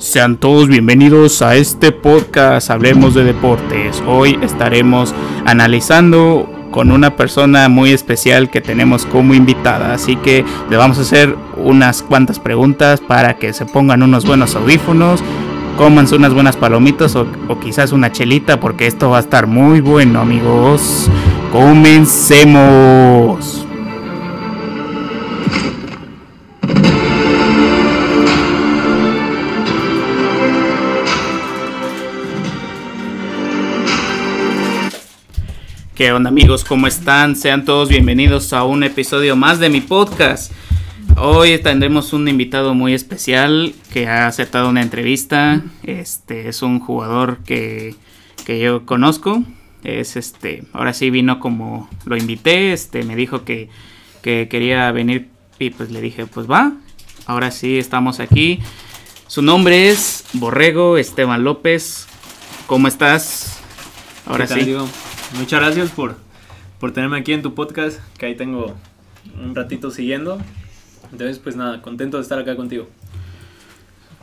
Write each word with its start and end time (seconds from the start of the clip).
Sean 0.00 0.36
todos 0.38 0.66
bienvenidos 0.68 1.42
a 1.42 1.56
este 1.56 1.92
podcast 1.92 2.70
Hablemos 2.70 3.12
de 3.12 3.22
Deportes. 3.22 4.02
Hoy 4.06 4.38
estaremos 4.40 5.14
analizando 5.44 6.50
con 6.70 6.90
una 6.90 7.16
persona 7.16 7.68
muy 7.68 7.90
especial 7.90 8.48
que 8.48 8.62
tenemos 8.62 9.04
como 9.04 9.34
invitada. 9.34 9.92
Así 9.92 10.16
que 10.16 10.42
le 10.70 10.76
vamos 10.78 10.96
a 10.96 11.02
hacer 11.02 11.36
unas 11.58 12.00
cuantas 12.02 12.40
preguntas 12.40 13.00
para 13.00 13.36
que 13.36 13.52
se 13.52 13.66
pongan 13.66 14.02
unos 14.02 14.24
buenos 14.24 14.56
audífonos, 14.56 15.22
cómanse 15.76 16.16
unas 16.16 16.32
buenas 16.32 16.56
palomitas 16.56 17.14
o, 17.14 17.26
o 17.48 17.60
quizás 17.60 17.92
una 17.92 18.10
chelita 18.10 18.58
porque 18.58 18.86
esto 18.86 19.10
va 19.10 19.18
a 19.18 19.20
estar 19.20 19.46
muy 19.46 19.82
bueno 19.82 20.22
amigos. 20.22 21.10
Comencemos. 21.52 22.46
¿Qué 36.00 36.12
onda 36.12 36.30
amigos? 36.30 36.64
¿Cómo 36.64 36.86
están? 36.86 37.36
Sean 37.36 37.66
todos 37.66 37.90
bienvenidos 37.90 38.54
a 38.54 38.64
un 38.64 38.84
episodio 38.84 39.36
más 39.36 39.58
de 39.58 39.68
mi 39.68 39.82
podcast. 39.82 40.50
Hoy 41.18 41.58
tendremos 41.58 42.14
un 42.14 42.26
invitado 42.26 42.72
muy 42.72 42.94
especial 42.94 43.74
que 43.92 44.08
ha 44.08 44.26
aceptado 44.26 44.70
una 44.70 44.80
entrevista. 44.80 45.60
Este 45.82 46.48
es 46.48 46.62
un 46.62 46.80
jugador 46.80 47.40
que, 47.44 47.96
que 48.46 48.58
yo 48.60 48.86
conozco. 48.86 49.42
Es 49.84 50.16
este, 50.16 50.64
ahora 50.72 50.94
sí 50.94 51.10
vino 51.10 51.38
como 51.38 51.90
lo 52.06 52.16
invité, 52.16 52.72
este 52.72 53.02
me 53.02 53.14
dijo 53.14 53.44
que, 53.44 53.68
que 54.22 54.48
quería 54.48 54.90
venir 54.92 55.28
y 55.58 55.68
pues 55.68 55.90
le 55.90 56.00
dije, 56.00 56.24
pues 56.24 56.50
va. 56.50 56.72
Ahora 57.26 57.50
sí 57.50 57.76
estamos 57.76 58.20
aquí. 58.20 58.60
Su 59.26 59.42
nombre 59.42 59.90
es 59.90 60.24
Borrego 60.32 60.96
Esteban 60.96 61.44
López. 61.44 62.06
¿Cómo 62.66 62.88
estás? 62.88 63.60
Ahora 64.24 64.46
sí. 64.46 64.60
Digo? 64.60 64.88
Muchas 65.38 65.60
gracias 65.60 65.90
por, 65.90 66.16
por 66.78 66.92
tenerme 66.92 67.18
aquí 67.18 67.32
en 67.32 67.42
tu 67.42 67.54
podcast, 67.54 68.00
que 68.18 68.26
ahí 68.26 68.34
tengo 68.34 68.74
un 69.40 69.54
ratito 69.54 69.90
siguiendo. 69.90 70.38
Entonces, 71.12 71.38
pues 71.38 71.56
nada, 71.56 71.82
contento 71.82 72.16
de 72.16 72.22
estar 72.22 72.38
acá 72.38 72.56
contigo. 72.56 72.88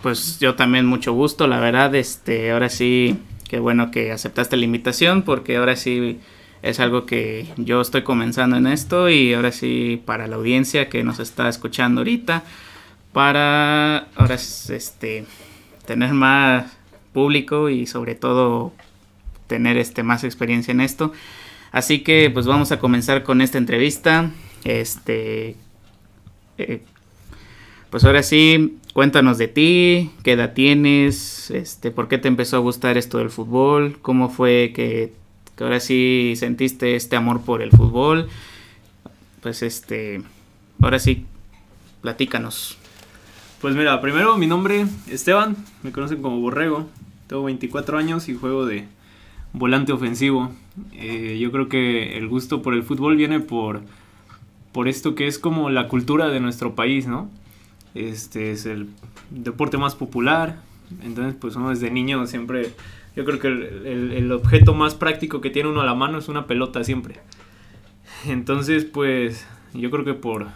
Pues 0.02 0.40
yo 0.40 0.56
también 0.56 0.86
mucho 0.86 1.14
gusto, 1.14 1.48
la 1.48 1.60
verdad, 1.60 1.94
este, 1.96 2.52
ahora 2.52 2.70
sí, 2.70 3.18
qué 3.50 3.60
bueno 3.60 3.90
que 3.90 4.12
aceptaste 4.12 4.58
la 4.58 4.66
invitación, 4.66 5.24
porque 5.24 5.58
ahora 5.58 5.76
sí 5.76 6.20
es 6.62 6.80
algo 6.80 7.06
que 7.06 7.48
yo 7.58 7.82
estoy 7.82 8.04
comenzando 8.04 8.58
en 8.58 8.68
esto 8.68 9.10
y 9.10 9.34
ahora 9.34 9.52
sí 9.52 10.02
para 10.06 10.28
la 10.28 10.36
audiencia 10.36 10.90
que 10.90 11.04
nos 11.04 11.20
está 11.20 11.50
escuchando 11.50 12.02
ahorita, 12.02 12.44
para 13.14 14.08
ahora 14.16 14.36
este 14.36 15.26
tener 15.86 16.14
más 16.14 16.78
público 17.14 17.70
y 17.70 17.88
sobre 17.88 18.16
todo 18.16 18.74
tener 19.48 19.78
este, 19.78 20.04
más 20.04 20.24
experiencia 20.24 20.72
en 20.72 20.82
esto. 20.82 21.12
Así 21.72 22.00
que 22.00 22.30
pues 22.30 22.46
vamos 22.46 22.72
a 22.72 22.80
comenzar 22.80 23.24
con 23.24 23.42
esta 23.42 23.58
entrevista. 23.58 24.32
Este, 24.64 25.56
eh, 26.58 26.82
pues 27.90 28.04
ahora 28.04 28.24
sí, 28.24 28.78
cuéntanos 28.94 29.38
de 29.38 29.48
ti, 29.48 30.12
qué 30.24 30.34
edad 30.34 30.54
tienes, 30.54 31.52
este, 31.52 31.92
por 31.92 32.08
qué 32.08 32.18
te 32.18 32.28
empezó 32.28 32.58
a 32.58 32.60
gustar 32.60 32.98
esto 32.98 33.20
del 33.20 33.30
fútbol, 33.30 34.00
cómo 34.02 34.30
fue 34.30 34.74
que, 34.76 35.14
que 35.56 35.64
ahora 35.64 35.80
sí 35.80 36.34
sentiste 36.36 36.96
este 36.96 37.16
amor 37.16 37.42
por 37.42 37.62
el 37.62 37.72
fútbol. 37.72 38.28
Pues 39.42 39.62
este, 39.64 40.22
ahora 40.82 41.00
sí, 41.00 41.26
platícanos. 42.02 42.78
Pues 43.62 43.76
mira, 43.76 44.00
primero 44.02 44.38
mi 44.38 44.48
nombre 44.48 44.86
Esteban, 45.10 45.56
me 45.84 45.92
conocen 45.92 46.22
como 46.22 46.40
Borrego, 46.40 46.88
tengo 47.28 47.44
24 47.44 47.98
años 47.98 48.30
y 48.30 48.36
juego 48.36 48.66
de, 48.66 48.86
volante 49.58 49.92
ofensivo. 49.92 50.52
Eh, 50.94 51.38
yo 51.40 51.52
creo 51.52 51.70
que 51.70 52.18
el 52.18 52.28
gusto 52.28 52.62
por 52.62 52.74
el 52.74 52.84
fútbol 52.84 53.16
viene 53.16 53.40
por, 53.40 53.82
por 54.72 54.88
esto 54.88 55.16
que 55.16 55.28
es 55.28 55.40
como 55.40 55.70
la 55.70 55.88
cultura 55.88 56.30
de 56.30 56.40
nuestro 56.40 56.76
país, 56.76 57.08
¿no? 57.08 57.30
Este 57.96 58.52
es 58.52 58.66
el 58.66 58.90
deporte 59.32 59.78
más 59.78 59.96
popular, 59.96 60.62
entonces 61.02 61.36
pues 61.40 61.56
uno 61.56 61.70
desde 61.70 61.90
niño 61.90 62.28
siempre, 62.28 62.72
yo 63.16 63.26
creo 63.26 63.40
que 63.40 63.48
el, 63.48 64.32
objeto 64.32 64.76
más 64.76 64.94
práctico 64.94 65.42
que 65.42 65.50
tiene 65.50 65.70
uno 65.70 65.82
a 65.82 65.86
la 65.86 65.96
mano 65.96 66.20
es 66.20 66.28
una 66.28 66.46
pelota 66.46 66.84
siempre. 66.84 67.16
Entonces 68.26 68.86
pues 68.86 69.48
yo 69.74 69.90
creo 69.90 70.06
que 70.06 70.14
por, 70.14 70.48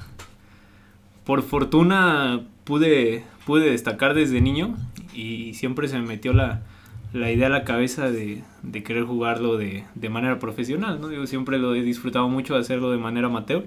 por 1.25 1.41
fortuna 1.41 2.41
pude, 2.63 3.23
pude 3.45 3.72
destacar 3.72 4.13
desde 4.13 4.40
niño 4.41 4.75
y 5.13 5.56
siempre 5.56 5.88
se 5.88 5.97
me 5.97 6.06
metió 6.07 6.31
la, 6.34 6.61
la 7.13 7.31
idea 7.31 7.47
a 7.47 7.49
la 7.49 7.63
cabeza 7.63 8.09
de, 8.11 8.44
de 8.63 8.83
querer 8.83 9.03
jugarlo 9.03 9.57
de, 9.57 9.83
de, 9.95 10.09
manera 10.09 10.39
profesional, 10.39 11.01
¿no? 11.01 11.11
Yo 11.11 11.27
siempre 11.27 11.57
lo 11.57 11.75
he 11.75 11.81
disfrutado 11.81 12.29
mucho 12.29 12.53
de 12.53 12.61
hacerlo 12.61 12.91
de 12.91 12.97
manera 12.97 13.27
amateur, 13.27 13.66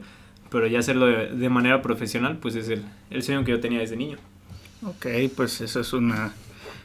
pero 0.50 0.66
ya 0.66 0.78
hacerlo 0.78 1.06
de, 1.06 1.28
de 1.28 1.48
manera 1.48 1.82
profesional, 1.82 2.38
pues 2.38 2.56
es 2.56 2.68
el, 2.68 2.82
el, 3.10 3.22
sueño 3.22 3.44
que 3.44 3.52
yo 3.52 3.60
tenía 3.60 3.80
desde 3.80 3.96
niño. 3.96 4.18
Ok, 4.82 5.06
pues 5.36 5.60
eso 5.60 5.80
es 5.80 5.92
una 5.92 6.32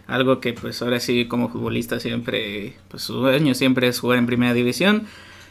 algo 0.09 0.40
que 0.40 0.53
pues 0.53 0.81
ahora 0.81 1.00
sí 1.00 1.28
como 1.28 1.50
futbolista 1.50 2.00
siempre, 2.00 2.76
pues 2.90 3.03
su 3.03 3.14
sueño 3.14 3.53
siempre 3.53 3.88
es 3.88 4.00
jugar 4.00 4.18
en 4.18 4.26
primera 4.26 4.53
división. 4.53 5.06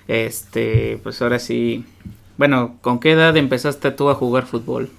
Este, 0.09 0.99
pues 1.03 1.23
ahora 1.23 1.39
sí, 1.39 1.85
bueno, 2.39 2.77
¿con 2.81 2.99
qué 2.99 3.13
edad 3.13 3.37
empezaste 3.37 3.91
tú 3.93 4.11
a 4.11 4.15
jugar 4.15 4.47
fútbol? 4.47 4.91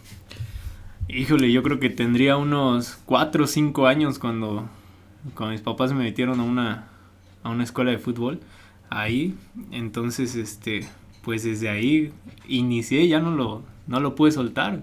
Híjole, 1.07 1.51
yo 1.51 1.63
creo 1.63 1.79
que 1.79 1.89
tendría 1.89 2.37
unos 2.37 2.99
4 3.05 3.43
o 3.43 3.47
5 3.47 3.87
años 3.87 4.19
cuando, 4.19 4.69
cuando 5.35 5.51
mis 5.51 5.61
papás 5.61 5.93
me 5.93 6.03
metieron 6.03 6.39
a 6.39 6.43
una, 6.43 6.87
a 7.43 7.49
una 7.49 7.63
escuela 7.63 7.91
de 7.91 7.99
fútbol 7.99 8.39
ahí, 8.89 9.35
entonces 9.71 10.35
este 10.35 10.87
pues 11.23 11.43
desde 11.43 11.69
ahí 11.69 12.11
inicié, 12.47 13.07
ya 13.07 13.19
no 13.19 13.31
lo, 13.31 13.63
no 13.87 13.99
lo 13.99 14.15
pude 14.15 14.31
soltar. 14.31 14.81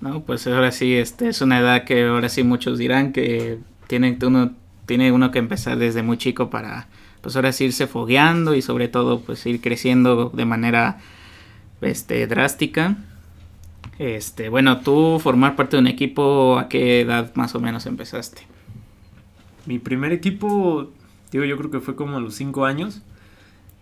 No, 0.00 0.22
pues 0.22 0.46
ahora 0.46 0.72
sí, 0.72 0.94
este 0.94 1.28
es 1.28 1.42
una 1.42 1.58
edad 1.58 1.84
que 1.84 2.06
ahora 2.06 2.28
sí 2.28 2.42
muchos 2.42 2.78
dirán 2.78 3.12
que 3.12 3.58
tiene 3.86 4.16
uno, 4.22 4.52
tiene 4.86 5.12
uno 5.12 5.30
que 5.30 5.38
empezar 5.38 5.78
desde 5.78 6.02
muy 6.02 6.16
chico 6.16 6.48
para 6.48 6.88
pues 7.20 7.36
ahora 7.36 7.50
irse 7.58 7.86
fogueando 7.86 8.54
y 8.54 8.62
sobre 8.62 8.88
todo 8.88 9.20
pues 9.20 9.44
ir 9.44 9.60
creciendo 9.60 10.30
de 10.30 10.44
manera 10.46 11.00
este 11.82 12.26
drástica. 12.26 12.96
Este, 13.98 14.48
bueno, 14.48 14.80
tú 14.80 15.18
formar 15.20 15.56
parte 15.56 15.76
de 15.76 15.82
un 15.82 15.86
equipo, 15.86 16.58
¿a 16.58 16.68
qué 16.68 17.02
edad 17.02 17.34
más 17.34 17.54
o 17.54 17.60
menos 17.60 17.86
empezaste? 17.86 18.42
Mi 19.66 19.78
primer 19.78 20.12
equipo, 20.12 20.90
digo, 21.30 21.44
yo 21.44 21.56
creo 21.58 21.70
que 21.70 21.80
fue 21.80 21.96
como 21.96 22.16
a 22.16 22.20
los 22.20 22.34
5 22.34 22.64
años. 22.64 23.02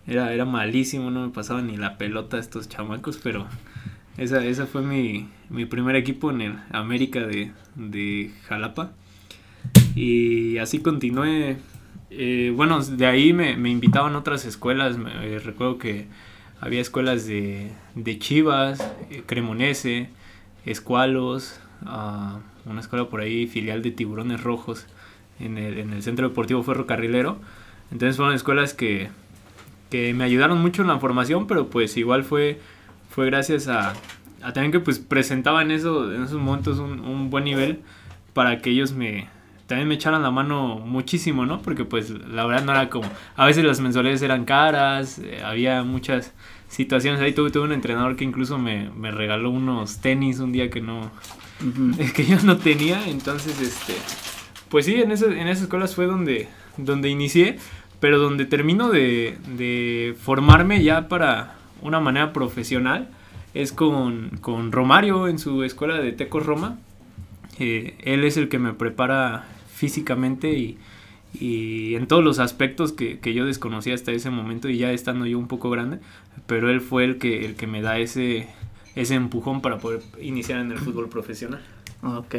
Era, 0.07 0.33
era 0.33 0.43
malísimo, 0.43 1.11
no 1.11 1.21
me 1.21 1.29
pasaba 1.29 1.61
ni 1.61 1.77
la 1.77 1.97
pelota 1.97 2.37
a 2.37 2.39
estos 2.39 2.67
chamacos, 2.67 3.17
pero 3.21 3.47
esa, 4.17 4.45
esa 4.45 4.65
fue 4.65 4.81
mi, 4.81 5.29
mi 5.49 5.65
primer 5.65 5.95
equipo 5.95 6.31
en 6.31 6.41
el 6.41 6.55
América 6.71 7.21
de, 7.25 7.51
de 7.75 8.31
Jalapa. 8.47 8.91
Y 9.95 10.57
así 10.57 10.79
continué. 10.79 11.57
Eh, 12.09 12.51
bueno, 12.55 12.83
de 12.83 13.05
ahí 13.05 13.31
me, 13.31 13.55
me 13.55 13.69
invitaban 13.69 14.15
otras 14.15 14.45
escuelas. 14.45 14.97
Me, 14.97 15.11
eh, 15.25 15.39
recuerdo 15.39 15.77
que 15.77 16.07
había 16.61 16.81
escuelas 16.81 17.25
de, 17.25 17.71
de 17.95 18.19
Chivas, 18.19 18.79
eh, 19.09 19.23
Cremonese, 19.25 20.09
Escualos, 20.65 21.59
uh, 21.83 22.69
una 22.69 22.81
escuela 22.81 23.09
por 23.09 23.21
ahí, 23.21 23.47
filial 23.47 23.81
de 23.81 23.91
Tiburones 23.91 24.43
Rojos 24.43 24.85
en 25.39 25.57
el, 25.57 25.79
en 25.79 25.93
el 25.93 26.03
Centro 26.03 26.27
Deportivo 26.27 26.63
Ferrocarrilero. 26.63 27.37
Entonces 27.91 28.17
fueron 28.17 28.35
escuelas 28.35 28.73
que, 28.73 29.09
que 29.89 30.13
me 30.13 30.23
ayudaron 30.23 30.61
mucho 30.61 30.81
en 30.81 30.89
la 30.89 30.99
formación, 30.99 31.47
pero 31.47 31.69
pues 31.69 31.95
igual 31.97 32.23
fue, 32.23 32.59
fue 33.09 33.25
gracias 33.25 33.67
a, 33.67 33.93
a 34.41 34.53
también 34.53 34.71
que 34.71 34.79
pues 34.79 34.99
presentaban 34.99 35.71
eso, 35.71 36.13
en 36.13 36.23
esos 36.23 36.39
momentos 36.39 36.79
un, 36.79 36.99
un 36.99 37.29
buen 37.29 37.45
nivel 37.45 37.79
para 38.33 38.61
que 38.61 38.69
ellos 38.69 38.91
me, 38.91 39.27
también 39.69 39.87
me 39.87 39.93
echaran 39.93 40.23
la 40.23 40.31
mano 40.31 40.79
muchísimo, 40.79 41.45
¿no? 41.45 41.61
Porque 41.61 41.85
pues 41.85 42.09
la 42.09 42.43
verdad 42.47 42.65
no 42.65 42.71
era 42.71 42.89
como, 42.89 43.07
a 43.35 43.45
veces 43.45 43.63
las 43.63 43.79
mensualidades 43.79 44.23
eran 44.23 44.43
caras, 44.43 45.19
eh, 45.19 45.43
había 45.45 45.83
muchas 45.83 46.33
situaciones 46.67 47.21
ahí, 47.21 47.33
tuve, 47.33 47.51
tuve, 47.51 47.65
un 47.65 47.71
entrenador 47.71 48.15
que 48.15 48.23
incluso 48.23 48.57
me, 48.57 48.89
me, 48.89 49.11
regaló 49.11 49.51
unos 49.51 49.99
tenis 50.01 50.39
un 50.39 50.51
día 50.51 50.71
que 50.71 50.81
no, 50.81 51.01
uh 51.01 51.09
-huh. 51.63 52.13
que 52.13 52.25
yo 52.25 52.37
no 52.43 52.57
tenía, 52.57 53.07
entonces 53.07 53.61
este, 53.61 53.93
pues 54.69 54.87
sí, 54.87 54.95
en, 54.95 55.11
ese, 55.11 55.27
en 55.27 55.47
esas 55.47 55.65
escuelas 55.65 55.93
fue 55.93 56.07
donde, 56.07 56.47
donde 56.77 57.09
inicié, 57.09 57.59
pero 57.99 58.17
donde 58.17 58.45
termino 58.45 58.89
de, 58.89 59.37
de 59.55 60.15
formarme 60.19 60.83
ya 60.83 61.07
para 61.07 61.57
una 61.83 61.99
manera 61.99 62.33
profesional 62.33 63.09
es 63.53 63.71
con, 63.71 64.31
con 64.41 64.71
Romario 64.71 65.27
en 65.27 65.37
su 65.37 65.63
escuela 65.63 65.99
de 65.99 66.11
Tecos 66.11 66.43
Roma. 66.43 66.79
Eh, 67.59 67.95
él 67.99 68.23
es 68.23 68.37
el 68.37 68.49
que 68.49 68.57
me 68.57 68.73
prepara 68.73 69.45
físicamente 69.79 70.51
y, 70.51 70.77
y 71.33 71.95
en 71.95 72.07
todos 72.07 72.21
los 72.21 72.39
aspectos 72.39 72.91
que, 72.91 73.19
que, 73.19 73.33
yo 73.33 73.45
desconocía 73.45 73.93
hasta 73.93 74.11
ese 74.11 74.29
momento 74.29 74.67
y 74.67 74.77
ya 74.77 74.91
estando 74.91 75.25
yo 75.25 75.39
un 75.39 75.47
poco 75.47 75.69
grande, 75.69 75.99
pero 76.47 76.69
él 76.69 76.81
fue 76.81 77.05
el 77.05 77.17
que, 77.17 77.45
el 77.45 77.55
que 77.55 77.65
me 77.65 77.81
da 77.81 77.97
ese, 77.97 78.47
ese 78.95 79.15
empujón 79.15 79.61
para 79.61 79.77
poder 79.77 80.01
iniciar 80.21 80.59
en 80.59 80.73
el 80.73 80.79
fútbol 80.79 81.07
profesional. 81.07 81.61
Ok, 82.03 82.35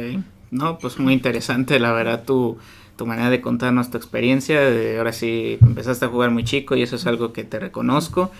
No, 0.51 0.77
pues 0.77 0.99
muy 0.99 1.13
interesante, 1.13 1.79
la 1.79 1.91
verdad, 1.93 2.25
tu, 2.25 2.59
tu 2.95 3.07
manera 3.07 3.31
de 3.31 3.41
contarnos 3.41 3.89
tu 3.89 3.97
experiencia. 3.97 4.61
De, 4.61 4.99
ahora 4.99 5.11
sí, 5.11 5.57
empezaste 5.61 6.05
a 6.05 6.09
jugar 6.09 6.29
muy 6.29 6.43
chico 6.43 6.75
y 6.75 6.83
eso 6.83 6.95
es 6.95 7.07
algo 7.07 7.33
que 7.33 7.43
te 7.43 7.59
reconozco. 7.59 8.31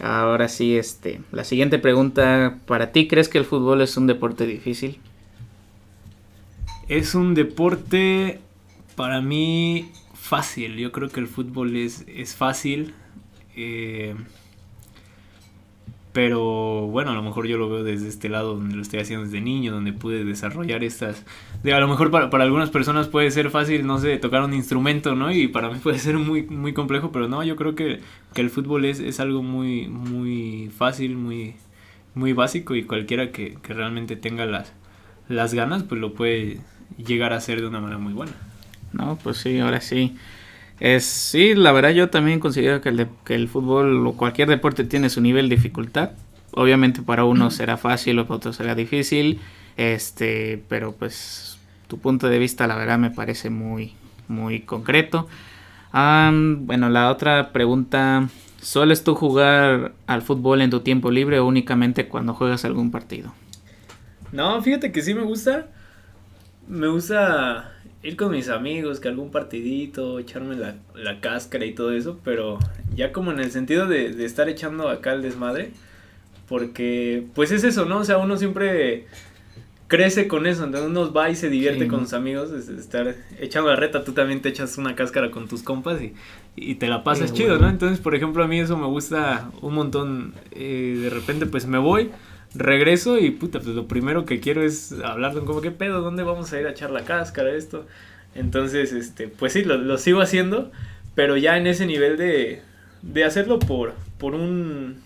Ahora 0.00 0.48
sí, 0.48 0.78
este, 0.78 1.20
la 1.32 1.44
siguiente 1.44 1.78
pregunta, 1.78 2.58
¿para 2.66 2.92
ti 2.92 3.06
crees 3.08 3.28
que 3.28 3.36
el 3.36 3.44
fútbol 3.44 3.82
es 3.82 3.96
un 3.98 4.06
deporte 4.06 4.46
difícil? 4.46 4.98
Es 6.88 7.14
un 7.14 7.34
deporte 7.34 8.40
para 8.96 9.20
mí 9.20 9.90
fácil. 10.14 10.76
Yo 10.76 10.90
creo 10.90 11.08
que 11.08 11.20
el 11.20 11.28
fútbol 11.28 11.76
es, 11.76 12.04
es 12.08 12.34
fácil. 12.34 12.94
Eh, 13.54 14.14
pero 16.16 16.86
bueno, 16.86 17.10
a 17.10 17.14
lo 17.14 17.22
mejor 17.22 17.46
yo 17.46 17.58
lo 17.58 17.68
veo 17.68 17.84
desde 17.84 18.08
este 18.08 18.30
lado 18.30 18.54
donde 18.54 18.74
lo 18.74 18.80
estoy 18.80 19.00
haciendo 19.00 19.26
desde 19.26 19.42
niño, 19.42 19.70
donde 19.70 19.92
pude 19.92 20.24
desarrollar 20.24 20.82
estas... 20.82 21.26
A 21.62 21.78
lo 21.78 21.88
mejor 21.88 22.10
para, 22.10 22.30
para, 22.30 22.44
algunas 22.44 22.70
personas 22.70 23.06
puede 23.06 23.30
ser 23.30 23.50
fácil, 23.50 23.86
no 23.86 23.98
sé, 23.98 24.16
tocar 24.16 24.42
un 24.42 24.54
instrumento, 24.54 25.14
¿no? 25.14 25.30
Y 25.30 25.48
para 25.48 25.68
mí 25.68 25.78
puede 25.82 25.98
ser 25.98 26.16
muy, 26.16 26.44
muy 26.44 26.72
complejo, 26.72 27.12
pero 27.12 27.28
no, 27.28 27.44
yo 27.44 27.54
creo 27.54 27.74
que, 27.74 28.00
que 28.32 28.40
el 28.40 28.48
fútbol 28.48 28.86
es, 28.86 28.98
es, 28.98 29.20
algo 29.20 29.42
muy, 29.42 29.88
muy 29.88 30.70
fácil, 30.74 31.16
muy, 31.16 31.56
muy 32.14 32.32
básico 32.32 32.74
y 32.74 32.84
cualquiera 32.84 33.30
que, 33.30 33.58
que 33.62 33.74
realmente 33.74 34.16
tenga 34.16 34.46
las, 34.46 34.72
las 35.28 35.52
ganas, 35.52 35.82
pues 35.82 36.00
lo 36.00 36.14
puede 36.14 36.60
llegar 36.96 37.34
a 37.34 37.36
hacer 37.36 37.60
de 37.60 37.66
una 37.66 37.80
manera 37.80 37.98
muy 37.98 38.14
buena. 38.14 38.32
No, 38.96 39.18
pues 39.22 39.38
sí, 39.38 39.58
ahora 39.58 39.80
sí. 39.80 40.16
Es, 40.80 41.04
sí, 41.04 41.54
la 41.54 41.72
verdad 41.72 41.90
yo 41.90 42.10
también 42.10 42.40
considero 42.40 42.80
que 42.80 42.90
el, 42.90 42.96
de, 42.96 43.08
que 43.24 43.34
el 43.34 43.48
fútbol 43.48 44.06
o 44.06 44.12
cualquier 44.12 44.48
deporte 44.48 44.84
tiene 44.84 45.10
su 45.10 45.20
nivel 45.20 45.48
de 45.48 45.56
dificultad. 45.56 46.10
Obviamente 46.52 47.02
para 47.02 47.24
uno 47.24 47.50
será 47.50 47.76
fácil 47.76 48.18
o 48.18 48.26
para 48.26 48.36
otro 48.36 48.52
será 48.52 48.74
difícil. 48.74 49.40
Este, 49.76 50.62
pero 50.68 50.92
pues 50.92 51.58
tu 51.88 51.98
punto 51.98 52.28
de 52.28 52.38
vista 52.38 52.66
la 52.66 52.76
verdad 52.76 52.98
me 52.98 53.10
parece 53.10 53.50
muy, 53.50 53.94
muy 54.28 54.60
concreto. 54.60 55.28
Um, 55.92 56.66
bueno, 56.66 56.88
la 56.88 57.10
otra 57.10 57.52
pregunta, 57.52 58.28
¿sueles 58.60 59.04
tú 59.04 59.14
jugar 59.14 59.92
al 60.06 60.22
fútbol 60.22 60.60
en 60.60 60.70
tu 60.70 60.80
tiempo 60.80 61.10
libre 61.10 61.38
o 61.38 61.46
únicamente 61.46 62.08
cuando 62.08 62.34
juegas 62.34 62.64
algún 62.64 62.90
partido? 62.90 63.32
No, 64.32 64.60
fíjate 64.60 64.92
que 64.92 65.02
sí 65.02 65.14
me 65.14 65.22
gusta. 65.22 65.68
Me 66.68 66.88
gusta 66.88 67.75
ir 68.06 68.16
con 68.16 68.30
mis 68.30 68.48
amigos, 68.48 69.00
que 69.00 69.08
algún 69.08 69.32
partidito, 69.32 70.20
echarme 70.20 70.54
la, 70.54 70.76
la 70.94 71.20
cáscara 71.20 71.64
y 71.64 71.74
todo 71.74 71.90
eso, 71.90 72.20
pero 72.22 72.58
ya 72.94 73.12
como 73.12 73.32
en 73.32 73.40
el 73.40 73.50
sentido 73.50 73.86
de, 73.86 74.12
de, 74.12 74.24
estar 74.24 74.48
echando 74.48 74.88
acá 74.88 75.12
el 75.12 75.22
desmadre, 75.22 75.70
porque 76.48 77.26
pues 77.34 77.50
es 77.50 77.64
eso, 77.64 77.84
¿no? 77.84 77.98
O 77.98 78.04
sea, 78.04 78.18
uno 78.18 78.36
siempre 78.36 79.06
crece 79.88 80.28
con 80.28 80.46
eso, 80.46 80.64
entonces 80.64 80.88
uno 80.88 81.12
va 81.12 81.30
y 81.30 81.34
se 81.34 81.50
divierte 81.50 81.84
sí. 81.84 81.88
con 81.88 82.00
sus 82.00 82.12
amigos, 82.12 82.52
es 82.52 82.68
estar 82.68 83.16
echando 83.40 83.70
la 83.70 83.76
reta, 83.76 84.04
tú 84.04 84.12
también 84.12 84.40
te 84.40 84.50
echas 84.50 84.78
una 84.78 84.94
cáscara 84.94 85.32
con 85.32 85.48
tus 85.48 85.64
compas 85.64 86.00
y, 86.00 86.14
y 86.54 86.76
te 86.76 86.86
la 86.86 87.02
pasas 87.02 87.30
sí, 87.30 87.38
chido, 87.38 87.50
bueno. 87.50 87.64
¿no? 87.66 87.70
Entonces, 87.70 87.98
por 87.98 88.14
ejemplo, 88.14 88.44
a 88.44 88.46
mí 88.46 88.60
eso 88.60 88.76
me 88.76 88.86
gusta 88.86 89.50
un 89.62 89.74
montón, 89.74 90.32
eh, 90.52 90.96
de 91.02 91.10
repente 91.10 91.46
pues 91.46 91.66
me 91.66 91.78
voy 91.78 92.10
regreso 92.58 93.18
y 93.18 93.30
puta, 93.30 93.60
pues 93.60 93.74
lo 93.74 93.86
primero 93.86 94.24
que 94.24 94.40
quiero 94.40 94.62
es 94.62 94.92
hablar 95.04 95.34
de 95.34 95.40
como 95.40 95.60
qué 95.60 95.70
pedo, 95.70 96.02
dónde 96.02 96.22
vamos 96.22 96.52
a 96.52 96.60
ir 96.60 96.66
a 96.66 96.70
echar 96.70 96.90
la 96.90 97.04
cáscara, 97.04 97.50
esto. 97.54 97.86
Entonces, 98.34 98.92
este, 98.92 99.28
pues 99.28 99.52
sí, 99.52 99.64
lo, 99.64 99.76
lo 99.76 99.98
sigo 99.98 100.20
haciendo, 100.20 100.70
pero 101.14 101.36
ya 101.36 101.56
en 101.56 101.66
ese 101.66 101.86
nivel 101.86 102.16
de, 102.16 102.62
de 103.02 103.24
hacerlo 103.24 103.58
por, 103.58 103.94
por 104.18 104.34
un, 104.34 104.96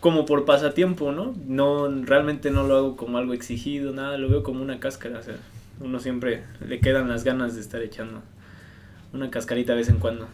como 0.00 0.24
por 0.26 0.44
pasatiempo, 0.44 1.12
¿no? 1.12 1.34
No, 1.46 1.88
realmente 2.04 2.50
no 2.50 2.66
lo 2.66 2.76
hago 2.76 2.96
como 2.96 3.18
algo 3.18 3.34
exigido, 3.34 3.92
nada, 3.92 4.16
lo 4.18 4.28
veo 4.28 4.42
como 4.42 4.62
una 4.62 4.78
cáscara, 4.80 5.18
o 5.18 5.22
sea, 5.22 5.36
uno 5.80 5.98
siempre 5.98 6.44
le 6.66 6.80
quedan 6.80 7.08
las 7.08 7.24
ganas 7.24 7.54
de 7.54 7.60
estar 7.60 7.82
echando 7.82 8.22
una 9.12 9.30
cascarita 9.30 9.72
de 9.72 9.78
vez 9.78 9.88
en 9.88 9.98
cuando. 9.98 10.28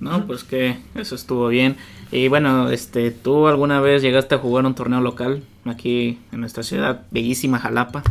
No, 0.00 0.26
pues 0.26 0.44
que 0.44 0.78
eso 0.94 1.14
estuvo 1.14 1.48
bien. 1.48 1.76
Y 2.10 2.28
bueno, 2.28 2.70
este, 2.70 3.10
¿tú 3.10 3.46
alguna 3.46 3.80
vez 3.80 4.02
llegaste 4.02 4.34
a 4.34 4.38
jugar 4.38 4.64
un 4.64 4.74
torneo 4.74 5.00
local 5.00 5.42
aquí 5.64 6.18
en 6.32 6.40
nuestra 6.40 6.62
ciudad, 6.62 7.06
bellísima 7.10 7.58
Jalapa? 7.58 8.02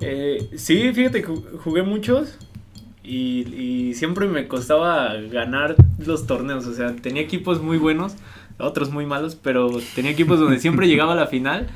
Eh, 0.00 0.50
sí, 0.56 0.92
fíjate, 0.92 1.22
jugué 1.22 1.82
muchos 1.82 2.38
y, 3.02 3.48
y, 3.54 3.94
siempre 3.94 4.28
me 4.28 4.46
costaba 4.46 5.14
ganar 5.14 5.76
los 5.98 6.26
torneos. 6.26 6.66
O 6.66 6.74
sea, 6.74 6.94
tenía 6.94 7.22
equipos 7.22 7.62
muy 7.62 7.78
buenos, 7.78 8.14
otros 8.58 8.90
muy 8.90 9.06
malos, 9.06 9.34
pero 9.34 9.80
tenía 9.94 10.10
equipos 10.10 10.38
donde 10.38 10.60
siempre 10.60 10.86
llegaba 10.88 11.14
a 11.14 11.16
la 11.16 11.26
final 11.26 11.68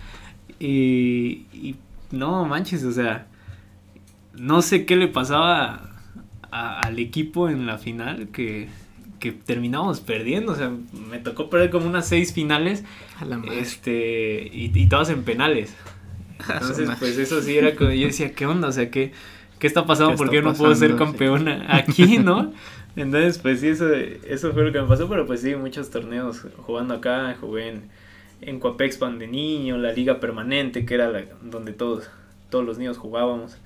y, 0.60 1.46
y 1.52 1.76
no 2.10 2.44
manches, 2.44 2.84
o 2.84 2.92
sea, 2.92 3.26
no 4.34 4.62
sé 4.62 4.86
qué 4.86 4.94
le 4.94 5.08
pasaba 5.08 5.90
a, 6.50 6.80
al 6.80 6.98
equipo 6.98 7.48
en 7.48 7.66
la 7.66 7.78
final 7.78 8.28
que 8.28 8.68
que 9.22 9.30
terminamos 9.30 10.00
perdiendo, 10.00 10.50
o 10.50 10.56
sea, 10.56 10.72
me 11.08 11.20
tocó 11.20 11.48
perder 11.48 11.70
como 11.70 11.86
unas 11.86 12.08
seis 12.08 12.32
finales, 12.32 12.82
este, 13.52 14.50
y, 14.52 14.72
y, 14.74 14.88
todas 14.88 15.10
en 15.10 15.22
penales. 15.22 15.76
Entonces, 16.40 16.90
pues 16.98 17.16
eso 17.18 17.40
sí 17.40 17.56
era 17.56 17.76
como, 17.76 17.92
yo 17.92 18.08
decía, 18.08 18.32
¿qué 18.34 18.46
onda? 18.46 18.66
O 18.66 18.72
sea, 18.72 18.90
¿qué, 18.90 19.12
qué 19.60 19.68
está 19.68 19.86
pasando? 19.86 20.14
¿Qué 20.14 20.18
¿Por 20.18 20.30
qué 20.30 20.42
no 20.42 20.54
puedo 20.54 20.74
ser 20.74 20.96
campeona 20.96 21.60
sí. 21.60 21.66
aquí, 22.02 22.18
no? 22.18 22.52
Entonces, 22.96 23.38
pues 23.38 23.60
sí, 23.60 23.68
eso, 23.68 23.94
eso 23.94 24.52
fue 24.52 24.64
lo 24.64 24.72
que 24.72 24.82
me 24.82 24.88
pasó, 24.88 25.08
pero 25.08 25.24
pues 25.24 25.40
sí, 25.40 25.54
muchos 25.54 25.88
torneos 25.90 26.44
jugando 26.66 26.94
acá, 26.94 27.36
jugué 27.40 27.68
en, 27.68 27.82
en 28.40 28.58
Coapexpan 28.58 29.20
de 29.20 29.28
niño, 29.28 29.78
la 29.78 29.92
liga 29.92 30.18
permanente, 30.18 30.84
que 30.84 30.94
era 30.94 31.08
la, 31.12 31.22
donde 31.44 31.72
todos, 31.72 32.10
todos 32.50 32.64
los 32.64 32.76
niños 32.76 32.98
jugábamos, 32.98 33.56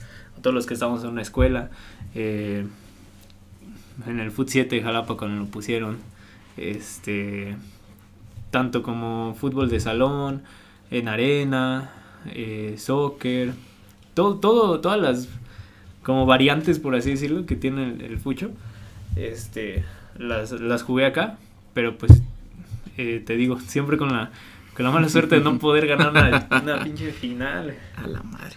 todos 0.42 0.52
los 0.52 0.66
que 0.66 0.74
estábamos 0.74 1.02
en 1.02 1.08
una 1.08 1.22
escuela, 1.22 1.70
eh, 2.14 2.66
en 4.06 4.20
el 4.20 4.30
Foot 4.30 4.48
7 4.48 4.76
de 4.76 4.82
Jalapa 4.82 5.16
cuando 5.16 5.40
lo 5.44 5.46
pusieron. 5.46 5.98
Este 6.56 7.56
tanto 8.50 8.82
como 8.82 9.34
fútbol 9.38 9.68
de 9.68 9.80
salón, 9.80 10.42
en 10.90 11.08
arena, 11.08 11.90
eh, 12.26 12.76
soccer, 12.78 13.52
todo, 14.14 14.36
todo, 14.36 14.80
todas 14.80 15.00
las 15.00 15.28
como 16.02 16.24
variantes 16.24 16.78
por 16.78 16.94
así 16.94 17.10
decirlo 17.10 17.46
que 17.46 17.56
tiene 17.56 17.84
el, 17.84 18.00
el 18.00 18.18
fucho. 18.18 18.50
Este 19.16 19.84
las, 20.18 20.52
las 20.52 20.82
jugué 20.82 21.06
acá, 21.06 21.38
pero 21.74 21.98
pues 21.98 22.22
eh, 22.96 23.22
te 23.24 23.36
digo, 23.36 23.60
siempre 23.60 23.96
con 23.96 24.12
la, 24.12 24.30
con 24.74 24.84
la 24.84 24.90
mala 24.90 25.08
suerte 25.08 25.36
de 25.36 25.40
no 25.42 25.58
poder 25.58 25.86
ganar 25.86 26.10
una, 26.10 26.48
una 26.62 26.82
pinche 26.82 27.12
final. 27.12 27.76
A 27.96 28.06
la 28.06 28.22
madre. 28.22 28.56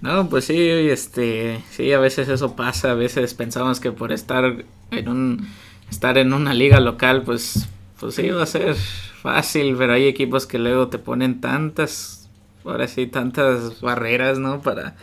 No, 0.00 0.28
pues 0.30 0.46
sí, 0.46 0.56
este, 0.58 1.62
sí, 1.70 1.92
a 1.92 1.98
veces 1.98 2.28
eso 2.28 2.56
pasa, 2.56 2.92
a 2.92 2.94
veces 2.94 3.34
pensamos 3.34 3.80
que 3.80 3.92
por 3.92 4.12
estar 4.12 4.64
en 4.90 5.08
un, 5.08 5.48
estar 5.90 6.16
en 6.16 6.32
una 6.32 6.54
liga 6.54 6.80
local, 6.80 7.22
pues, 7.22 7.68
pues 7.98 8.14
sí, 8.14 8.30
va 8.30 8.44
a 8.44 8.46
ser 8.46 8.74
fácil, 8.74 9.76
pero 9.76 9.92
hay 9.92 10.06
equipos 10.06 10.46
que 10.46 10.58
luego 10.58 10.88
te 10.88 10.98
ponen 10.98 11.42
tantas, 11.42 12.30
ahora 12.64 12.88
sí, 12.88 13.06
tantas 13.06 13.82
barreras, 13.82 14.38
¿no? 14.38 14.62
Para, 14.62 14.96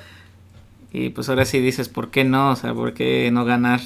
y 0.92 1.10
pues 1.10 1.30
ahora 1.30 1.46
sí 1.46 1.60
dices, 1.60 1.90
¿por 1.90 2.10
qué 2.10 2.24
no? 2.24 2.52
O 2.52 2.56
sea, 2.56 2.74
¿por 2.74 2.94
qué 2.94 3.30
no 3.32 3.46
ganar? 3.46 3.82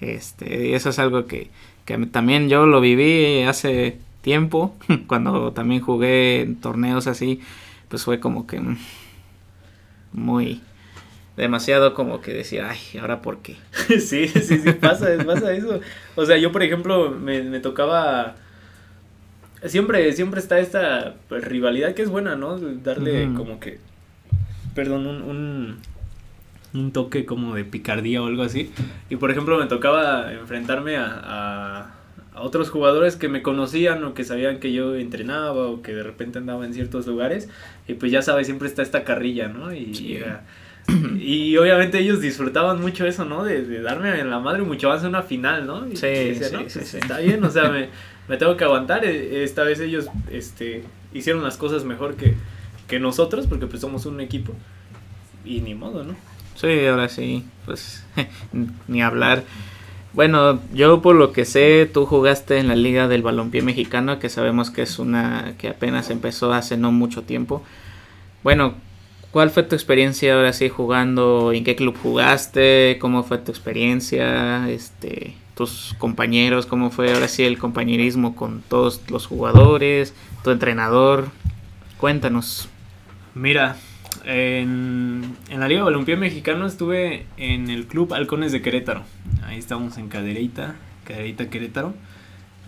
Este, 0.00 0.68
y 0.68 0.74
eso 0.74 0.90
es 0.90 0.98
algo 0.98 1.26
que, 1.26 1.48
que 1.86 1.96
también 2.06 2.50
yo 2.50 2.66
lo 2.66 2.82
viví 2.82 3.42
hace 3.42 3.96
tiempo, 4.20 4.74
cuando 5.06 5.52
también 5.52 5.80
jugué 5.80 6.42
en 6.42 6.56
torneos 6.56 7.06
así, 7.06 7.40
pues 7.88 8.04
fue 8.04 8.20
como 8.20 8.46
que 8.46 8.60
muy 10.14 10.62
demasiado 11.36 11.94
como 11.94 12.20
que 12.20 12.32
decir, 12.32 12.62
ay, 12.62 12.78
¿ahora 13.00 13.20
por 13.20 13.38
qué? 13.38 13.56
sí, 14.00 14.28
sí, 14.28 14.58
sí, 14.58 14.72
pasa, 14.72 15.08
pasa 15.26 15.52
eso. 15.52 15.80
O 16.14 16.24
sea, 16.24 16.38
yo, 16.38 16.52
por 16.52 16.62
ejemplo, 16.62 17.10
me, 17.10 17.42
me 17.42 17.60
tocaba... 17.60 18.36
Siempre, 19.66 20.12
siempre 20.12 20.40
está 20.40 20.58
esta 20.58 21.14
pues, 21.28 21.42
rivalidad 21.44 21.94
que 21.94 22.02
es 22.02 22.10
buena, 22.10 22.36
¿no? 22.36 22.58
Darle 22.58 23.26
mm. 23.26 23.34
como 23.34 23.60
que, 23.60 23.78
perdón, 24.74 25.06
un, 25.06 25.22
un, 25.22 25.78
un, 26.74 26.92
toque 26.92 27.24
como 27.24 27.54
de 27.54 27.64
picardía 27.64 28.22
o 28.22 28.26
algo 28.26 28.42
así. 28.42 28.70
Y, 29.08 29.16
por 29.16 29.30
ejemplo, 29.30 29.58
me 29.58 29.66
tocaba 29.66 30.32
enfrentarme 30.34 30.98
a, 30.98 31.20
a, 31.24 31.94
a 32.34 32.42
otros 32.42 32.68
jugadores 32.70 33.16
que 33.16 33.28
me 33.28 33.42
conocían 33.42 34.02
o 34.04 34.12
que 34.12 34.24
sabían 34.24 34.58
que 34.58 34.72
yo 34.72 34.96
entrenaba 34.96 35.68
o 35.68 35.82
que 35.82 35.94
de 35.94 36.02
repente 36.02 36.38
andaba 36.38 36.66
en 36.66 36.74
ciertos 36.74 37.06
lugares. 37.06 37.48
Y 37.86 37.94
pues 37.94 38.10
ya 38.10 38.22
sabes, 38.22 38.46
siempre 38.46 38.68
está 38.68 38.82
esta 38.82 39.04
carrilla, 39.04 39.48
¿no? 39.48 39.72
Y, 39.72 39.94
sí. 39.94 40.18
y 41.20 41.56
obviamente 41.56 41.98
ellos 42.00 42.20
disfrutaban 42.20 42.80
mucho 42.80 43.06
eso, 43.06 43.24
¿no? 43.24 43.44
De, 43.44 43.62
de, 43.62 43.80
darme 43.80 44.18
en 44.18 44.30
la 44.30 44.40
madre 44.40 44.62
mucho 44.62 44.88
más 44.88 45.02
en 45.02 45.10
una 45.10 45.22
final, 45.22 45.66
¿no? 45.66 45.86
Y 45.86 45.96
sí, 45.96 46.06
decía, 46.06 46.48
sí, 46.48 46.54
no, 46.54 46.58
sí, 46.58 46.66
pues, 46.74 46.88
sí, 46.88 46.96
está 46.98 47.18
bien, 47.20 47.42
o 47.44 47.50
sea, 47.50 47.70
me, 47.70 47.88
me, 48.28 48.36
tengo 48.36 48.56
que 48.56 48.64
aguantar. 48.64 49.04
E, 49.04 49.44
Esta 49.44 49.62
vez 49.62 49.78
ellos 49.78 50.08
este, 50.30 50.82
hicieron 51.12 51.44
las 51.44 51.56
cosas 51.56 51.84
mejor 51.84 52.16
que, 52.16 52.34
que 52.88 52.98
nosotros, 52.98 53.46
porque 53.46 53.66
pues 53.66 53.80
somos 53.80 54.06
un 54.06 54.20
equipo. 54.20 54.54
Y 55.44 55.60
ni 55.60 55.74
modo, 55.74 56.02
¿no? 56.02 56.16
Sí, 56.56 56.86
ahora 56.86 57.08
sí, 57.08 57.44
pues 57.64 58.04
ni 58.88 59.02
hablar. 59.02 59.44
Bueno, 60.14 60.60
yo 60.72 61.02
por 61.02 61.16
lo 61.16 61.32
que 61.32 61.44
sé, 61.44 61.90
tú 61.92 62.06
jugaste 62.06 62.58
en 62.58 62.68
la 62.68 62.76
Liga 62.76 63.08
del 63.08 63.22
Balompié 63.22 63.62
Mexicano, 63.62 64.18
que 64.18 64.28
sabemos 64.28 64.70
que 64.70 64.82
es 64.82 64.98
una 64.98 65.54
que 65.58 65.68
apenas 65.68 66.10
empezó 66.10 66.52
hace 66.52 66.76
no 66.76 66.92
mucho 66.92 67.22
tiempo. 67.22 67.62
Bueno, 68.42 68.74
¿Cuál 69.34 69.50
fue 69.50 69.64
tu 69.64 69.74
experiencia 69.74 70.32
ahora 70.32 70.52
sí 70.52 70.68
jugando? 70.68 71.50
¿En 71.52 71.64
qué 71.64 71.74
club 71.74 71.96
jugaste? 72.00 72.98
¿Cómo 73.00 73.24
fue 73.24 73.38
tu 73.38 73.50
experiencia? 73.50 74.70
Este, 74.70 75.34
tus 75.56 75.96
compañeros, 75.98 76.66
¿cómo 76.66 76.92
fue 76.92 77.12
ahora 77.12 77.26
sí 77.26 77.42
el 77.42 77.58
compañerismo 77.58 78.36
con 78.36 78.62
todos 78.62 79.02
los 79.10 79.26
jugadores? 79.26 80.14
¿Tu 80.44 80.52
entrenador? 80.52 81.30
Cuéntanos. 81.98 82.68
Mira, 83.34 83.74
en, 84.24 85.36
en 85.50 85.58
la 85.58 85.66
Liga 85.66 85.82
Balompié 85.82 86.14
Mexicano 86.14 86.64
estuve 86.64 87.26
en 87.36 87.70
el 87.70 87.88
Club 87.88 88.14
Halcones 88.14 88.52
de 88.52 88.62
Querétaro. 88.62 89.02
Ahí 89.54 89.60
estamos 89.60 89.98
en 89.98 90.08
Cadereyta, 90.08 90.74
Cadereyta 91.04 91.48
Querétaro 91.48 91.94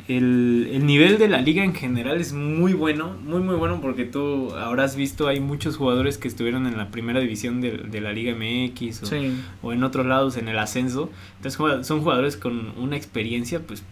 el, 0.06 0.70
el, 0.72 0.86
nivel 0.86 1.18
de 1.18 1.26
la 1.26 1.40
liga 1.40 1.64
en 1.64 1.74
general 1.74 2.20
es 2.20 2.32
muy 2.32 2.74
bueno, 2.74 3.16
muy 3.24 3.40
muy 3.40 3.56
bueno 3.56 3.80
porque 3.80 4.04
tú 4.04 4.54
habrás 4.54 4.94
visto 4.94 5.26
hay 5.26 5.40
muchos 5.40 5.76
jugadores 5.76 6.16
que 6.16 6.28
estuvieron 6.28 6.68
en 6.68 6.76
la 6.76 6.92
primera 6.92 7.18
división 7.18 7.60
de, 7.60 7.72
de 7.78 8.00
la 8.00 8.12
Liga 8.12 8.36
MX 8.36 9.02
o, 9.02 9.16
o, 9.62 9.72
en 9.72 9.82
otros 9.82 10.06
lados 10.06 10.36
en 10.36 10.46
el 10.46 10.60
ascenso. 10.60 11.10
Entonces 11.42 11.86
son 11.88 12.02
jugadores 12.02 12.36
con 12.36 12.72
una 12.78 12.96
experiencia 12.96 13.60
pues 13.66 13.82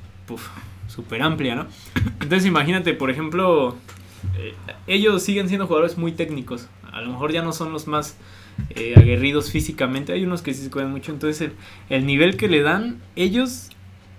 súper 0.87 1.21
amplia, 1.21 1.57
¿no? 1.57 1.67
Entonces 2.21 2.47
imagínate, 2.47 2.95
por 2.95 3.11
ejemplo, 3.11 3.77
eh, 4.39 4.55
ellos 4.87 5.21
siguen 5.21 5.49
siendo 5.49 5.67
jugadores 5.67 5.99
muy 5.99 6.13
técnicos. 6.13 6.69
A 6.93 7.01
lo 7.01 7.11
mejor 7.11 7.33
ya 7.33 7.43
no 7.43 7.53
son 7.53 7.73
los 7.73 7.89
más 7.89 8.17
eh, 8.71 8.95
aguerridos 8.97 9.51
físicamente, 9.51 10.13
hay 10.13 10.25
unos 10.25 10.43
que 10.43 10.55
sí 10.55 10.65
se 10.65 10.71
cuidan 10.71 10.91
mucho. 10.91 11.13
Entonces 11.13 11.41
el, 11.41 11.53
el 11.97 12.07
nivel 12.07 12.37
que 12.37 12.49
le 12.49 12.63
dan 12.63 12.99
ellos 13.17 13.71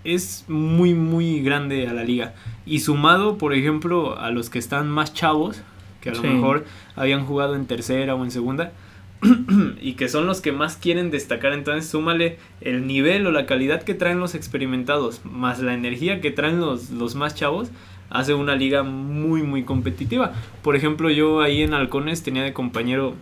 es 0.06 0.46
muy, 0.48 0.94
muy 0.94 1.42
grande 1.42 1.88
a 1.88 1.94
la 1.94 2.04
liga. 2.04 2.34
Y 2.66 2.80
sumado, 2.80 3.38
por 3.38 3.54
ejemplo, 3.54 4.18
a 4.18 4.30
los 4.32 4.50
que 4.50 4.60
están 4.60 4.90
más 4.90 5.14
chavos, 5.14 5.62
que 6.00 6.12
a 6.12 6.14
lo 6.14 6.22
mejor 6.22 6.66
habían 6.96 7.26
jugado 7.26 7.56
en 7.56 7.66
tercera 7.66 8.16
o 8.16 8.24
en 8.24 8.32
segunda, 8.32 8.72
y 9.82 9.94
que 9.94 10.08
son 10.08 10.28
los 10.28 10.42
que 10.42 10.52
más 10.52 10.78
quieren 10.78 11.10
destacar, 11.10 11.54
entonces 11.54 11.90
súmale 11.90 12.38
el 12.62 12.86
nivel 12.86 13.26
o 13.26 13.32
la 13.32 13.46
calidad 13.46 13.82
que 13.82 13.96
traen 13.96 14.20
los 14.20 14.36
experimentados, 14.36 15.22
más 15.26 15.60
la 15.60 15.74
energía 15.74 16.22
que 16.22 16.32
traen 16.32 16.60
los, 16.60 16.92
los 16.92 17.16
más 17.16 17.34
chavos, 17.34 17.70
hace 18.10 18.34
una 18.36 18.56
liga 18.56 18.84
muy, 18.84 19.42
muy 19.42 19.64
competitiva. 19.64 20.34
Por 20.62 20.76
ejemplo, 20.76 21.10
yo 21.10 21.42
ahí 21.42 21.64
en 21.64 21.74
Halcones 21.74 22.22
tenía 22.22 22.44
de 22.44 22.54
compañero 22.54 23.16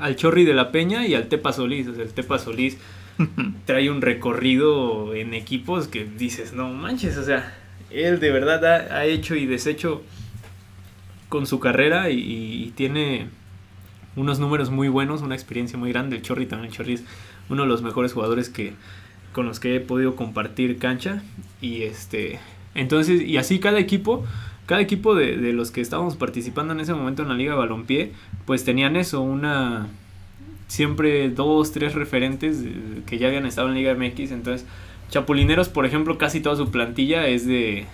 al 0.00 0.16
Chorri 0.16 0.44
de 0.44 0.54
la 0.54 0.72
Peña 0.72 1.06
y 1.06 1.14
al 1.14 1.28
Tepa 1.28 1.52
Solís. 1.52 1.88
O 1.88 1.94
sea, 1.94 2.04
el 2.04 2.12
Tepa 2.12 2.38
Solís 2.38 2.78
trae 3.66 3.90
un 3.90 4.00
recorrido 4.00 5.14
en 5.14 5.34
equipos 5.34 5.88
que 5.88 6.04
dices, 6.04 6.52
no 6.52 6.68
manches, 6.70 7.16
o 7.16 7.24
sea, 7.24 7.54
él 7.90 8.20
de 8.20 8.30
verdad 8.30 8.64
ha, 8.64 9.04
hecho 9.04 9.34
y 9.34 9.46
deshecho 9.46 10.02
con 11.28 11.46
su 11.46 11.60
carrera 11.60 12.10
y, 12.10 12.72
tiene 12.76 13.28
unos 14.16 14.38
números 14.38 14.70
muy 14.70 14.88
buenos, 14.88 15.22
una 15.22 15.34
experiencia 15.34 15.78
muy 15.78 15.90
grande. 15.92 16.16
El 16.16 16.22
Chorri 16.22 16.46
también, 16.46 16.70
el 16.70 16.76
Chorri 16.76 16.94
es 16.94 17.04
uno 17.48 17.62
de 17.62 17.68
los 17.68 17.82
mejores 17.82 18.12
jugadores 18.12 18.48
que 18.48 18.74
con 19.32 19.46
los 19.46 19.60
que 19.60 19.76
he 19.76 19.80
podido 19.80 20.16
compartir 20.16 20.78
cancha 20.78 21.22
y 21.60 21.82
este 21.82 22.40
entonces 22.74 23.20
y 23.22 23.36
así 23.36 23.60
cada 23.60 23.78
equipo 23.78 24.24
cada 24.68 24.80
equipo 24.80 25.16
de, 25.16 25.36
de 25.36 25.52
los 25.52 25.72
que 25.72 25.80
estábamos 25.80 26.16
participando 26.16 26.74
en 26.74 26.80
ese 26.80 26.94
momento 26.94 27.22
en 27.22 27.28
la 27.28 27.34
liga 27.34 27.54
de 27.54 27.58
balompié 27.58 28.12
pues 28.44 28.64
tenían 28.64 28.94
eso 28.94 29.20
una 29.20 29.88
siempre 30.68 31.30
dos, 31.30 31.72
tres 31.72 31.94
referentes 31.94 32.62
que 33.06 33.18
ya 33.18 33.26
habían 33.26 33.46
estado 33.46 33.68
en 33.68 33.74
Liga 33.74 33.94
MX. 33.94 34.30
Entonces, 34.30 34.66
Chapulineros, 35.10 35.68
por 35.68 35.86
ejemplo, 35.86 36.18
casi 36.18 36.40
toda 36.40 36.54
su 36.54 36.70
plantilla 36.70 37.26
es 37.26 37.46
de, 37.46 37.86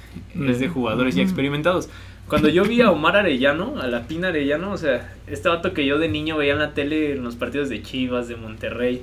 es 0.48 0.58
de 0.58 0.68
jugadores 0.68 1.14
ya 1.14 1.22
experimentados. 1.22 1.88
Cuando 2.28 2.48
yo 2.48 2.64
vi 2.64 2.80
a 2.80 2.90
Omar 2.90 3.16
Arellano, 3.16 3.80
a 3.80 3.86
la 3.86 4.06
Pina 4.06 4.28
Arellano, 4.28 4.72
o 4.72 4.76
sea, 4.76 5.14
este 5.26 5.48
vato 5.48 5.72
que 5.72 5.86
yo 5.86 5.98
de 5.98 6.08
niño 6.08 6.36
veía 6.36 6.54
en 6.54 6.58
la 6.58 6.74
tele 6.74 7.12
en 7.12 7.22
los 7.22 7.36
partidos 7.36 7.68
de 7.68 7.82
Chivas, 7.82 8.28
de 8.28 8.36
Monterrey. 8.36 9.02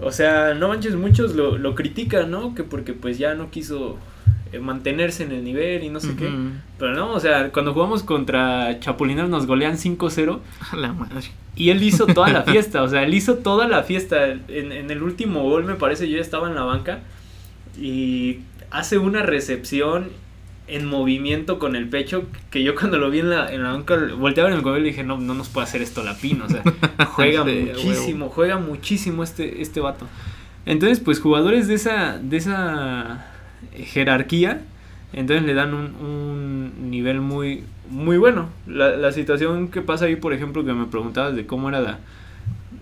O 0.00 0.10
sea, 0.10 0.54
no 0.54 0.68
manches, 0.68 0.94
muchos 0.96 1.34
lo, 1.34 1.56
lo 1.56 1.74
critican, 1.74 2.30
¿no? 2.30 2.54
Que 2.54 2.64
porque 2.64 2.92
pues 2.92 3.18
ya 3.18 3.34
no 3.34 3.50
quiso 3.50 3.96
mantenerse 4.60 5.24
en 5.24 5.32
el 5.32 5.44
nivel 5.44 5.84
y 5.84 5.88
no 5.88 6.00
sé 6.00 6.14
qué. 6.16 6.30
Pero 6.78 6.94
no, 6.94 7.12
o 7.12 7.20
sea, 7.20 7.50
cuando 7.52 7.72
jugamos 7.72 8.02
contra 8.02 8.78
Chapulineros 8.80 9.30
nos 9.30 9.46
golean 9.46 9.76
5-0. 9.76 10.40
La 10.76 10.92
madre. 10.92 11.28
Y 11.56 11.70
él 11.70 11.82
hizo 11.82 12.06
toda 12.06 12.30
la 12.30 12.42
fiesta, 12.44 12.82
o 12.82 12.88
sea, 12.88 13.02
él 13.02 13.14
hizo 13.14 13.36
toda 13.36 13.68
la 13.68 13.82
fiesta. 13.82 14.26
En, 14.26 14.72
en, 14.72 14.90
el 14.90 15.02
último 15.02 15.42
gol, 15.42 15.64
me 15.64 15.74
parece, 15.74 16.08
yo 16.08 16.16
ya 16.16 16.22
estaba 16.22 16.48
en 16.48 16.54
la 16.54 16.64
banca 16.64 17.00
y 17.78 18.40
hace 18.70 18.98
una 18.98 19.22
recepción 19.22 20.10
en 20.68 20.86
movimiento 20.86 21.58
con 21.58 21.76
el 21.76 21.88
pecho 21.88 22.24
que 22.50 22.62
yo 22.62 22.74
cuando 22.74 22.98
lo 22.98 23.10
vi 23.10 23.18
en 23.18 23.30
la, 23.30 23.52
en 23.52 23.62
la 23.62 23.72
banca 23.72 23.98
volteaba 24.16 24.48
en 24.48 24.56
el 24.56 24.62
gol 24.62 24.80
y 24.80 24.84
dije, 24.84 25.02
no, 25.02 25.18
no 25.18 25.34
nos 25.34 25.48
puede 25.48 25.66
hacer 25.66 25.82
esto 25.82 26.02
la 26.02 26.16
pino, 26.16 26.46
o 26.46 26.48
sea, 26.48 26.62
juega 27.08 27.44
muchísimo, 27.44 28.28
juega 28.28 28.58
muchísimo 28.58 29.22
este, 29.22 29.60
este 29.60 29.80
vato. 29.80 30.06
Entonces, 30.64 31.00
pues 31.00 31.20
jugadores 31.20 31.66
de 31.66 31.74
esa, 31.74 32.18
de 32.18 32.36
esa 32.36 33.31
jerarquía, 33.74 34.62
entonces 35.12 35.44
le 35.44 35.54
dan 35.54 35.74
un, 35.74 35.94
un 35.94 36.90
nivel 36.90 37.20
muy, 37.20 37.64
muy 37.90 38.16
bueno. 38.16 38.48
La, 38.66 38.96
la, 38.96 39.12
situación 39.12 39.68
que 39.68 39.82
pasa 39.82 40.06
ahí, 40.06 40.16
por 40.16 40.32
ejemplo, 40.32 40.64
que 40.64 40.72
me 40.72 40.86
preguntabas 40.86 41.36
de 41.36 41.46
cómo 41.46 41.68
era 41.68 41.80
la, 41.80 41.98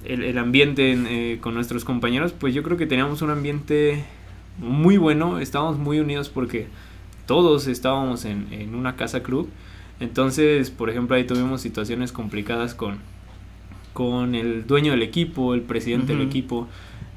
el, 0.05 0.23
el 0.23 0.39
ambiente 0.39 0.93
eh, 0.97 1.39
con 1.41 1.55
nuestros 1.55 1.85
compañeros, 1.85 2.33
pues 2.33 2.55
yo 2.55 2.63
creo 2.63 2.77
que 2.77 2.87
teníamos 2.87 3.23
un 3.23 3.31
ambiente 3.31 4.05
muy 4.59 4.97
bueno, 4.97 5.41
estábamos 5.41 5.79
muy 5.79 6.01
unidos 6.01 6.29
porque 6.29 6.69
todos 7.27 7.67
estábamos 7.67 8.25
en, 8.25 8.49
en 8.53 8.75
una 8.75 8.97
casa 8.97 9.23
club. 9.23 9.49
Entonces, 10.01 10.71
por 10.71 10.89
ejemplo, 10.89 11.17
ahí 11.17 11.25
tuvimos 11.25 11.61
situaciones 11.61 12.13
complicadas 12.13 12.75
con, 12.75 12.99
con 13.93 14.35
el 14.35 14.67
dueño 14.67 14.93
del 14.93 15.03
equipo, 15.03 15.55
el 15.55 15.63
presidente 15.63 16.15
del 16.15 16.23
equipo. 16.23 16.69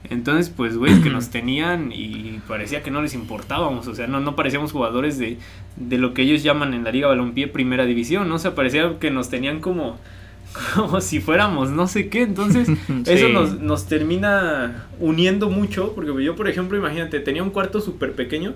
Entonces, 0.10 0.50
pues, 0.56 0.78
güey, 0.78 1.02
que 1.02 1.10
nos 1.10 1.30
tenían 1.32 1.92
y 1.92 2.40
parecía 2.48 2.84
que 2.84 2.92
no 2.92 3.02
les 3.02 3.14
importábamos, 3.14 3.88
o 3.88 3.96
sea, 3.96 4.08
no, 4.08 4.20
no 4.20 4.36
parecíamos 4.36 4.72
jugadores 4.72 5.18
de, 5.18 5.38
de 5.76 5.98
lo 5.98 6.14
que 6.14 6.24
ellos 6.24 6.44
llaman 6.44 6.74
en 6.74 6.84
la 6.84 6.92
Liga 6.92 7.08
Balompié 7.08 7.48
Primera 7.48 7.86
División, 7.86 8.28
¿no? 8.30 8.36
O 8.36 8.40
sea, 8.40 8.56
parecía 8.56 9.00
que 9.00 9.12
nos 9.12 9.30
tenían 9.30 9.60
como, 9.60 9.98
como 10.76 11.02
si 11.02 11.20
fuéramos 11.20 11.72
no 11.72 11.88
sé 11.88 12.10
qué, 12.10 12.24
entonces 12.24 12.70
eso 13.06 13.30
nos, 13.30 13.60
nos 13.60 13.88
termina 13.88 14.88
uniendo 15.00 15.50
mucho, 15.50 15.94
porque 15.94 16.24
yo, 16.24 16.36
por 16.36 16.48
ejemplo, 16.48 16.78
imagínate, 16.78 17.20
tenía 17.20 17.44
un 17.44 17.50
cuarto 17.50 17.80
súper 17.80 18.14
pequeño 18.14 18.54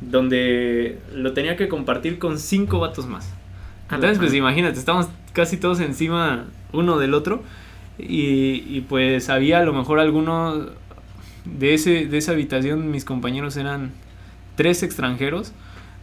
donde 0.00 0.98
lo 1.14 1.32
tenía 1.32 1.56
que 1.56 1.68
compartir 1.68 2.18
con 2.18 2.38
cinco 2.38 2.78
vatos 2.78 3.06
más. 3.06 3.34
Entonces, 3.90 4.18
pues 4.18 4.32
imagínate, 4.34 4.78
estamos 4.78 5.08
casi 5.32 5.56
todos 5.56 5.80
encima 5.80 6.46
uno 6.72 6.98
del 6.98 7.14
otro. 7.14 7.42
Y, 7.98 8.64
y, 8.66 8.86
pues 8.88 9.28
había 9.28 9.58
a 9.58 9.62
lo 9.62 9.74
mejor 9.74 10.00
algunos 10.00 10.68
de, 11.44 11.74
ese, 11.74 12.06
de 12.06 12.18
esa 12.18 12.32
habitación 12.32 12.90
mis 12.90 13.04
compañeros 13.04 13.56
eran 13.56 13.92
tres 14.56 14.82
extranjeros. 14.82 15.52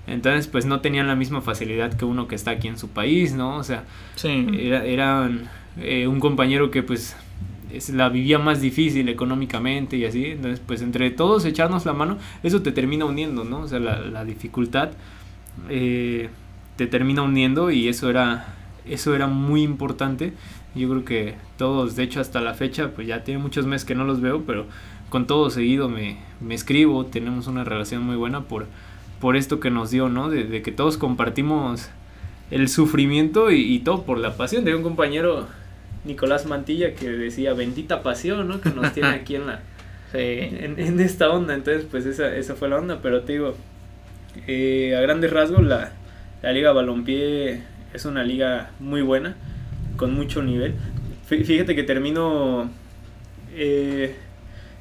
Entonces, 0.07 0.47
pues 0.47 0.65
no 0.65 0.79
tenían 0.79 1.07
la 1.07 1.15
misma 1.15 1.41
facilidad 1.41 1.93
que 1.93 2.05
uno 2.05 2.27
que 2.29 2.35
está 2.35 2.51
aquí 2.51 2.69
en 2.69 2.77
su 2.77 2.87
país, 2.87 3.33
¿no? 3.33 3.57
O 3.57 3.63
sea, 3.63 3.83
era, 4.23 4.85
eran 4.85 5.49
eh, 5.81 6.07
un 6.07 6.21
compañero 6.21 6.71
que 6.71 6.81
pues 6.81 7.17
la 7.91 8.07
vivía 8.07 8.39
más 8.39 8.61
difícil 8.61 9.09
económicamente 9.09 9.97
y 9.97 10.05
así. 10.05 10.27
Entonces, 10.27 10.61
pues 10.65 10.81
entre 10.81 11.11
todos 11.11 11.43
echarnos 11.43 11.85
la 11.85 11.91
mano, 11.93 12.17
eso 12.41 12.61
te 12.61 12.71
termina 12.71 13.03
uniendo, 13.03 13.43
¿no? 13.43 13.59
O 13.59 13.67
sea, 13.67 13.79
la, 13.79 13.99
la 13.99 14.23
dificultad 14.23 14.91
eh, 15.69 16.29
te 16.77 16.87
termina 16.87 17.23
uniendo 17.23 17.71
y 17.71 17.89
eso 17.89 18.09
era, 18.09 18.55
eso 18.85 19.13
era 19.13 19.27
muy 19.27 19.61
importante. 19.63 20.33
Yo 20.75 20.89
creo 20.89 21.05
que 21.05 21.35
todos, 21.57 21.95
de 21.95 22.03
hecho, 22.03 22.21
hasta 22.21 22.39
la 22.39 22.53
fecha, 22.53 22.91
pues 22.95 23.07
ya 23.07 23.23
tiene 23.23 23.41
muchos 23.41 23.65
meses 23.65 23.83
que 23.83 23.95
no 23.95 24.05
los 24.05 24.21
veo, 24.21 24.43
pero 24.45 24.67
con 25.09 25.27
todo 25.27 25.49
seguido 25.49 25.89
me, 25.89 26.17
me 26.41 26.55
escribo, 26.55 27.05
tenemos 27.05 27.47
una 27.47 27.63
relación 27.63 28.03
muy 28.03 28.15
buena 28.15 28.41
por, 28.41 28.67
por 29.19 29.35
esto 29.35 29.59
que 29.59 29.69
nos 29.69 29.91
dio, 29.91 30.09
¿no? 30.09 30.29
De, 30.29 30.61
que 30.61 30.71
todos 30.71 30.97
compartimos 30.97 31.89
el 32.51 32.69
sufrimiento 32.69 33.51
y, 33.51 33.79
todo 33.79 34.03
por 34.03 34.17
la 34.17 34.35
pasión. 34.35 34.65
De 34.65 34.75
un 34.75 34.83
compañero, 34.83 35.47
Nicolás 36.05 36.45
Mantilla, 36.45 36.93
que 36.93 37.09
decía, 37.09 37.53
bendita 37.53 38.03
pasión, 38.03 38.47
¿no? 38.47 38.61
Que 38.61 38.69
nos 38.69 38.93
tiene 38.93 39.09
aquí 39.09 39.35
en 39.35 39.47
la... 39.47 39.61
En, 40.13 41.01
esta 41.01 41.29
onda, 41.29 41.53
entonces 41.53 41.85
pues 41.91 42.05
esa, 42.05 42.33
esa 42.33 42.55
fue 42.55 42.69
la 42.69 42.77
onda, 42.77 43.01
pero 43.01 43.23
te 43.23 43.33
digo, 43.33 43.55
eh, 44.47 44.95
a 44.97 45.01
grandes 45.01 45.33
rasgos 45.33 45.61
la, 45.61 45.91
la 46.41 46.53
Liga 46.53 46.71
Balompié 46.71 47.61
es 47.93 48.05
una 48.05 48.23
liga 48.23 48.71
muy 48.79 49.01
buena, 49.01 49.35
con 49.97 50.13
mucho 50.13 50.41
nivel. 50.41 50.75
Fíjate 51.25 51.75
que 51.75 51.83
termino 51.83 52.69
eh, 53.53 54.15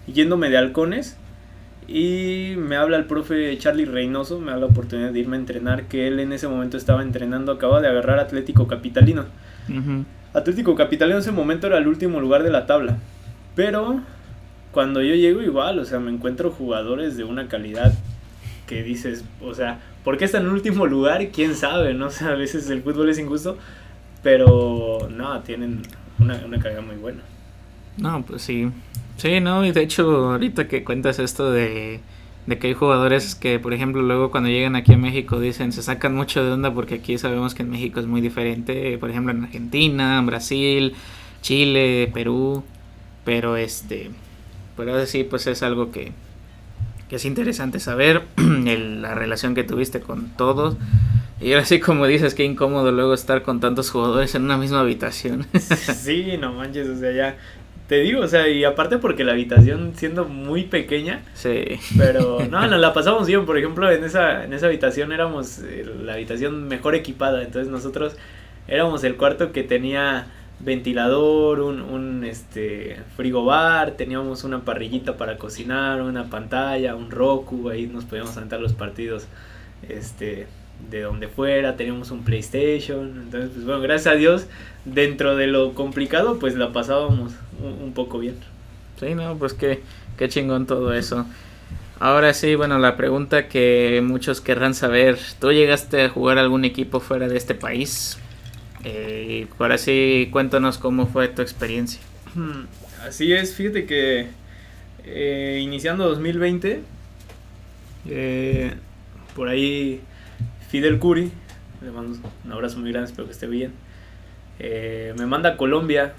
yéndome 0.07 0.51
de 0.51 0.59
halcones 0.59 1.17
y 1.89 2.55
me 2.57 2.77
habla 2.77 2.97
el 2.97 3.05
profe 3.05 3.57
Charlie 3.59 3.85
Reynoso, 3.85 4.41
me 4.41 4.51
da 4.51 4.59
la 4.59 4.67
oportunidad 4.67 5.13
de 5.13 5.21
irme 5.21 5.37
a 5.37 5.41
entrenar, 5.41 5.85
que 5.85 6.09
él 6.09 6.19
en 6.19 6.33
ese 6.33 6.49
momento 6.49 6.77
estaba 6.77 7.03
entrenando, 7.03 7.53
acaba 7.53 7.81
de 7.81 7.89
agarrar 7.89 8.19
Atlético 8.19 8.67
Capitalino. 8.67 9.27
Atlético 10.33 10.75
Capitalino 10.75 11.17
en 11.17 11.23
ese 11.23 11.33
momento 11.33 11.67
era 11.67 11.79
el 11.79 11.87
último 11.87 12.21
lugar 12.21 12.43
de 12.43 12.51
la 12.51 12.67
tabla, 12.67 12.99
pero 13.55 14.01
cuando 14.73 15.01
yo 15.01 15.15
llego 15.15 15.43
igual, 15.43 15.79
o 15.79 15.85
sea, 15.85 16.01
me 16.01 16.11
encuentro 16.11 16.51
jugadores 16.51 17.17
de 17.17 17.25
una 17.25 17.49
calidad 17.49 17.95
que 18.67 18.83
dices, 18.83 19.25
o 19.41 19.55
sea, 19.55 19.79
¿por 20.05 20.19
qué 20.19 20.25
está 20.25 20.39
en 20.39 20.45
el 20.45 20.51
último 20.51 20.87
lugar? 20.87 21.29
¿Quién 21.29 21.55
sabe? 21.55 21.95
No 21.95 22.11
sé, 22.11 22.25
a 22.25 22.35
veces 22.35 22.69
el 22.69 22.83
fútbol 22.83 23.09
es 23.09 23.19
injusto, 23.19 23.57
pero 24.23 25.09
no, 25.11 25.41
tienen 25.41 25.83
una, 26.19 26.43
una 26.45 26.59
carrera 26.59 26.83
muy 26.83 26.97
buena. 26.97 27.21
No, 27.97 28.23
pues 28.23 28.43
sí. 28.43 28.71
Sí, 29.17 29.41
no, 29.41 29.65
y 29.65 29.73
de 29.73 29.83
hecho, 29.83 30.33
ahorita 30.33 30.69
que 30.69 30.85
cuentas 30.85 31.19
esto 31.19 31.51
de, 31.51 32.01
de 32.47 32.59
que 32.59 32.69
hay 32.69 32.75
jugadores 32.75 33.35
que, 33.35 33.59
por 33.59 33.73
ejemplo, 33.73 34.03
luego 34.03 34.31
cuando 34.31 34.51
llegan 34.51 34.77
aquí 34.77 34.93
a 34.93 34.99
México 34.99 35.41
dicen, 35.41 35.73
se 35.73 35.83
sacan 35.83 36.15
mucho 36.15 36.45
de 36.45 36.53
onda 36.53 36.73
porque 36.73 36.97
aquí 36.97 37.17
sabemos 37.19 37.55
que 37.55 37.63
en 37.63 37.71
México 37.71 37.99
es 37.99 38.07
muy 38.07 38.21
diferente, 38.21 38.99
por 38.99 39.11
ejemplo, 39.11 39.33
en 39.33 39.45
Argentina, 39.45 40.19
en 40.19 40.27
Brasil, 40.27 40.95
Chile, 41.41 42.11
Perú, 42.13 42.63
pero 43.25 43.57
este, 43.57 44.11
pero 44.77 45.05
sí, 45.07 45.25
pues 45.25 45.47
es 45.47 45.63
algo 45.63 45.91
que, 45.91 46.13
que 47.09 47.17
es 47.17 47.25
interesante 47.25 47.81
saber, 47.81 48.23
la 48.37 49.15
relación 49.15 49.55
que 49.55 49.65
tuviste 49.65 50.01
con 50.01 50.29
todos. 50.37 50.77
Y 51.41 51.53
ahora 51.53 51.67
sí, 51.67 51.81
como 51.81 52.07
dices, 52.07 52.35
qué 52.35 52.45
incómodo 52.45 52.93
luego 52.93 53.13
estar 53.13 53.43
con 53.43 53.61
tantos 53.61 53.91
jugadores 53.91 54.35
en 54.35 54.45
una 54.45 54.57
misma 54.57 54.81
habitación. 54.81 55.47
sí, 55.59 56.37
no 56.39 56.55
manches, 56.55 56.89
o 56.89 56.99
sea, 56.99 57.13
ya 57.13 57.37
te 57.89 58.01
digo, 58.01 58.21
o 58.23 58.27
sea, 58.29 58.49
y 58.49 58.65
aparte 58.65 58.99
porque 58.99 59.23
la 59.23 59.33
habitación 59.33 59.93
siendo 59.95 60.25
muy 60.25 60.65
pequeña. 60.65 61.23
Sí. 61.35 61.65
Pero 61.97 62.41
no, 62.51 62.67
nos 62.67 62.81
la 62.81 62.93
pasamos 62.93 63.27
bien. 63.27 63.47
Por 63.47 63.59
ejemplo, 63.59 63.91
en 63.91 64.05
esa, 64.05 64.45
en 64.45 64.53
esa 64.53 64.67
habitación 64.67 65.13
éramos 65.13 65.61
eh, 65.61 65.87
la 66.03 66.15
habitación 66.15 66.67
mejor 66.67 66.95
equipada. 66.95 67.43
Entonces 67.43 67.71
nosotros 67.71 68.17
éramos 68.67 69.05
el 69.05 69.17
cuarto 69.17 69.53
que 69.53 69.63
tenía 69.63 70.27
ventilador, 70.59 71.61
un, 71.61 71.83
un 71.83 72.25
este 72.25 72.97
frigobar, 73.17 73.93
teníamos 73.93 74.43
una 74.43 74.65
parrillita 74.65 75.17
para 75.17 75.37
cocinar, 75.37 76.01
una 76.01 76.31
pantalla, 76.31 76.97
un 76.97 77.11
Roku, 77.11 77.69
ahí 77.69 77.87
nos 77.87 78.05
podíamos 78.05 78.35
sentar 78.35 78.61
los 78.61 78.73
partidos 78.73 79.27
este 79.89 80.47
de 80.91 81.03
donde 81.03 81.29
fuera, 81.29 81.77
teníamos 81.77 82.11
un 82.11 82.23
PlayStation, 82.23 83.23
entonces 83.25 83.51
pues 83.53 83.65
bueno, 83.65 83.81
gracias 83.81 84.15
a 84.15 84.17
Dios, 84.17 84.47
dentro 84.85 85.37
de 85.37 85.47
lo 85.47 85.75
complicado, 85.75 86.39
pues 86.39 86.55
la 86.55 86.73
pasábamos 86.73 87.33
un, 87.61 87.93
poco 87.93 88.19
bien. 88.19 88.37
Sí, 89.01 89.15
no, 89.15 89.37
pues 89.37 89.53
qué, 89.53 89.83
qué 90.17 90.29
chingón 90.29 90.67
todo 90.67 90.93
eso. 90.93 91.27
Ahora 91.99 92.35
sí, 92.35 92.55
bueno, 92.55 92.79
la 92.79 92.97
pregunta 92.97 93.49
que 93.49 94.03
muchos 94.05 94.41
querrán 94.41 94.75
saber, 94.75 95.19
¿tú 95.41 95.51
llegaste 95.51 96.03
a 96.03 96.09
jugar 96.11 96.39
algún 96.39 96.65
equipo 96.65 97.01
fuera 97.01 97.27
de 97.27 97.37
este 97.37 97.55
país? 97.55 98.19
Eh, 98.85 99.47
ahora 99.59 99.79
sí, 99.79 100.29
cuéntanos 100.31 100.79
cómo 100.79 101.07
fue 101.07 101.29
tu 101.29 101.43
experiencia. 101.43 102.01
Hmm, 102.35 102.67
así 103.07 103.33
es, 103.33 103.55
fíjate 103.55 103.87
que 103.87 104.27
eh, 105.05 105.59
iniciando 105.63 106.07
2020, 106.09 106.83
eh, 108.09 108.75
por 109.35 109.49
ahí 109.49 110.01
Fidel 110.69 110.99
Curi, 110.99 111.31
le 111.83 111.91
mando 111.91 112.19
un 112.45 112.53
abrazo 112.53 112.79
muy 112.79 112.91
grande, 112.91 113.09
espero 113.09 113.27
que 113.27 113.33
esté 113.33 113.47
bien. 113.47 113.73
Eh, 114.59 115.15
me 115.17 115.27
manda 115.27 115.51
a 115.51 115.57
Colombia, 115.57 116.15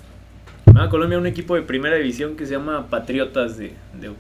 me 0.66 0.74
manda 0.74 0.88
a 0.88 0.90
Colombia 0.90 1.18
un 1.18 1.28
equipo 1.28 1.56
de 1.56 1.64
primera 1.64 1.96
división 1.96 2.36
que 2.36 2.46
se 2.46 2.54
llama 2.54 2.88
Patriotas 2.88 3.58
de, 3.58 3.74
de 4.00 4.12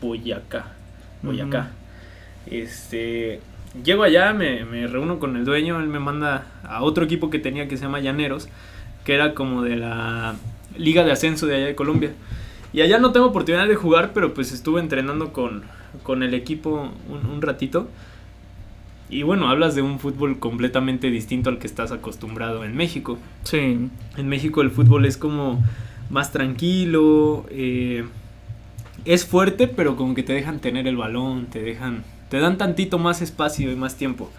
Boyacá. 0.00 0.72
Boyacá. 1.22 1.70
Este, 2.46 3.40
llego 3.84 4.02
allá, 4.02 4.32
me, 4.32 4.64
me, 4.64 4.86
reúno 4.86 5.18
con 5.18 5.36
el 5.36 5.44
dueño, 5.44 5.80
él 5.80 5.88
me 5.88 5.98
manda 5.98 6.46
a 6.62 6.82
otro 6.82 7.04
equipo 7.04 7.30
que 7.30 7.38
tenía 7.38 7.68
que 7.68 7.76
se 7.76 7.84
llama 7.84 8.00
Llaneros, 8.00 8.48
que 9.04 9.14
era 9.14 9.34
como 9.34 9.62
de 9.62 9.76
la 9.76 10.34
liga 10.76 11.04
de 11.04 11.12
ascenso 11.12 11.46
de 11.46 11.56
allá 11.56 11.66
de 11.66 11.74
Colombia. 11.74 12.12
Y 12.72 12.80
allá 12.80 12.98
no 12.98 13.12
tengo 13.12 13.26
oportunidad 13.26 13.68
de 13.68 13.74
jugar, 13.74 14.12
pero 14.14 14.34
pues 14.34 14.52
estuve 14.52 14.80
entrenando 14.80 15.32
con, 15.32 15.62
con 16.02 16.22
el 16.22 16.32
equipo 16.34 16.90
un, 17.08 17.26
un 17.26 17.42
ratito. 17.42 17.88
Y 19.12 19.24
bueno, 19.24 19.50
hablas 19.50 19.74
de 19.74 19.82
un 19.82 19.98
fútbol 19.98 20.38
completamente 20.38 21.10
distinto 21.10 21.50
al 21.50 21.58
que 21.58 21.66
estás 21.66 21.92
acostumbrado 21.92 22.64
en 22.64 22.74
México. 22.74 23.18
Sí. 23.44 23.78
En 24.16 24.28
México 24.28 24.62
el 24.62 24.70
fútbol 24.70 25.04
es 25.04 25.18
como 25.18 25.62
más 26.08 26.32
tranquilo, 26.32 27.44
eh, 27.50 28.06
es 29.04 29.26
fuerte, 29.26 29.68
pero 29.68 29.96
como 29.96 30.14
que 30.14 30.22
te 30.22 30.32
dejan 30.32 30.60
tener 30.60 30.86
el 30.88 30.96
balón, 30.96 31.44
te 31.44 31.60
dejan, 31.60 32.04
te 32.30 32.40
dan 32.40 32.56
tantito 32.56 32.98
más 32.98 33.20
espacio 33.20 33.70
y 33.70 33.76
más 33.76 33.96
tiempo. 33.96 34.30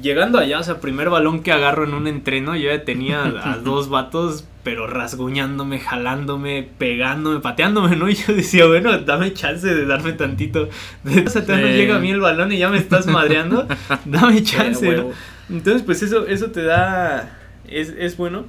Llegando 0.00 0.38
allá, 0.38 0.60
o 0.60 0.62
sea, 0.62 0.80
primer 0.80 1.10
balón 1.10 1.42
que 1.42 1.52
agarro 1.52 1.84
en 1.84 1.94
un 1.94 2.06
entreno, 2.06 2.56
yo 2.56 2.70
ya 2.70 2.84
tenía 2.84 3.24
a 3.24 3.58
dos 3.64 3.88
vatos, 3.88 4.46
pero 4.62 4.86
rasguñándome, 4.86 5.80
jalándome, 5.80 6.68
pegándome, 6.78 7.40
pateándome, 7.40 7.96
¿no? 7.96 8.08
Y 8.08 8.14
yo 8.14 8.32
decía, 8.32 8.66
bueno, 8.66 8.96
dame 8.98 9.32
chance 9.34 9.66
de 9.66 9.86
darme 9.86 10.12
tantito. 10.12 10.68
O 11.26 11.28
sea, 11.28 11.42
no 11.42 11.66
llega 11.66 11.96
a 11.96 11.98
mí 11.98 12.10
el 12.10 12.20
balón 12.20 12.52
y 12.52 12.58
ya 12.58 12.68
me 12.68 12.78
estás 12.78 13.06
madreando. 13.06 13.66
dame 14.04 14.42
chance, 14.42 14.96
¿no? 14.96 15.10
Entonces, 15.50 15.82
pues 15.82 16.02
eso, 16.02 16.26
eso 16.26 16.50
te 16.50 16.62
da. 16.62 17.38
Es, 17.68 17.90
es 17.98 18.16
bueno. 18.16 18.46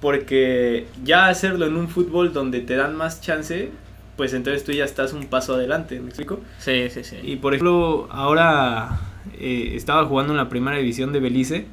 Porque 0.00 0.86
ya 1.02 1.28
hacerlo 1.28 1.66
en 1.66 1.76
un 1.76 1.88
fútbol 1.88 2.32
donde 2.32 2.60
te 2.60 2.76
dan 2.76 2.94
más 2.94 3.20
chance, 3.20 3.70
pues 4.16 4.32
entonces 4.34 4.64
tú 4.64 4.72
ya 4.72 4.84
estás 4.84 5.12
un 5.12 5.26
paso 5.26 5.54
adelante, 5.54 5.98
¿me 6.00 6.08
explico? 6.08 6.40
Sí, 6.58 6.88
sí, 6.90 7.04
sí. 7.04 7.16
Y 7.22 7.36
por 7.36 7.54
ejemplo, 7.54 8.08
ahora 8.10 8.98
eh, 9.38 9.72
estaba 9.74 10.04
jugando 10.06 10.32
en 10.32 10.36
la 10.36 10.48
primera 10.48 10.76
división 10.76 11.12
de 11.12 11.20
Belice 11.20 11.66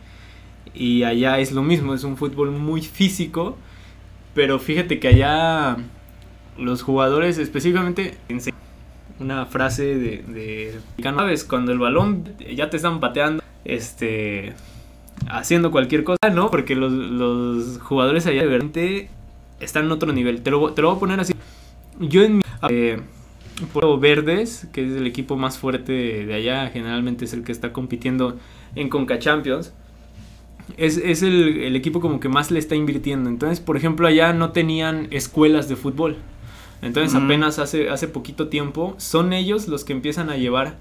y 0.73 1.03
allá 1.03 1.39
es 1.39 1.51
lo 1.51 1.63
mismo, 1.63 1.93
es 1.93 2.03
un 2.03 2.17
fútbol 2.17 2.51
muy 2.51 2.81
físico, 2.81 3.57
pero 4.33 4.59
fíjate 4.59 4.99
que 4.99 5.09
allá 5.09 5.77
los 6.57 6.81
jugadores 6.83 7.37
específicamente 7.37 8.17
una 9.19 9.45
frase 9.45 9.97
de, 9.97 10.23
de 10.23 10.79
sabes 11.01 11.43
cuando 11.43 11.71
el 11.71 11.79
balón 11.79 12.29
ya 12.55 12.69
te 12.69 12.77
están 12.77 12.99
pateando 12.99 13.43
este 13.65 14.53
haciendo 15.29 15.69
cualquier 15.69 16.03
cosa 16.03 16.17
no 16.33 16.49
porque 16.49 16.75
los, 16.75 16.91
los 16.91 17.79
jugadores 17.79 18.25
allá 18.25 18.41
de 18.41 18.47
verdad 18.47 19.09
están 19.61 19.85
en 19.85 19.91
otro 19.91 20.11
nivel. 20.11 20.41
Te 20.41 20.51
lo, 20.51 20.73
te 20.73 20.81
lo 20.81 20.89
voy 20.89 20.97
a 20.97 20.99
poner 20.99 21.19
así. 21.19 21.33
Yo 21.99 22.23
en 22.23 22.37
mi 22.37 22.43
eh, 22.69 22.99
Verdes, 23.99 24.67
que 24.73 24.85
es 24.85 24.91
el 24.93 25.07
equipo 25.07 25.35
más 25.35 25.57
fuerte 25.57 26.25
de 26.25 26.33
allá, 26.33 26.69
generalmente 26.69 27.25
es 27.25 27.33
el 27.33 27.43
que 27.43 27.51
está 27.51 27.73
compitiendo 27.73 28.37
en 28.75 28.89
Conca 28.89 29.19
Champions. 29.19 29.73
Es, 30.77 30.97
es 30.97 31.21
el, 31.21 31.61
el, 31.61 31.75
equipo 31.75 31.99
como 31.99 32.19
que 32.19 32.29
más 32.29 32.51
le 32.51 32.59
está 32.59 32.75
invirtiendo. 32.75 33.29
Entonces, 33.29 33.59
por 33.59 33.77
ejemplo, 33.77 34.07
allá 34.07 34.33
no 34.33 34.51
tenían 34.51 35.07
escuelas 35.11 35.67
de 35.67 35.75
fútbol. 35.75 36.17
Entonces, 36.81 37.13
apenas 37.15 37.59
hace, 37.59 37.89
hace 37.89 38.07
poquito 38.07 38.47
tiempo, 38.47 38.95
son 38.97 39.33
ellos 39.33 39.67
los 39.67 39.83
que 39.83 39.93
empiezan 39.93 40.29
a 40.29 40.37
llevar 40.37 40.77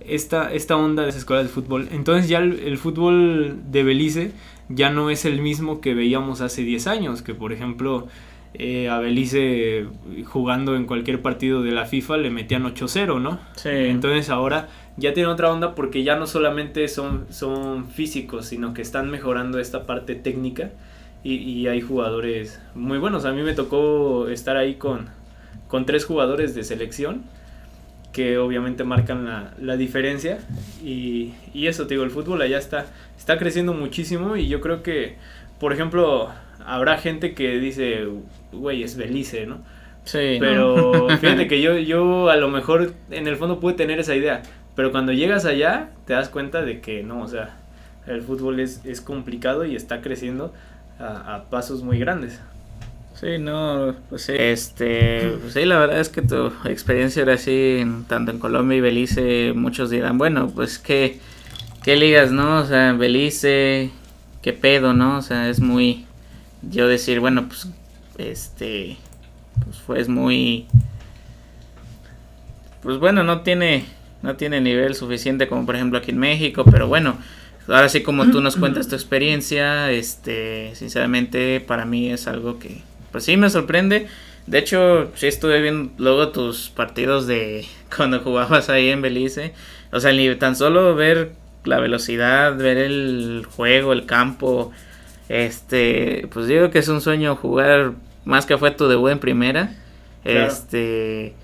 esta, 0.00 0.52
esta 0.52 0.76
onda 0.76 1.02
de 1.02 1.08
las 1.08 1.16
escuelas 1.16 1.46
de 1.46 1.52
fútbol. 1.52 1.88
Entonces, 1.92 2.28
ya 2.28 2.38
el, 2.38 2.60
el, 2.60 2.78
fútbol 2.78 3.58
de 3.70 3.82
Belice 3.82 4.32
ya 4.68 4.90
no 4.90 5.10
es 5.10 5.24
el 5.24 5.42
mismo 5.42 5.80
que 5.80 5.94
veíamos 5.94 6.40
hace 6.40 6.62
10 6.62 6.86
años, 6.86 7.22
que 7.22 7.34
por 7.34 7.52
ejemplo 7.52 8.08
eh, 8.54 8.88
a 8.88 8.98
Belice 8.98 9.86
jugando 10.24 10.76
en 10.76 10.86
cualquier 10.86 11.22
partido 11.22 11.62
de 11.62 11.72
la 11.72 11.86
FIFA 11.86 12.18
le 12.18 12.30
metían 12.30 12.64
8-0, 12.64 13.20
¿no? 13.20 13.40
Sí. 13.56 13.70
Entonces 13.70 14.28
ahora 14.30 14.68
ya 14.96 15.14
tiene 15.14 15.28
otra 15.30 15.50
onda 15.50 15.74
porque 15.74 16.02
ya 16.02 16.16
no 16.16 16.26
solamente 16.26 16.86
son, 16.88 17.26
son 17.30 17.88
físicos, 17.88 18.46
sino 18.46 18.74
que 18.74 18.82
están 18.82 19.10
mejorando 19.10 19.58
esta 19.58 19.86
parte 19.86 20.14
técnica 20.14 20.70
y, 21.24 21.36
y 21.36 21.66
hay 21.68 21.80
jugadores 21.80 22.60
muy 22.74 22.98
buenos. 22.98 23.24
A 23.24 23.32
mí 23.32 23.42
me 23.42 23.54
tocó 23.54 24.28
estar 24.28 24.56
ahí 24.56 24.74
con, 24.74 25.08
con 25.68 25.86
tres 25.86 26.04
jugadores 26.04 26.54
de 26.54 26.64
selección 26.64 27.22
que 28.12 28.36
obviamente 28.38 28.84
marcan 28.84 29.24
la, 29.24 29.54
la 29.58 29.76
diferencia 29.76 30.38
y, 30.84 31.32
y, 31.54 31.66
eso, 31.66 31.86
te 31.86 31.94
digo, 31.94 32.04
el 32.04 32.10
fútbol 32.10 32.42
allá 32.42 32.58
está, 32.58 32.86
está 33.16 33.38
creciendo 33.38 33.72
muchísimo 33.72 34.36
y 34.36 34.48
yo 34.48 34.60
creo 34.60 34.82
que, 34.82 35.16
por 35.58 35.72
ejemplo, 35.72 36.28
habrá 36.66 36.98
gente 36.98 37.34
que 37.34 37.58
dice, 37.58 38.06
güey, 38.52 38.82
es 38.82 38.96
Belice, 38.96 39.46
¿no? 39.46 39.58
Sí. 40.04 40.36
Pero 40.40 41.08
fíjate 41.20 41.48
que 41.48 41.60
yo, 41.60 41.76
yo 41.78 42.30
a 42.30 42.36
lo 42.36 42.48
mejor 42.48 42.92
en 43.10 43.26
el 43.26 43.36
fondo 43.36 43.60
pude 43.60 43.74
tener 43.74 44.00
esa 44.00 44.14
idea, 44.14 44.42
pero 44.74 44.90
cuando 44.90 45.12
llegas 45.12 45.44
allá 45.44 45.90
te 46.06 46.12
das 46.14 46.28
cuenta 46.28 46.62
de 46.62 46.80
que 46.80 47.02
no, 47.02 47.22
o 47.22 47.28
sea, 47.28 47.56
el 48.06 48.22
fútbol 48.22 48.60
es, 48.60 48.84
es 48.84 49.00
complicado 49.00 49.64
y 49.64 49.76
está 49.76 50.00
creciendo 50.00 50.52
a, 50.98 51.34
a 51.36 51.44
pasos 51.50 51.82
muy 51.82 51.98
grandes. 51.98 52.40
Sí, 53.22 53.38
no, 53.38 53.94
pues 54.08 54.22
sí. 54.22 54.32
Este, 54.36 55.36
pues 55.40 55.52
sí, 55.52 55.64
la 55.64 55.78
verdad 55.78 56.00
es 56.00 56.08
que 56.08 56.22
tu 56.22 56.50
experiencia 56.64 57.22
era 57.22 57.34
así, 57.34 57.84
tanto 58.08 58.32
en 58.32 58.40
Colombia 58.40 58.78
y 58.78 58.80
Belice, 58.80 59.52
muchos 59.54 59.90
dirán, 59.90 60.18
bueno, 60.18 60.50
pues 60.52 60.78
qué, 60.80 61.20
qué 61.84 61.94
ligas, 61.94 62.32
¿no? 62.32 62.58
O 62.58 62.64
sea, 62.64 62.92
Belice, 62.94 63.90
qué 64.42 64.52
pedo, 64.52 64.92
¿no? 64.92 65.18
O 65.18 65.22
sea, 65.22 65.48
es 65.48 65.60
muy, 65.60 66.04
yo 66.62 66.88
decir, 66.88 67.20
bueno, 67.20 67.48
pues 67.48 67.68
este 68.18 68.96
pues 69.64 69.76
fue 69.78 70.04
muy 70.06 70.66
pues 72.82 72.98
bueno, 72.98 73.22
no 73.22 73.42
tiene 73.42 73.84
no 74.22 74.36
tiene 74.36 74.60
nivel 74.60 74.94
suficiente 74.94 75.48
como 75.48 75.66
por 75.66 75.76
ejemplo 75.76 75.98
aquí 75.98 76.10
en 76.10 76.18
México, 76.18 76.64
pero 76.70 76.88
bueno, 76.88 77.18
ahora 77.68 77.88
sí 77.88 78.02
como 78.02 78.30
tú 78.30 78.40
nos 78.40 78.56
cuentas 78.56 78.88
tu 78.88 78.94
experiencia, 78.94 79.90
este 79.90 80.74
sinceramente 80.74 81.60
para 81.60 81.84
mí 81.84 82.10
es 82.10 82.26
algo 82.26 82.58
que 82.58 82.82
pues 83.10 83.24
sí 83.24 83.36
me 83.36 83.50
sorprende. 83.50 84.08
De 84.46 84.58
hecho, 84.58 85.12
sí 85.14 85.28
estuve 85.28 85.60
viendo 85.60 85.92
luego 85.98 86.30
tus 86.30 86.68
partidos 86.70 87.26
de 87.26 87.64
cuando 87.96 88.20
jugabas 88.20 88.68
ahí 88.68 88.88
en 88.88 89.02
Belice. 89.02 89.52
O 89.92 90.00
sea, 90.00 90.12
ni 90.12 90.34
tan 90.36 90.56
solo 90.56 90.94
ver 90.94 91.32
la 91.64 91.78
velocidad, 91.78 92.56
ver 92.56 92.78
el 92.78 93.46
juego, 93.48 93.92
el 93.92 94.06
campo, 94.06 94.72
Este, 95.28 96.28
pues 96.32 96.46
digo 96.46 96.70
que 96.70 96.78
es 96.78 96.88
un 96.88 97.00
sueño 97.00 97.36
jugar 97.36 97.94
más 98.24 98.46
que 98.46 98.58
fue 98.58 98.70
tu 98.70 98.88
debut 98.88 99.10
en 99.10 99.18
primera. 99.18 99.74
Este, 100.24 101.34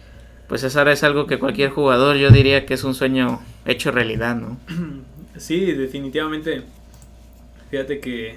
pues 0.49 0.63
eso 0.63 0.79
ahora 0.79 0.93
es 0.93 1.03
algo 1.03 1.27
que 1.27 1.39
cualquier 1.39 1.71
jugador 1.71 2.17
yo 2.17 2.31
diría 2.31 2.65
que 2.65 2.75
es 2.75 2.85
un 2.85 2.95
sueño 2.95 3.41
hecho 3.67 3.91
realidad, 3.91 4.37
¿no? 4.37 4.59
Sí, 5.37 5.71
definitivamente. 5.73 6.65
Fíjate 7.71 8.01
que, 8.01 8.37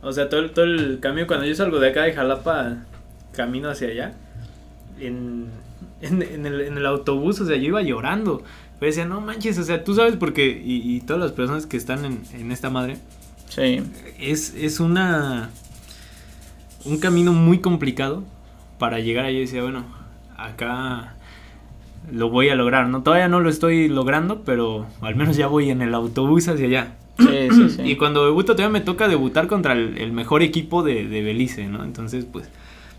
o 0.00 0.10
sea, 0.10 0.30
todo, 0.30 0.50
todo 0.52 0.64
el 0.64 0.98
cambio, 0.98 1.26
cuando 1.26 1.44
yo 1.44 1.54
salgo 1.54 1.78
de 1.80 1.90
acá 1.90 2.04
de 2.04 2.14
Jalapa, 2.14 2.78
camino 3.34 3.68
hacia 3.68 3.88
allá, 3.88 4.14
en, 4.98 5.48
en, 6.00 6.46
el, 6.46 6.62
en 6.62 6.78
el 6.78 6.86
autobús, 6.86 7.42
o 7.42 7.46
sea, 7.46 7.56
yo 7.56 7.64
iba 7.64 7.82
llorando. 7.82 8.42
Pero 8.80 8.90
decía, 8.90 9.04
no 9.04 9.20
manches, 9.20 9.58
o 9.58 9.64
sea, 9.64 9.84
tú 9.84 9.94
sabes 9.94 10.16
porque, 10.16 10.46
y, 10.64 10.96
y 10.96 11.00
todas 11.02 11.20
las 11.20 11.32
personas 11.32 11.66
que 11.66 11.76
están 11.76 12.06
en, 12.06 12.22
en 12.32 12.52
esta 12.52 12.70
madre, 12.70 12.96
Sí. 13.54 13.82
es, 14.18 14.54
es 14.54 14.80
una, 14.80 15.50
un 16.84 16.98
camino 16.98 17.32
muy 17.32 17.58
complicado 17.58 18.24
para 18.78 18.98
llegar 18.98 19.26
allá 19.26 19.38
y 19.38 19.40
decía, 19.42 19.62
bueno, 19.62 19.84
acá 20.36 21.14
lo 22.12 22.28
voy 22.30 22.48
a 22.48 22.54
lograr, 22.54 22.88
¿no? 22.88 23.02
Todavía 23.02 23.28
no 23.28 23.40
lo 23.40 23.48
estoy 23.48 23.88
logrando, 23.88 24.42
pero 24.42 24.86
al 25.00 25.14
menos 25.14 25.36
ya 25.36 25.46
voy 25.46 25.70
en 25.70 25.82
el 25.82 25.94
autobús 25.94 26.48
hacia 26.48 26.66
allá. 26.66 26.94
Sí, 27.18 27.48
sí, 27.50 27.70
sí. 27.70 27.82
Y 27.84 27.96
cuando 27.96 28.24
debuto 28.24 28.54
todavía 28.54 28.72
me 28.72 28.84
toca 28.84 29.08
debutar 29.08 29.46
contra 29.46 29.72
el, 29.72 29.98
el 29.98 30.12
mejor 30.12 30.42
equipo 30.42 30.82
de, 30.82 31.06
de, 31.06 31.22
Belice, 31.22 31.66
¿no? 31.66 31.84
Entonces, 31.84 32.24
pues, 32.24 32.50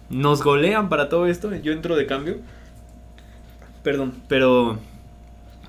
nos 0.10 0.42
golean 0.44 0.90
para 0.90 1.10
todo 1.10 1.28
esto, 1.28 1.54
yo 1.56 1.74
entro 1.74 1.96
de 1.96 2.06
cambio. 2.06 2.38
Perdón, 3.84 4.14
pero... 4.28 4.80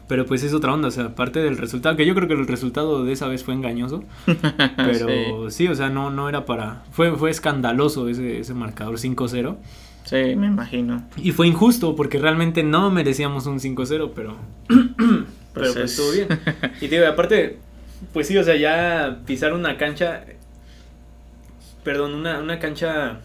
Pero 0.09 0.25
pues 0.25 0.45
es 0.45 0.55
otra 0.55 0.73
onda, 0.73 0.89
o 0.89 0.91
sea, 0.91 1.07
aparte 1.07 1.41
del 1.41 1.57
resultado, 1.57 1.97
que 1.97 2.07
yo 2.07 2.15
creo 2.15 2.29
que 2.29 2.35
el 2.35 2.47
resultado 2.47 3.05
de 3.05 3.13
esa 3.13 3.27
vez 3.27 3.43
fue 3.43 3.55
engañoso. 3.55 4.05
Pero 4.77 5.51
sí, 5.51 5.65
sí 5.65 5.69
o 5.69 5.75
sea, 5.75 5.91
no, 5.91 6.11
no 6.11 6.29
era 6.29 6.45
para... 6.45 6.85
Fue, 6.93 7.17
fue 7.17 7.31
escandaloso 7.31 8.09
ese, 8.09 8.39
ese 8.39 8.55
marcador 8.55 8.97
5-0. 8.97 9.57
Sí, 10.05 10.37
me 10.37 10.47
imagino. 10.47 11.05
Y 11.17 11.33
fue 11.33 11.49
injusto 11.49 11.97
porque 11.97 12.21
realmente 12.21 12.63
no 12.63 12.91
merecíamos 12.93 13.47
un 13.47 13.59
5-0, 13.59 14.13
pero. 14.15 14.37
pero 14.69 15.27
pues, 15.53 15.73
pues 15.73 15.91
estuvo 15.91 16.13
bien. 16.13 16.29
Y 16.81 16.87
digo, 16.87 17.05
aparte, 17.09 17.59
pues 18.13 18.29
sí, 18.29 18.37
o 18.39 18.45
sea, 18.45 18.55
ya 18.55 19.23
pisar 19.27 19.53
una 19.53 19.77
cancha. 19.77 20.25
Perdón, 21.83 22.15
una, 22.15 22.39
una 22.39 22.61
cancha 22.61 23.19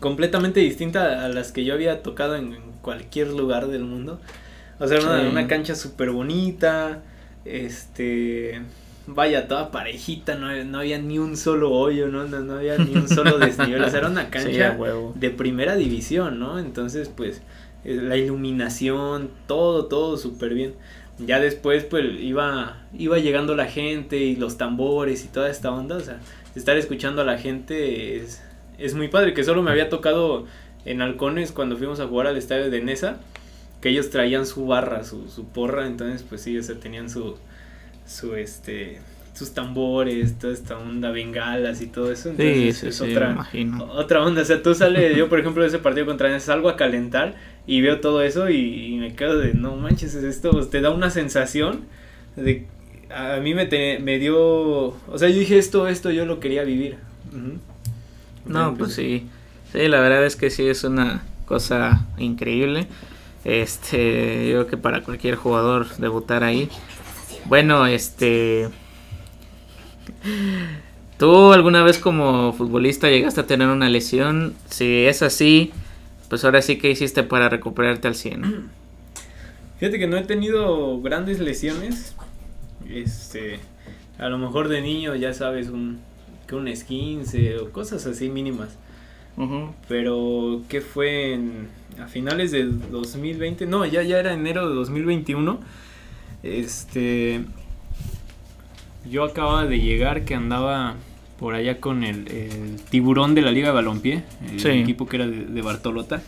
completamente 0.00 0.60
distinta 0.60 1.24
a 1.24 1.28
las 1.28 1.50
que 1.50 1.64
yo 1.64 1.72
había 1.72 2.02
tocado 2.02 2.36
en, 2.36 2.68
cualquier 2.82 3.28
lugar 3.28 3.68
del 3.68 3.84
mundo. 3.84 4.20
O 4.78 4.86
sea, 4.86 5.00
una, 5.00 5.22
sí. 5.22 5.26
una 5.26 5.46
cancha 5.46 5.74
súper 5.74 6.10
bonita. 6.10 7.02
Este 7.44 8.60
vaya, 9.08 9.48
toda 9.48 9.70
parejita, 9.70 10.34
no, 10.34 10.64
no, 10.64 10.78
había 10.78 10.98
ni 10.98 11.18
un 11.18 11.36
solo 11.36 11.72
hoyo, 11.72 12.08
¿no? 12.08 12.24
No, 12.24 12.40
no 12.40 12.54
había 12.54 12.76
ni 12.78 12.94
un 12.94 13.08
solo 13.08 13.38
desnivel, 13.38 13.82
o 13.82 13.90
sea, 13.90 14.00
era 14.00 14.08
una 14.08 14.30
cancha 14.30 14.76
sí, 14.76 15.18
de 15.18 15.30
primera 15.30 15.76
división, 15.76 16.38
¿no? 16.38 16.58
Entonces, 16.58 17.08
pues, 17.08 17.42
eh, 17.84 17.94
la 17.94 18.16
iluminación, 18.16 19.30
todo, 19.46 19.86
todo 19.86 20.16
súper 20.16 20.54
bien. 20.54 20.74
Ya 21.18 21.40
después, 21.40 21.84
pues, 21.84 22.04
iba, 22.20 22.86
iba 22.96 23.18
llegando 23.18 23.56
la 23.56 23.66
gente 23.66 24.18
y 24.18 24.36
los 24.36 24.58
tambores 24.58 25.24
y 25.24 25.28
toda 25.28 25.50
esta 25.50 25.72
onda, 25.72 25.96
o 25.96 26.00
sea, 26.00 26.20
estar 26.54 26.76
escuchando 26.76 27.22
a 27.22 27.24
la 27.24 27.38
gente 27.38 28.16
es, 28.16 28.42
es 28.78 28.94
muy 28.94 29.08
padre, 29.08 29.32
que 29.32 29.42
solo 29.42 29.62
me 29.62 29.70
había 29.70 29.88
tocado 29.88 30.46
en 30.84 31.00
Halcones 31.02 31.50
cuando 31.50 31.76
fuimos 31.76 31.98
a 32.00 32.06
jugar 32.06 32.26
al 32.26 32.36
estadio 32.36 32.70
de 32.70 32.82
Nesa, 32.82 33.18
que 33.80 33.90
ellos 33.90 34.10
traían 34.10 34.46
su 34.46 34.66
barra, 34.66 35.04
su, 35.04 35.28
su 35.28 35.46
porra, 35.48 35.86
entonces, 35.86 36.24
pues 36.28 36.42
sí, 36.42 36.58
o 36.58 36.62
sea, 36.62 36.78
tenían 36.78 37.08
su 37.10 37.36
su 38.06 38.34
este 38.34 39.00
sus 39.34 39.52
tambores, 39.52 40.36
toda 40.36 40.52
esta 40.52 40.76
onda, 40.76 41.12
bengalas 41.12 41.80
y 41.80 41.86
todo 41.86 42.10
eso. 42.10 42.30
Entonces 42.30 42.56
sí, 42.56 42.72
sí, 42.72 42.88
es 42.88 42.96
sí, 42.96 43.04
otra, 43.04 43.48
otra 43.92 44.24
onda. 44.24 44.42
O 44.42 44.44
sea, 44.44 44.60
tú 44.62 44.74
sales, 44.74 45.16
yo 45.16 45.28
por 45.28 45.38
ejemplo 45.38 45.62
de 45.62 45.68
ese 45.68 45.78
partido 45.78 46.06
contra 46.06 46.28
Nes, 46.28 46.42
salgo 46.42 46.68
a 46.68 46.76
calentar 46.76 47.36
y 47.64 47.80
veo 47.80 48.00
todo 48.00 48.22
eso 48.22 48.50
y, 48.50 48.56
y, 48.56 48.96
me 48.96 49.14
quedo 49.14 49.38
de, 49.38 49.54
no 49.54 49.76
manches, 49.76 50.16
esto 50.16 50.66
te 50.66 50.80
da 50.80 50.90
una 50.90 51.10
sensación 51.10 51.82
de... 52.34 52.66
A 53.14 53.38
mí 53.38 53.54
me, 53.54 53.66
te, 53.66 54.00
me 54.00 54.18
dio... 54.18 54.36
O 54.36 55.14
sea, 55.14 55.28
yo 55.28 55.38
dije 55.38 55.56
esto, 55.56 55.86
esto 55.86 56.10
yo 56.10 56.26
lo 56.26 56.40
quería 56.40 56.64
vivir. 56.64 56.96
Uh 57.32 57.36
-huh. 57.36 57.58
No, 58.46 58.74
pues 58.76 58.94
sí. 58.94 59.28
Sí, 59.72 59.86
la 59.86 60.00
verdad 60.00 60.24
es 60.26 60.34
que 60.34 60.50
sí 60.50 60.66
es 60.66 60.82
una 60.82 61.22
cosa 61.46 62.06
increíble. 62.18 62.88
Este, 63.48 64.48
yo 64.48 64.52
creo 64.52 64.66
que 64.66 64.76
para 64.76 65.02
cualquier 65.02 65.36
jugador 65.36 65.88
debutar 65.96 66.44
ahí 66.44 66.68
bueno, 67.48 67.86
este. 67.86 68.68
¿Tú 71.18 71.52
alguna 71.52 71.82
vez 71.82 71.98
como 71.98 72.52
futbolista 72.52 73.08
llegaste 73.08 73.40
a 73.40 73.46
tener 73.46 73.68
una 73.68 73.88
lesión? 73.88 74.54
Si 74.68 75.06
es 75.06 75.22
así, 75.22 75.72
pues 76.28 76.44
ahora 76.44 76.60
sí 76.60 76.78
que 76.78 76.90
hiciste 76.90 77.22
para 77.22 77.48
recuperarte 77.48 78.06
al 78.06 78.14
100. 78.14 78.70
Fíjate 79.78 79.98
que 79.98 80.06
no 80.06 80.18
he 80.18 80.24
tenido 80.24 81.00
grandes 81.00 81.40
lesiones. 81.40 82.14
Este, 82.88 83.60
a 84.18 84.28
lo 84.28 84.38
mejor 84.38 84.68
de 84.68 84.82
niño 84.82 85.14
ya 85.14 85.32
sabes 85.32 85.68
un 85.68 86.00
que 86.46 86.54
un 86.54 86.68
esquince 86.68 87.58
o 87.58 87.72
cosas 87.72 88.06
así 88.06 88.28
mínimas. 88.28 88.76
Uh 89.36 89.42
-huh. 89.42 89.72
Pero 89.88 90.62
¿qué 90.68 90.80
fue 90.82 91.32
en, 91.32 91.68
a 92.00 92.06
finales 92.06 92.50
de 92.50 92.64
2020? 92.64 93.66
No, 93.66 93.84
ya 93.84 94.02
ya 94.02 94.18
era 94.18 94.32
enero 94.32 94.68
de 94.68 94.74
2021 94.74 95.60
este. 96.42 97.40
Yo 99.10 99.24
acababa 99.24 99.64
de 99.66 99.80
llegar 99.80 100.24
que 100.24 100.34
andaba 100.34 100.96
por 101.38 101.54
allá 101.54 101.80
con 101.80 102.04
el, 102.04 102.28
el 102.28 102.76
tiburón 102.90 103.34
de 103.34 103.42
la 103.42 103.50
Liga 103.50 103.68
de 103.68 103.74
Balompié, 103.74 104.24
el 104.52 104.60
sí. 104.60 104.68
equipo 104.68 105.06
que 105.06 105.16
era 105.16 105.26
de, 105.26 105.46
de, 105.46 105.62
Bartolota. 105.62 106.22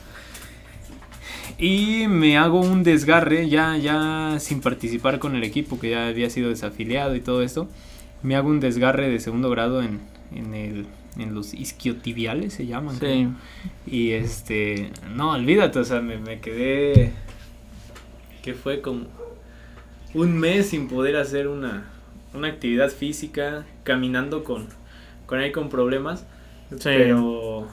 Y 1.59 2.06
me 2.09 2.38
hago 2.38 2.61
un 2.61 2.85
desgarre, 2.85 3.48
ya, 3.48 3.76
ya 3.76 4.37
sin 4.38 4.61
participar 4.61 5.18
con 5.18 5.37
el 5.37 5.44
equipo, 5.44 5.78
que 5.78 5.90
ya 5.90 6.06
había 6.06 6.30
sido 6.30 6.48
desafiliado 6.48 7.14
y 7.16 7.20
todo 7.20 7.42
esto. 7.42 7.68
Me 8.22 8.37
hago 8.37 8.48
un 8.48 8.61
desgarre 8.61 9.11
de 9.11 9.18
segundo 9.20 9.50
grado 9.50 9.83
en, 9.83 10.00
en, 10.35 10.54
el, 10.54 10.87
en 11.18 11.35
los 11.35 11.55
isquiotibiales, 11.55 12.55
se 12.55 12.66
llaman. 12.66 12.94
Sí. 12.94 13.01
Creo. 13.01 13.31
Y 13.87 14.11
este, 14.12 14.92
no, 15.14 15.33
olvídate, 15.33 15.79
o 15.79 15.85
sea, 15.85 16.01
me, 16.01 16.18
me 16.18 16.40
quedé. 16.40 17.12
¿Qué 18.42 18.55
fue? 18.55 18.81
Como 18.81 19.07
un 20.14 20.38
mes 20.38 20.68
sin 20.68 20.88
poder 20.88 21.16
hacer 21.16 21.49
una, 21.49 21.85
una 22.35 22.49
actividad 22.49 22.90
física, 22.90 23.66
caminando 23.85 24.44
con, 24.44 24.66
con 25.27 25.40
ahí 25.40 25.53
con 25.53 25.68
problemas. 25.68 26.27
Sí. 26.70 26.79
Pero. 26.85 27.68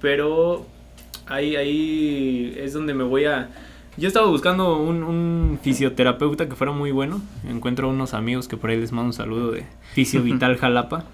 Pero 0.00 0.66
ahí, 1.26 1.56
ahí 1.56 2.54
es 2.58 2.72
donde 2.72 2.94
me 2.94 3.04
voy 3.04 3.24
a. 3.24 3.50
Yo 3.96 4.08
estaba 4.08 4.28
buscando 4.28 4.78
un, 4.78 5.02
un, 5.02 5.58
fisioterapeuta 5.62 6.48
que 6.48 6.54
fuera 6.54 6.72
muy 6.72 6.90
bueno. 6.90 7.20
Encuentro 7.46 7.88
unos 7.88 8.14
amigos 8.14 8.48
que 8.48 8.56
por 8.56 8.70
ahí 8.70 8.80
les 8.80 8.92
mando 8.92 9.08
un 9.08 9.12
saludo 9.12 9.50
de 9.50 9.66
Fisio 9.92 10.22
Vital 10.24 10.56
Jalapa. 10.56 11.04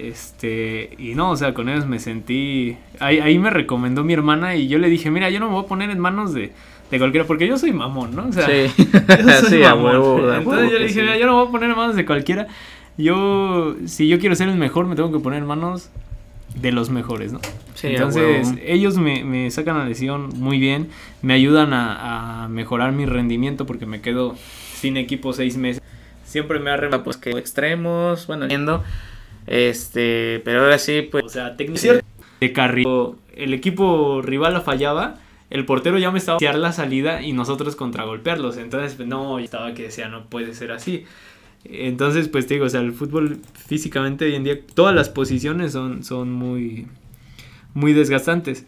Este, 0.00 0.90
y 0.98 1.14
no, 1.14 1.30
o 1.30 1.36
sea, 1.36 1.54
con 1.54 1.68
ellos 1.68 1.86
me 1.86 1.98
sentí. 1.98 2.76
Ahí, 3.00 3.18
ahí 3.18 3.38
me 3.38 3.50
recomendó 3.50 4.04
mi 4.04 4.12
hermana 4.12 4.56
y 4.56 4.68
yo 4.68 4.78
le 4.78 4.88
dije: 4.88 5.10
Mira, 5.10 5.30
yo 5.30 5.40
no 5.40 5.46
me 5.46 5.54
voy 5.54 5.64
a 5.64 5.68
poner 5.68 5.90
en 5.90 5.98
manos 5.98 6.34
de 6.34 6.52
de 6.90 6.98
cualquiera, 6.98 7.26
porque 7.26 7.46
yo 7.46 7.58
soy 7.58 7.72
mamón, 7.72 8.14
¿no? 8.14 8.28
O 8.28 8.32
sea, 8.32 8.46
sí, 8.46 9.62
a 9.64 9.74
huevo, 9.74 10.30
a 10.30 10.38
Entonces 10.38 10.70
yo 10.70 10.78
le 10.78 10.86
dije, 10.86 10.94
sí. 10.94 11.00
mira, 11.00 11.18
yo 11.18 11.26
no 11.26 11.34
voy 11.34 11.48
a 11.48 11.50
poner 11.50 11.70
en 11.70 11.76
manos 11.76 11.96
de 11.96 12.06
cualquiera. 12.06 12.46
Yo, 12.96 13.76
si 13.86 14.08
yo 14.08 14.18
quiero 14.18 14.34
ser 14.34 14.48
el 14.48 14.56
mejor, 14.56 14.86
me 14.86 14.96
tengo 14.96 15.12
que 15.12 15.18
poner 15.18 15.40
en 15.40 15.46
manos 15.46 15.90
de 16.54 16.72
los 16.72 16.88
mejores, 16.88 17.32
¿no? 17.32 17.40
Sí, 17.74 17.88
Entonces, 17.88 18.54
ellos 18.64 18.96
me, 18.96 19.22
me, 19.24 19.50
sacan 19.50 19.76
la 19.76 19.84
lesión 19.84 20.30
muy 20.36 20.58
bien, 20.58 20.88
me 21.20 21.34
ayudan 21.34 21.74
a, 21.74 22.44
a, 22.44 22.48
mejorar 22.48 22.92
mi 22.92 23.04
rendimiento 23.04 23.66
porque 23.66 23.84
me 23.84 24.00
quedo 24.00 24.34
sin 24.74 24.96
equipo 24.96 25.34
seis 25.34 25.58
meses. 25.58 25.82
Siempre 26.24 26.58
me 26.58 26.70
ha 26.70 27.04
pues 27.04 27.18
que 27.18 27.30
extremos, 27.30 28.26
bueno, 28.26 28.44
entiendo. 28.44 28.82
Este, 29.46 30.40
pero 30.44 30.62
ahora 30.62 30.78
sí, 30.78 31.02
pues. 31.02 31.24
O 31.24 31.28
sea, 31.28 31.56
técnicamente 31.56 32.04
de 32.40 32.52
carril. 32.52 32.86
El 33.34 33.54
equipo 33.54 34.22
rival 34.22 34.60
fallaba 34.62 35.20
el 35.50 35.64
portero 35.64 35.98
ya 35.98 36.10
me 36.10 36.18
estaba 36.18 36.38
a 36.38 36.56
la 36.56 36.72
salida 36.72 37.22
y 37.22 37.32
nosotros 37.32 37.76
contragolpearlos. 37.76 38.56
Entonces, 38.56 38.94
pues, 38.94 39.08
no, 39.08 39.38
estaba 39.38 39.74
que 39.74 39.84
decía, 39.84 40.08
no 40.08 40.26
puede 40.26 40.54
ser 40.54 40.72
así. 40.72 41.04
Entonces, 41.64 42.28
pues 42.28 42.46
te 42.46 42.54
digo, 42.54 42.66
o 42.66 42.68
sea, 42.68 42.80
el 42.80 42.92
fútbol 42.92 43.38
físicamente 43.66 44.24
hoy 44.24 44.34
en 44.34 44.44
día, 44.44 44.58
todas 44.74 44.94
las 44.94 45.08
posiciones 45.08 45.72
son, 45.72 46.04
son 46.04 46.32
muy, 46.32 46.86
muy 47.74 47.92
desgastantes. 47.92 48.66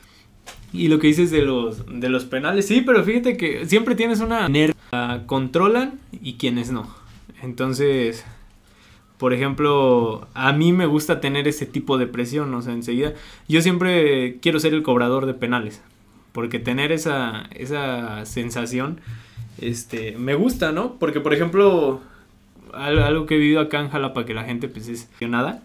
Y 0.72 0.88
lo 0.88 0.98
que 0.98 1.08
dices 1.08 1.30
de 1.30 1.42
los, 1.42 1.84
de 1.86 2.08
los 2.08 2.24
penales, 2.24 2.66
sí, 2.66 2.82
pero 2.84 3.04
fíjate 3.04 3.36
que 3.36 3.66
siempre 3.66 3.94
tienes 3.94 4.20
una 4.20 4.48
nerva, 4.48 5.22
controlan 5.26 6.00
y 6.12 6.34
quienes 6.34 6.70
no. 6.70 6.92
Entonces, 7.42 8.24
por 9.18 9.32
ejemplo, 9.34 10.28
a 10.34 10.52
mí 10.52 10.72
me 10.72 10.86
gusta 10.86 11.20
tener 11.20 11.48
ese 11.48 11.66
tipo 11.66 11.98
de 11.98 12.06
presión, 12.06 12.54
o 12.54 12.62
sea, 12.62 12.72
enseguida, 12.72 13.14
yo 13.48 13.60
siempre 13.62 14.38
quiero 14.40 14.60
ser 14.60 14.74
el 14.74 14.82
cobrador 14.82 15.26
de 15.26 15.34
penales. 15.34 15.82
Porque 16.32 16.60
tener 16.60 16.92
esa, 16.92 17.48
esa 17.50 18.24
sensación 18.24 19.00
este, 19.60 20.16
me 20.16 20.34
gusta, 20.34 20.70
¿no? 20.70 20.94
Porque, 20.94 21.20
por 21.20 21.34
ejemplo, 21.34 22.00
algo, 22.72 23.26
que 23.26 23.34
he 23.34 23.38
vivido 23.38 23.60
acá 23.60 23.80
en 23.80 23.90
Jalapa 23.90 24.24
que 24.24 24.34
la 24.34 24.44
gente 24.44 24.68
pues 24.68 24.88
es 24.88 25.08
nada. 25.20 25.62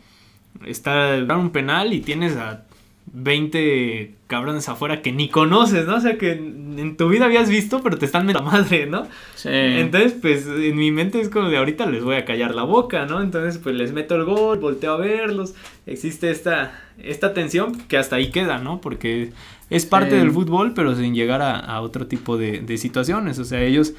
Está 0.66 1.16
un 1.38 1.52
penal 1.52 1.94
y 1.94 2.02
tienes 2.02 2.36
a 2.38 2.66
20 3.06 4.16
cabrones 4.28 4.68
afuera 4.70 5.02
que 5.02 5.12
ni 5.12 5.30
conoces, 5.30 5.86
¿no? 5.86 5.98
O 5.98 6.00
sea, 6.00 6.18
que 6.18 6.32
en 6.32 6.98
tu 6.98 7.10
vida 7.10 7.26
habías 7.26 7.50
visto, 7.50 7.82
pero 7.84 7.98
te 7.98 8.06
están 8.06 8.26
metiendo 8.26 8.50
la 8.50 8.58
madre, 8.58 8.86
¿no? 8.86 9.04
Sí. 9.36 9.50
Entonces, 9.52 10.14
pues, 10.20 10.48
en 10.48 10.76
mi 10.76 10.92
mente 10.92 11.22
es 11.22 11.30
como 11.30 11.50
de 11.50 11.58
ahorita 11.58 11.86
les 11.86 12.04
voy 12.04 12.16
a 12.16 12.26
callar 12.26 12.56
la 12.56 12.64
boca, 12.64 13.06
¿no? 13.06 13.22
Entonces, 13.22 13.60
pues, 13.62 13.76
les 13.76 13.92
meto 13.94 14.16
el 14.16 14.24
gol, 14.24 14.60
volteo 14.60 14.94
a 14.94 14.98
verlos. 14.98 15.54
Existe 15.86 16.32
esta, 16.32 16.80
esta 16.98 17.34
tensión 17.34 17.78
que 17.88 17.98
hasta 17.98 18.16
ahí 18.16 18.32
queda, 18.32 18.58
¿no? 18.58 18.82
Porque 18.82 19.32
es 19.70 19.86
parte 19.86 20.16
del 20.16 20.32
fútbol, 20.32 20.74
pero 20.74 20.96
sin 20.96 21.14
llegar 21.14 21.42
a, 21.42 21.82
otro 21.82 22.08
tipo 22.08 22.38
de, 22.38 22.62
de 22.62 22.78
situaciones. 22.78 23.38
O 23.40 23.46
sea, 23.46 23.62
ellos 23.62 23.94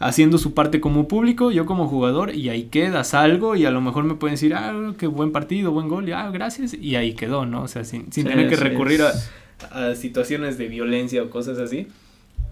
haciendo 0.00 0.38
su 0.38 0.54
parte 0.54 0.80
como 0.80 1.06
público, 1.06 1.50
yo 1.50 1.66
como 1.66 1.86
jugador, 1.86 2.34
y 2.34 2.48
ahí 2.48 2.64
queda, 2.64 3.04
salgo 3.04 3.54
y 3.54 3.66
a 3.66 3.70
lo 3.70 3.82
mejor 3.82 4.04
me 4.04 4.14
pueden 4.14 4.34
decir, 4.34 4.54
ah, 4.54 4.94
qué 4.98 5.06
buen 5.06 5.30
partido, 5.30 5.72
buen 5.72 5.88
gol, 5.88 6.08
y 6.08 6.12
ah, 6.12 6.30
gracias, 6.30 6.72
y 6.72 6.96
ahí 6.96 7.12
quedó, 7.12 7.44
¿no? 7.44 7.62
O 7.62 7.68
sea, 7.68 7.84
sin, 7.84 8.10
sin 8.10 8.26
tener 8.26 8.48
que 8.48 8.56
recurrir 8.56 9.02
a, 9.02 9.94
situaciones 9.94 10.56
de 10.56 10.68
violencia 10.68 11.22
o 11.22 11.28
cosas 11.28 11.58
así. 11.58 11.86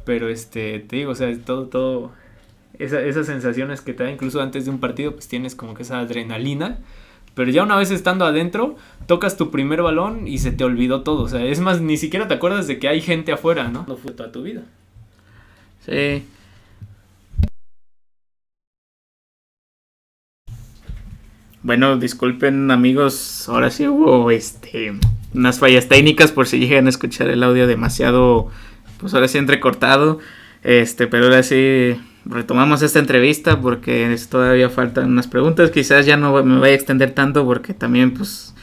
Pero 0.04 0.28
este, 0.28 0.78
te 0.80 0.96
digo, 0.96 1.12
o 1.12 1.14
sea, 1.14 1.34
todo, 1.38 1.66
todo, 1.66 2.12
esa, 2.78 3.00
esas 3.00 3.26
sensaciones 3.26 3.80
que 3.80 3.94
te 3.94 4.04
da 4.04 4.10
incluso 4.10 4.42
antes 4.42 4.66
de 4.66 4.70
un 4.70 4.78
partido, 4.78 5.12
pues 5.12 5.26
tienes 5.26 5.54
como 5.54 5.72
que 5.72 5.84
esa 5.84 6.00
adrenalina. 6.00 6.78
Pero 7.34 7.50
ya 7.50 7.62
una 7.62 7.76
vez 7.76 7.90
estando 7.90 8.26
adentro, 8.26 8.76
tocas 9.06 9.38
tu 9.38 9.50
primer 9.50 9.80
balón 9.80 10.28
y 10.28 10.38
se 10.38 10.50
te 10.50 10.64
olvidó 10.64 11.02
todo. 11.02 11.22
O 11.22 11.28
sea, 11.28 11.42
es 11.44 11.60
más, 11.60 11.80
ni 11.80 11.96
siquiera 11.96 12.28
te 12.28 12.34
acuerdas 12.34 12.66
de 12.66 12.78
que 12.78 12.88
hay 12.88 13.00
gente 13.00 13.32
afuera, 13.32 13.68
¿no? 13.68 13.86
No 13.88 13.96
fue 13.96 14.12
toda 14.12 14.32
tu 14.32 14.42
vida. 14.42 14.64
Sí. 15.86 16.24
Bueno, 21.68 21.98
disculpen 21.98 22.70
amigos, 22.70 23.46
ahora 23.46 23.70
sí 23.70 23.86
hubo 23.86 24.30
este 24.30 24.94
unas 25.34 25.58
fallas 25.58 25.86
técnicas 25.86 26.32
por 26.32 26.46
si 26.46 26.58
llegan 26.58 26.86
a 26.86 26.88
escuchar 26.88 27.28
el 27.28 27.42
audio 27.42 27.66
demasiado, 27.66 28.48
pues 28.98 29.12
ahora 29.12 29.28
sí 29.28 29.36
entrecortado, 29.36 30.18
este, 30.62 31.08
pero 31.08 31.24
ahora 31.24 31.42
sí 31.42 32.00
retomamos 32.24 32.80
esta 32.80 33.00
entrevista 33.00 33.60
porque 33.60 34.16
todavía 34.30 34.70
faltan 34.70 35.12
unas 35.12 35.26
preguntas, 35.26 35.70
quizás 35.70 36.06
ya 36.06 36.16
no 36.16 36.42
me 36.42 36.58
voy 36.58 36.70
a 36.70 36.72
extender 36.72 37.10
tanto 37.10 37.44
porque 37.44 37.74
también 37.74 38.14
pues 38.14 38.54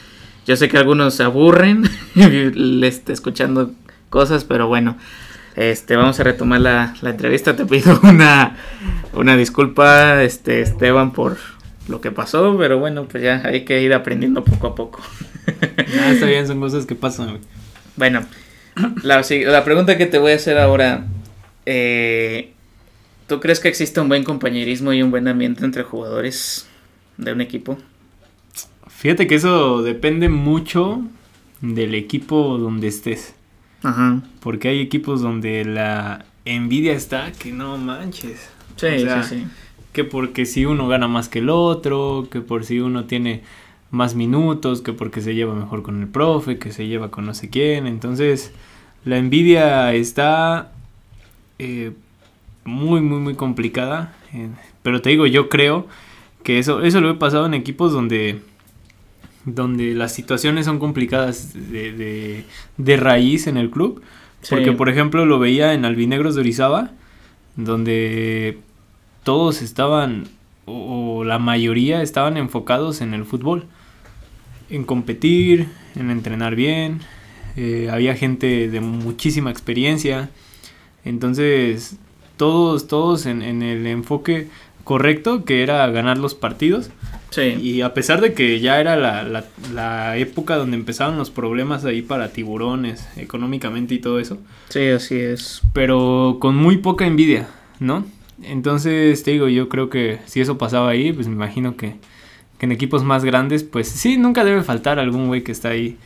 yo 0.48 0.56
sé 0.56 0.68
que 0.68 0.80
algunos 0.80 1.14
se 1.14 1.22
aburren 1.22 1.88
este, 2.16 3.14
escuchando 3.14 3.72
cosas, 4.10 4.46
pero 4.46 4.68
bueno, 4.68 4.98
este, 5.56 5.96
vamos 5.96 6.20
a 6.20 6.24
retomar 6.24 6.60
la, 6.60 6.96
la 7.02 7.12
entrevista. 7.12 7.56
Te 7.56 7.66
pido 7.66 8.00
una, 8.04 8.56
una 9.14 9.38
disculpa, 9.38 10.24
este, 10.24 10.62
Esteban, 10.62 11.14
por, 11.14 11.38
lo 11.88 12.02
que 12.02 12.12
pasó, 12.12 12.58
pero 12.58 12.80
bueno, 12.80 13.06
pues 13.06 13.24
ya 13.24 13.42
hay 13.46 13.66
que 13.66 13.82
ir 13.82 13.94
aprendiendo 13.94 14.44
poco 14.44 14.68
a 14.68 14.76
poco. 14.76 15.02
Ah, 16.00 16.12
está 16.12 16.26
bien, 16.26 16.48
son 16.48 16.60
cosas 16.60 16.88
que 16.88 16.96
pasan. 16.96 17.38
Bueno, 17.96 18.26
la, 19.04 19.24
la, 19.30 19.64
pregunta 19.64 19.96
que 19.96 20.08
te 20.08 20.18
voy 20.18 20.32
a 20.32 20.36
hacer 20.36 20.58
ahora, 20.58 21.06
eh, 21.68 22.52
¿tú 23.28 23.40
crees 23.40 23.60
que 23.60 23.68
existe 23.68 24.02
un 24.02 24.10
buen 24.10 24.24
compañerismo 24.24 24.92
y 24.92 25.04
un 25.04 25.12
buen 25.12 25.28
ambiente 25.28 25.64
entre 25.64 25.84
jugadores 25.84 26.68
de 27.18 27.32
un 27.32 27.42
equipo? 27.42 27.78
Fíjate 28.88 29.28
que 29.28 29.36
eso 29.36 29.84
depende 29.84 30.28
mucho 30.28 31.04
del 31.62 31.94
equipo 31.94 32.58
donde 32.58 32.88
estés. 32.88 33.36
Ajá. 33.84 34.24
Porque 34.40 34.70
hay 34.70 34.82
equipos 34.82 35.22
donde 35.22 35.64
la 35.64 36.26
envidia 36.44 36.94
está 36.94 37.32
que 37.32 37.52
no 37.52 37.78
manches. 37.78 38.50
Sí, 38.78 38.88
sí, 38.98 39.08
sí 39.30 39.46
que 39.96 40.04
porque 40.04 40.46
si 40.46 40.66
uno 40.66 40.90
gana 40.90 41.08
más 41.08 41.30
que 41.30 41.40
el 41.40 41.50
otro, 41.50 42.28
que 42.30 42.42
por 42.42 42.66
si 42.66 42.82
uno 42.82 43.06
tiene 43.06 43.44
más 43.92 44.14
minutos, 44.14 44.82
que 44.82 44.92
porque 44.92 45.22
se 45.22 45.36
lleva 45.36 45.56
mejor 45.56 45.84
con 45.84 46.02
el 46.02 46.10
profe, 46.10 46.60
que 46.60 46.74
se 46.74 46.86
lleva 46.86 47.12
con 47.12 47.26
no 47.26 47.34
sé 47.34 47.50
quién. 47.50 47.88
Entonces, 47.88 48.52
la 49.06 49.18
envidia 49.18 49.94
está 49.94 50.74
eh, 51.60 51.94
muy, 52.66 53.00
muy, 53.00 53.20
muy 53.20 53.36
complicada. 53.36 54.14
Eh, 54.34 54.50
pero 54.84 55.02
te 55.02 55.12
digo, 55.12 55.28
yo 55.28 55.48
creo 55.48 55.88
que 56.44 56.60
eso, 56.60 56.82
eso 56.84 57.00
lo 57.00 57.10
he 57.10 57.16
pasado 57.16 57.46
en 57.46 57.54
equipos 57.54 57.94
donde, 57.94 58.42
donde 59.46 59.94
las 59.94 60.14
situaciones 60.14 60.66
son 60.66 60.78
complicadas 60.78 61.54
de, 61.54 62.44
de, 62.76 62.98
raíz 62.98 63.48
en 63.48 63.56
el 63.56 63.70
club. 63.70 64.02
Porque, 64.50 64.74
por 64.74 64.90
ejemplo, 64.90 65.26
lo 65.26 65.40
veía 65.40 65.74
en 65.74 65.86
Albinegros 65.86 66.36
de 66.36 66.42
Orizaba, 66.42 66.92
donde 67.56 68.60
todos 69.26 69.64
estaban, 69.64 70.26
o, 70.66 71.24
la 71.26 71.40
mayoría 71.40 72.04
estaban 72.04 72.38
enfocados 72.38 73.02
en 73.02 73.16
el 73.16 73.26
fútbol, 73.26 73.66
en 74.70 74.84
competir, 74.86 75.68
en 75.96 76.12
entrenar 76.12 76.56
bien, 76.56 77.00
eh, 77.58 77.90
había 77.92 78.16
gente 78.16 78.70
de 78.70 78.82
muchísima 78.82 79.50
experiencia, 79.50 80.30
entonces 81.04 81.98
todos, 82.38 82.88
todos 82.88 83.26
en, 83.26 83.42
el 83.42 83.88
enfoque 83.88 84.48
correcto 84.84 85.44
que 85.44 85.64
era 85.64 85.88
ganar 85.88 86.20
los 86.20 86.36
partidos. 86.36 86.92
Sí. 87.32 87.58
Y 87.62 87.82
a 87.82 87.96
pesar 87.96 88.22
de 88.22 88.34
que 88.34 88.60
ya 88.60 88.80
era 88.80 88.96
la, 88.96 89.24
la, 89.24 89.46
la, 89.74 90.18
época 90.18 90.56
donde 90.56 90.78
empezaban 90.78 91.18
los 91.18 91.32
problemas 91.32 91.84
ahí 91.84 92.04
para 92.04 92.32
tiburones, 92.32 93.08
económicamente 93.18 93.96
y 93.96 94.00
todo 94.00 94.20
eso. 94.20 94.38
Sí, 94.70 94.88
así 94.88 95.16
es. 95.16 95.62
Pero 95.74 96.38
con 96.40 96.56
muy 96.56 96.78
poca 96.78 97.08
envidia, 97.08 97.48
¿no? 97.80 98.06
Entonces, 98.42 99.24
te 99.24 99.32
digo, 99.32 99.48
yo 99.48 99.70
creo 99.70 99.90
que 99.90 100.20
si 100.26 100.42
eso 100.42 100.58
pasaba 100.58 100.90
ahí, 100.90 101.14
pues 101.14 101.28
me 101.28 101.34
imagino 101.34 101.78
que, 101.78 101.96
en 102.60 102.72
equipos 102.72 103.04
más 103.04 103.24
grandes, 103.24 103.64
pues 103.64 103.88
sí, 103.88 104.18
nunca 104.18 104.44
debe 104.44 104.64
faltar 104.64 105.00
algún 105.00 105.28
güey 105.28 105.44
que 105.44 105.52
está 105.52 105.70
ahí 105.70 105.98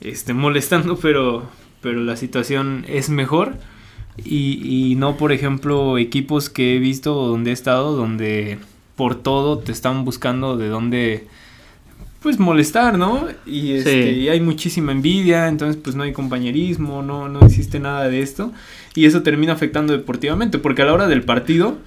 este, 0.00 0.34
molestando, 0.34 0.96
pero, 0.96 1.48
pero 1.80 2.00
la 2.00 2.16
situación 2.16 2.84
es 2.88 3.08
mejor. 3.08 3.56
Y, 4.24 4.90
y 4.92 4.94
no, 4.96 5.16
por 5.16 5.32
ejemplo, 5.32 5.96
equipos 5.98 6.50
que 6.50 6.76
he 6.76 6.78
visto 6.78 7.14
donde 7.14 7.50
he 7.50 7.52
estado, 7.52 7.96
donde 7.96 8.58
por 8.96 9.14
todo 9.14 9.58
te 9.58 9.72
están 9.72 10.04
buscando 10.04 10.56
de 10.56 10.68
dónde 10.68 11.26
pues 12.22 12.38
molestar, 12.38 12.96
¿no? 12.96 13.26
Y, 13.44 13.72
este, 13.72 14.12
y 14.12 14.28
hay 14.28 14.40
muchísima 14.40 14.92
envidia, 14.92 15.48
entonces 15.48 15.80
pues 15.82 15.96
no 15.96 16.04
hay 16.04 16.12
compañerismo, 16.12 17.02
no, 17.02 17.28
no 17.28 17.40
existe 17.40 17.80
nada 17.80 18.08
de 18.08 18.22
esto. 18.22 18.52
Y 18.94 19.06
eso 19.06 19.22
termina 19.22 19.52
afectando 19.52 19.92
deportivamente, 19.92 20.58
porque 20.58 20.82
a 20.82 20.84
la 20.84 20.92
hora 20.92 21.08
del 21.08 21.22
partido, 21.22 21.78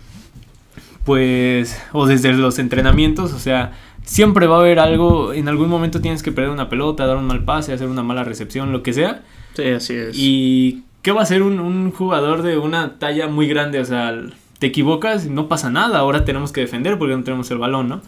pues, 1.06 1.82
o 1.94 2.06
desde 2.08 2.34
los 2.34 2.60
entrenamientos, 2.60 3.34
o 3.34 3.40
sea, 3.40 3.74
siempre 4.04 4.48
va 4.48 4.58
a 4.58 4.60
haber 4.60 4.80
algo, 4.80 5.34
en 5.34 5.48
algún 5.48 5.70
momento 5.70 6.02
tienes 6.02 6.22
que 6.22 6.32
perder 6.32 6.52
una 6.52 6.70
pelota, 6.70 7.06
dar 7.06 7.18
un 7.18 7.28
mal 7.28 7.44
pase, 7.44 7.74
hacer 7.74 7.88
una 7.88 8.04
mala 8.04 8.24
recepción, 8.24 8.72
lo 8.72 8.84
que 8.84 8.94
sea. 8.94 9.24
Sí, 9.54 9.64
así 9.64 9.94
es. 9.94 10.18
Y 10.18 10.84
¿qué 11.02 11.12
va 11.12 11.22
a 11.22 11.24
hacer 11.24 11.44
un, 11.44 11.60
un 11.60 11.92
jugador 11.92 12.42
de 12.42 12.58
una 12.58 13.00
talla 13.00 13.28
muy 13.28 13.48
grande? 13.48 13.80
O 13.80 13.86
sea, 13.86 14.14
te 14.60 14.68
equivocas 14.68 15.28
no 15.28 15.48
pasa 15.48 15.70
nada, 15.70 16.00
ahora 16.00 16.26
tenemos 16.26 16.52
que 16.52 16.62
defender 16.62 16.98
porque 16.98 17.16
no 17.16 17.24
tenemos 17.24 17.50
el 17.52 17.58
balón, 17.58 17.88
¿no? 17.88 18.02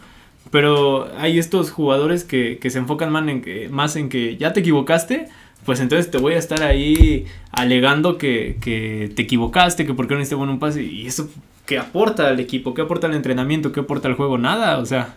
Pero 0.50 1.10
hay 1.18 1.38
estos 1.38 1.70
jugadores 1.70 2.24
que, 2.24 2.58
que 2.58 2.70
se 2.70 2.78
enfocan 2.78 3.12
más 3.12 3.28
en, 3.28 3.42
que, 3.42 3.68
más 3.68 3.96
en 3.96 4.08
que 4.08 4.36
ya 4.36 4.52
te 4.52 4.60
equivocaste, 4.60 5.28
pues 5.64 5.80
entonces 5.80 6.10
te 6.10 6.18
voy 6.18 6.34
a 6.34 6.38
estar 6.38 6.62
ahí 6.62 7.26
alegando 7.52 8.16
que, 8.16 8.56
que 8.60 9.12
te 9.14 9.22
equivocaste, 9.22 9.84
que 9.84 9.94
por 9.94 10.08
qué 10.08 10.14
no 10.14 10.20
hiciste 10.20 10.34
bueno 10.34 10.52
un 10.52 10.58
pase. 10.58 10.82
Y 10.82 11.06
eso, 11.06 11.28
¿qué 11.66 11.78
aporta 11.78 12.28
al 12.28 12.40
equipo? 12.40 12.72
¿Qué 12.72 12.82
aporta 12.82 13.06
al 13.06 13.14
entrenamiento? 13.14 13.72
¿Qué 13.72 13.80
aporta 13.80 14.08
al 14.08 14.14
juego? 14.14 14.38
Nada, 14.38 14.78
o 14.78 14.86
sea, 14.86 15.16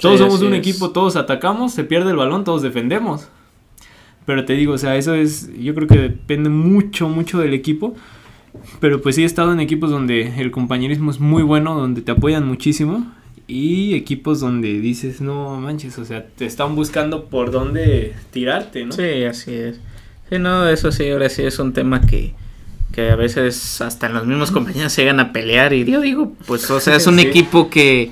todos 0.00 0.20
somos 0.20 0.42
un 0.42 0.54
equipo, 0.54 0.90
todos 0.90 1.16
atacamos, 1.16 1.72
se 1.72 1.82
pierde 1.82 2.10
el 2.10 2.16
balón, 2.16 2.44
todos 2.44 2.62
defendemos. 2.62 3.28
Pero 4.26 4.44
te 4.44 4.52
digo, 4.52 4.74
o 4.74 4.78
sea, 4.78 4.96
eso 4.96 5.14
es, 5.14 5.50
yo 5.58 5.74
creo 5.74 5.88
que 5.88 5.98
depende 5.98 6.50
mucho, 6.50 7.08
mucho 7.08 7.38
del 7.40 7.54
equipo. 7.54 7.96
Pero 8.80 9.00
pues 9.02 9.16
sí 9.16 9.22
he 9.22 9.26
estado 9.26 9.52
en 9.52 9.60
equipos 9.60 9.90
donde 9.90 10.40
el 10.40 10.50
compañerismo 10.50 11.10
es 11.10 11.18
muy 11.18 11.42
bueno, 11.42 11.74
donde 11.74 12.02
te 12.02 12.12
apoyan 12.12 12.46
muchísimo 12.46 13.06
y 13.48 13.94
equipos 13.94 14.40
donde 14.40 14.78
dices, 14.78 15.22
no 15.22 15.58
manches, 15.58 15.98
o 15.98 16.04
sea, 16.04 16.26
te 16.26 16.44
están 16.44 16.76
buscando 16.76 17.24
por 17.24 17.50
dónde 17.50 18.14
tirarte, 18.30 18.84
¿no? 18.84 18.92
Sí, 18.92 19.24
así 19.24 19.54
es. 19.54 19.80
Sí, 20.28 20.38
no, 20.38 20.68
eso 20.68 20.92
sí, 20.92 21.08
ahora 21.08 21.30
sí 21.30 21.42
es 21.42 21.58
un 21.58 21.72
tema 21.72 22.02
que, 22.02 22.34
que 22.92 23.10
a 23.10 23.16
veces 23.16 23.80
hasta 23.80 24.10
los 24.10 24.26
mismos 24.26 24.50
compañeros 24.50 24.92
se 24.92 25.00
llegan 25.00 25.18
a 25.18 25.32
pelear 25.32 25.72
y 25.72 25.86
yo 25.86 26.02
digo, 26.02 26.34
pues, 26.46 26.70
o 26.70 26.78
sea, 26.78 26.96
es 26.96 27.06
un 27.06 27.18
equipo 27.20 27.70
que, 27.70 28.10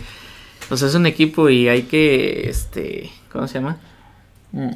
o 0.71 0.77
sea, 0.79 0.89
es 0.89 0.95
un 0.95 1.05
equipo 1.05 1.51
y 1.51 1.69
hay 1.69 1.83
que, 1.83 2.49
este, 2.49 3.11
¿cómo 3.31 3.47
se 3.47 3.59
llama? 3.59 3.77
Mm. 4.53 4.71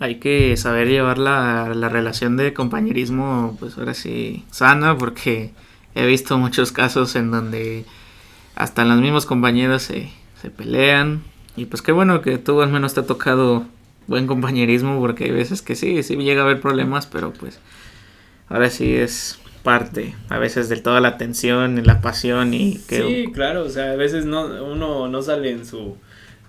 Hay 0.00 0.16
que 0.16 0.54
saber 0.58 0.86
llevar 0.86 1.16
la, 1.16 1.72
la 1.74 1.88
relación 1.88 2.36
de 2.36 2.52
compañerismo, 2.52 3.56
pues 3.58 3.78
ahora 3.78 3.94
sí, 3.94 4.44
sana, 4.50 4.98
porque 4.98 5.52
he 5.94 6.06
visto 6.06 6.36
muchos 6.36 6.72
casos 6.72 7.16
en 7.16 7.30
donde 7.30 7.86
hasta 8.58 8.84
los 8.84 9.00
mismos 9.00 9.24
compañeros 9.24 9.82
se, 9.82 10.10
se 10.42 10.50
pelean. 10.50 11.22
Y 11.56 11.66
pues 11.66 11.80
qué 11.80 11.92
bueno 11.92 12.22
que 12.22 12.38
tú 12.38 12.60
al 12.60 12.70
menos 12.70 12.92
te 12.92 13.00
ha 13.00 13.06
tocado 13.06 13.64
buen 14.08 14.26
compañerismo, 14.26 14.98
porque 14.98 15.24
hay 15.24 15.30
veces 15.30 15.62
que 15.62 15.76
sí, 15.76 16.02
sí 16.02 16.16
llega 16.16 16.42
a 16.42 16.44
haber 16.44 16.60
problemas, 16.60 17.06
pero 17.06 17.32
pues 17.32 17.60
ahora 18.48 18.68
sí 18.68 18.96
es 18.96 19.38
parte 19.62 20.14
a 20.28 20.38
veces 20.38 20.68
de 20.68 20.76
toda 20.76 21.00
la 21.00 21.18
tensión 21.18 21.78
y 21.78 21.82
la 21.82 22.00
pasión 22.00 22.52
y 22.52 22.78
que... 22.88 23.02
Sí, 23.02 23.32
claro, 23.32 23.62
o 23.64 23.68
sea, 23.68 23.92
a 23.92 23.96
veces 23.96 24.24
no, 24.24 24.46
uno 24.64 25.06
no 25.06 25.22
sale 25.22 25.50
en 25.50 25.64
su 25.64 25.96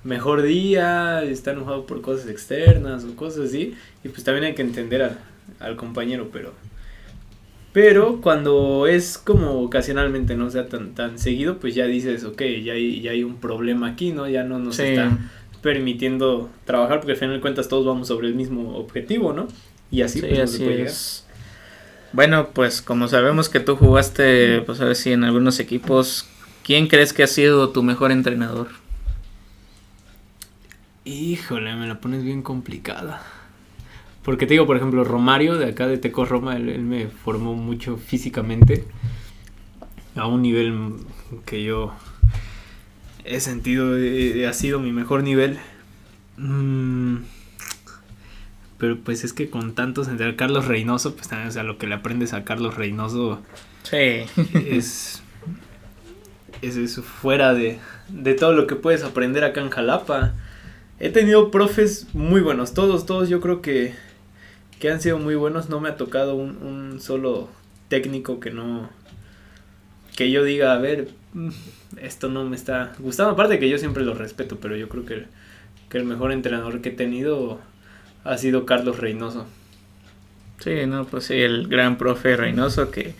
mejor 0.04 0.42
día, 0.42 1.22
está 1.24 1.52
enojado 1.52 1.86
por 1.86 2.02
cosas 2.02 2.28
externas 2.28 3.04
o 3.04 3.16
cosas 3.16 3.50
así, 3.50 3.76
y 4.04 4.10
pues 4.10 4.24
también 4.24 4.46
hay 4.46 4.56
que 4.56 4.64
entender 4.64 5.16
al 5.60 5.76
compañero, 5.76 6.30
pero... 6.34 6.54
Pero 7.72 8.20
cuando 8.22 8.88
es 8.88 9.18
como 9.18 9.62
ocasionalmente, 9.62 10.36
no 10.36 10.50
sea 10.50 10.68
tan, 10.68 10.96
tan 10.96 11.20
seguido, 11.20 11.60
pues 11.60 11.76
ya 11.76 11.86
dices, 11.86 12.24
ok, 12.24 12.42
ya 12.64 12.74
hay, 12.74 13.02
ya 13.02 13.12
hay 13.12 13.24
un 13.24 13.36
problema 13.36 13.90
aquí, 13.90 14.12
¿no? 14.12 14.28
Ya 14.28 14.44
no 14.44 14.58
nos 14.58 14.80
está 14.80 15.18
permitiendo 15.62 16.50
trabajar, 16.66 17.00
porque 17.00 17.12
al 17.12 17.18
final 17.18 17.36
de 17.36 17.42
cuentas 17.42 17.68
todos 17.68 17.86
vamos 17.86 18.08
sobre 18.08 18.28
el 18.28 18.34
mismo 18.34 18.76
objetivo, 18.78 19.34
¿no? 19.34 19.48
Y 19.92 20.02
así, 20.02 20.20
pues, 20.20 20.40
así 20.40 20.64
es. 20.66 21.26
Bueno, 22.12 22.50
pues 22.54 22.82
como 22.82 23.08
sabemos 23.08 23.50
que 23.50 23.60
tú 23.60 23.76
jugaste, 23.76 24.62
pues 24.62 24.82
a 24.82 24.86
ver 24.86 24.96
si 24.96 25.12
en 25.12 25.24
algunos 25.24 25.60
equipos, 25.60 26.28
¿quién 26.64 26.88
crees 26.88 27.14
que 27.14 27.22
ha 27.22 27.28
sido 27.28 27.70
tu 27.70 27.84
mejor 27.84 28.12
entrenador? 28.12 28.70
Híjole, 31.06 31.76
me 31.76 31.88
la 31.88 32.00
pones 32.00 32.24
bien 32.24 32.42
complicada. 32.42 33.22
Porque 34.30 34.46
te 34.46 34.54
digo, 34.54 34.68
por 34.68 34.78
ejemplo, 34.78 35.04
Romario 35.04 35.58
de 35.58 35.66
acá 35.66 35.88
de 35.88 35.98
Teco 35.98 36.24
Roma, 36.24 36.56
él, 36.56 36.78
me 36.84 37.08
formó 37.08 37.56
mucho 37.56 37.98
físicamente. 37.98 38.86
A 40.16 40.28
un 40.28 40.44
nivel 40.44 40.92
que 41.48 41.64
yo 41.64 41.96
he 43.26 43.40
sentido, 43.40 43.96
ha 44.48 44.54
sido 44.54 44.80
mi 44.80 44.92
mejor 44.92 45.24
nivel. 45.24 45.58
Mm, 46.38 47.24
pero 48.78 49.00
pues 49.00 49.24
es 49.24 49.34
que 49.34 49.50
con 49.50 49.74
tantos 49.74 50.08
entre 50.08 50.36
Carlos 50.36 50.68
Reynoso, 50.68 51.16
pues 51.16 51.28
también, 51.28 51.50
o 51.50 51.52
sea, 51.52 51.64
lo 51.64 51.80
que 51.80 51.88
le 51.88 51.96
aprendes 51.96 52.34
a 52.34 52.44
Carlos 52.44 52.76
Reynoso. 52.76 53.42
Sí. 53.82 54.26
Es. 54.54 55.24
Es 56.62 56.78
eso, 56.78 57.02
fuera 57.02 57.56
de, 57.56 57.80
de 58.10 58.36
todo 58.36 58.54
lo 58.54 58.68
que 58.68 58.76
puedes 58.76 59.02
aprender 59.02 59.44
acá 59.44 59.62
en 59.62 59.72
Jalapa. 59.72 60.36
He 61.00 61.10
tenido 61.10 61.50
profes 61.50 62.14
muy 62.14 62.42
buenos, 62.42 62.76
todos, 62.76 63.08
todos 63.08 63.28
yo 63.28 63.42
creo 63.42 63.64
que, 63.64 63.96
que 64.80 64.90
han 64.90 65.02
sido 65.02 65.20
muy 65.20 65.36
buenos. 65.36 65.70
No 65.70 65.80
me 65.80 65.90
ha 65.90 65.98
tocado 65.98 66.36
un, 66.36 66.58
un 66.58 67.02
solo 67.02 67.50
técnico 67.90 68.40
que 68.40 68.52
no. 68.52 68.90
que 70.16 70.32
yo 70.32 70.44
diga, 70.44 70.74
a 70.74 70.78
ver, 70.78 71.10
mm, 71.34 71.50
esto 72.02 72.30
no 72.30 72.46
me 72.46 72.56
está 72.56 72.94
gustando. 73.00 73.34
Aparte 73.34 73.60
que 73.60 73.70
yo 73.70 73.78
siempre 73.78 74.04
lo 74.04 74.14
respeto, 74.14 74.58
pero 74.60 74.76
yo 74.76 74.90
creo 74.90 75.06
que, 75.06 75.26
que 75.90 75.98
el 75.98 76.06
mejor 76.06 76.32
entrenador 76.32 76.82
que 76.82 76.90
he 76.90 76.94
tenido 76.94 77.60
ha 78.24 78.38
sido 78.38 78.66
Carlos 78.66 79.00
Reynoso. 79.00 79.46
Sí, 80.60 80.86
no, 80.88 81.06
pues 81.06 81.26
sí, 81.26 81.36
el 81.36 81.68
gran 81.68 81.98
profe 81.98 82.36
Reynoso 82.36 82.92
que, 82.92 83.16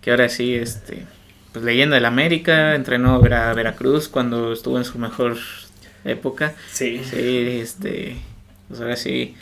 que 0.00 0.10
ahora 0.10 0.28
sí, 0.30 0.54
este, 0.54 1.04
pues 1.52 1.64
leyenda 1.64 1.96
del 1.96 2.06
América, 2.06 2.74
entrenó 2.74 3.16
a 3.16 3.52
Veracruz 3.54 4.08
cuando 4.08 4.52
estuvo 4.52 4.78
en 4.78 4.84
su 4.84 4.98
mejor 4.98 5.36
época. 6.04 6.54
Sí. 6.72 7.02
Sí, 7.04 7.58
este, 7.60 8.16
pues 8.68 8.80
ahora 8.80 8.96
sí 8.96 9.34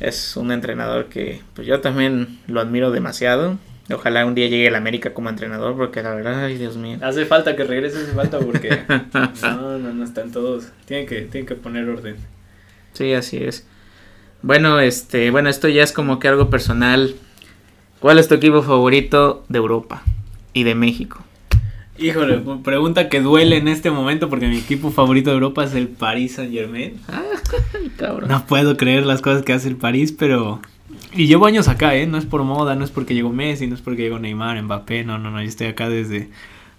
es 0.00 0.36
un 0.36 0.52
entrenador 0.52 1.06
que 1.06 1.40
pues 1.54 1.66
yo 1.66 1.80
también 1.80 2.38
lo 2.46 2.60
admiro 2.60 2.90
demasiado. 2.90 3.58
Ojalá 3.90 4.26
un 4.26 4.34
día 4.34 4.48
llegue 4.48 4.68
al 4.68 4.74
América 4.74 5.14
como 5.14 5.30
entrenador 5.30 5.76
porque 5.76 6.02
la 6.02 6.14
verdad, 6.14 6.44
ay 6.44 6.58
Dios 6.58 6.76
mío. 6.76 6.98
Hace 7.00 7.24
falta 7.24 7.56
que 7.56 7.64
regrese, 7.64 7.98
hace 7.98 8.12
falta 8.12 8.38
porque 8.38 8.82
no, 9.42 9.78
no, 9.78 9.94
no 9.94 10.04
están 10.04 10.30
todos, 10.30 10.68
tienen 10.84 11.06
que, 11.06 11.22
tienen 11.22 11.46
que 11.46 11.54
poner 11.54 11.88
orden. 11.88 12.16
Sí, 12.92 13.14
así 13.14 13.38
es. 13.38 13.66
Bueno, 14.42 14.78
este, 14.80 15.30
bueno, 15.30 15.48
esto 15.48 15.68
ya 15.68 15.82
es 15.82 15.92
como 15.92 16.18
que 16.18 16.28
algo 16.28 16.50
personal. 16.50 17.14
¿Cuál 18.00 18.18
es 18.18 18.28
tu 18.28 18.34
equipo 18.34 18.62
favorito 18.62 19.44
de 19.48 19.58
Europa 19.58 20.02
y 20.52 20.62
de 20.62 20.74
México? 20.74 21.24
Híjole, 21.98 22.40
pregunta 22.62 23.08
que 23.08 23.20
duele 23.20 23.56
en 23.56 23.68
este 23.68 23.90
momento 23.90 24.28
porque 24.28 24.48
mi 24.48 24.58
equipo 24.58 24.90
favorito 24.90 25.30
de 25.30 25.34
Europa 25.34 25.64
es 25.64 25.74
el 25.74 25.88
Paris 25.88 26.34
Saint 26.34 26.52
Germain. 26.52 27.00
No 28.28 28.46
puedo 28.46 28.76
creer 28.76 29.04
las 29.04 29.20
cosas 29.20 29.42
que 29.42 29.52
hace 29.52 29.68
el 29.68 29.76
París, 29.76 30.12
pero... 30.12 30.60
Y 31.12 31.26
llevo 31.26 31.46
años 31.46 31.66
acá, 31.66 31.96
¿eh? 31.96 32.06
No 32.06 32.16
es 32.16 32.26
por 32.26 32.44
moda, 32.44 32.76
no 32.76 32.84
es 32.84 32.90
porque 32.90 33.14
llegó 33.14 33.30
Messi, 33.30 33.66
no 33.66 33.74
es 33.74 33.80
porque 33.80 34.02
llegó 34.02 34.18
Neymar, 34.20 34.62
Mbappé, 34.62 35.04
no, 35.04 35.18
no, 35.18 35.30
no, 35.30 35.42
yo 35.42 35.48
estoy 35.48 35.66
acá 35.66 35.88
desde, 35.88 36.30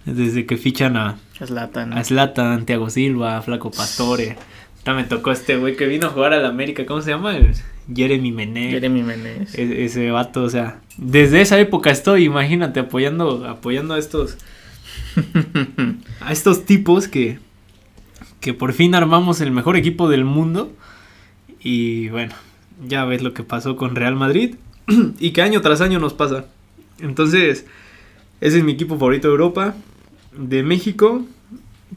desde 0.05 0.45
que 0.45 0.55
fichan 0.55 0.95
a... 0.95 1.17
Zlatan. 1.43 1.91
A 1.93 2.03
Zlatan, 2.03 2.65
Thiago 2.65 2.89
Silva, 2.89 3.41
Flaco 3.41 3.69
Pastore 3.71 4.37
me 4.93 5.03
tocó 5.03 5.31
este 5.31 5.57
güey 5.57 5.75
que 5.75 5.85
vino 5.85 6.07
a 6.07 6.09
jugar 6.09 6.33
al 6.33 6.45
América, 6.45 6.85
¿cómo 6.85 7.01
se 7.01 7.11
llama? 7.11 7.35
Jeremy 7.93 8.31
Menez. 8.31 8.71
Jeremy 8.71 9.03
Menez. 9.03 9.57
E-, 9.57 9.85
ese 9.85 10.11
vato, 10.11 10.43
o 10.43 10.49
sea, 10.49 10.79
desde 10.97 11.41
esa 11.41 11.59
época 11.59 11.89
estoy, 11.91 12.25
imagínate, 12.25 12.79
apoyando, 12.79 13.45
apoyando 13.47 13.93
a 13.93 13.99
estos, 13.99 14.37
a 16.21 16.31
estos 16.31 16.65
tipos 16.65 17.07
que, 17.07 17.39
que 18.39 18.53
por 18.53 18.73
fin 18.73 18.95
armamos 18.95 19.41
el 19.41 19.51
mejor 19.51 19.75
equipo 19.77 20.09
del 20.09 20.25
mundo. 20.25 20.71
Y 21.61 22.09
bueno, 22.09 22.33
ya 22.87 23.05
ves 23.05 23.21
lo 23.21 23.33
que 23.33 23.43
pasó 23.43 23.75
con 23.75 23.95
Real 23.95 24.15
Madrid 24.15 24.55
y 25.19 25.31
que 25.31 25.41
año 25.41 25.61
tras 25.61 25.81
año 25.81 25.99
nos 25.99 26.13
pasa. 26.13 26.45
Entonces, 26.99 27.65
ese 28.41 28.57
es 28.57 28.63
mi 28.63 28.73
equipo 28.73 28.95
favorito 28.95 29.27
de 29.27 29.33
Europa. 29.33 29.75
De 30.37 30.63
México, 30.63 31.25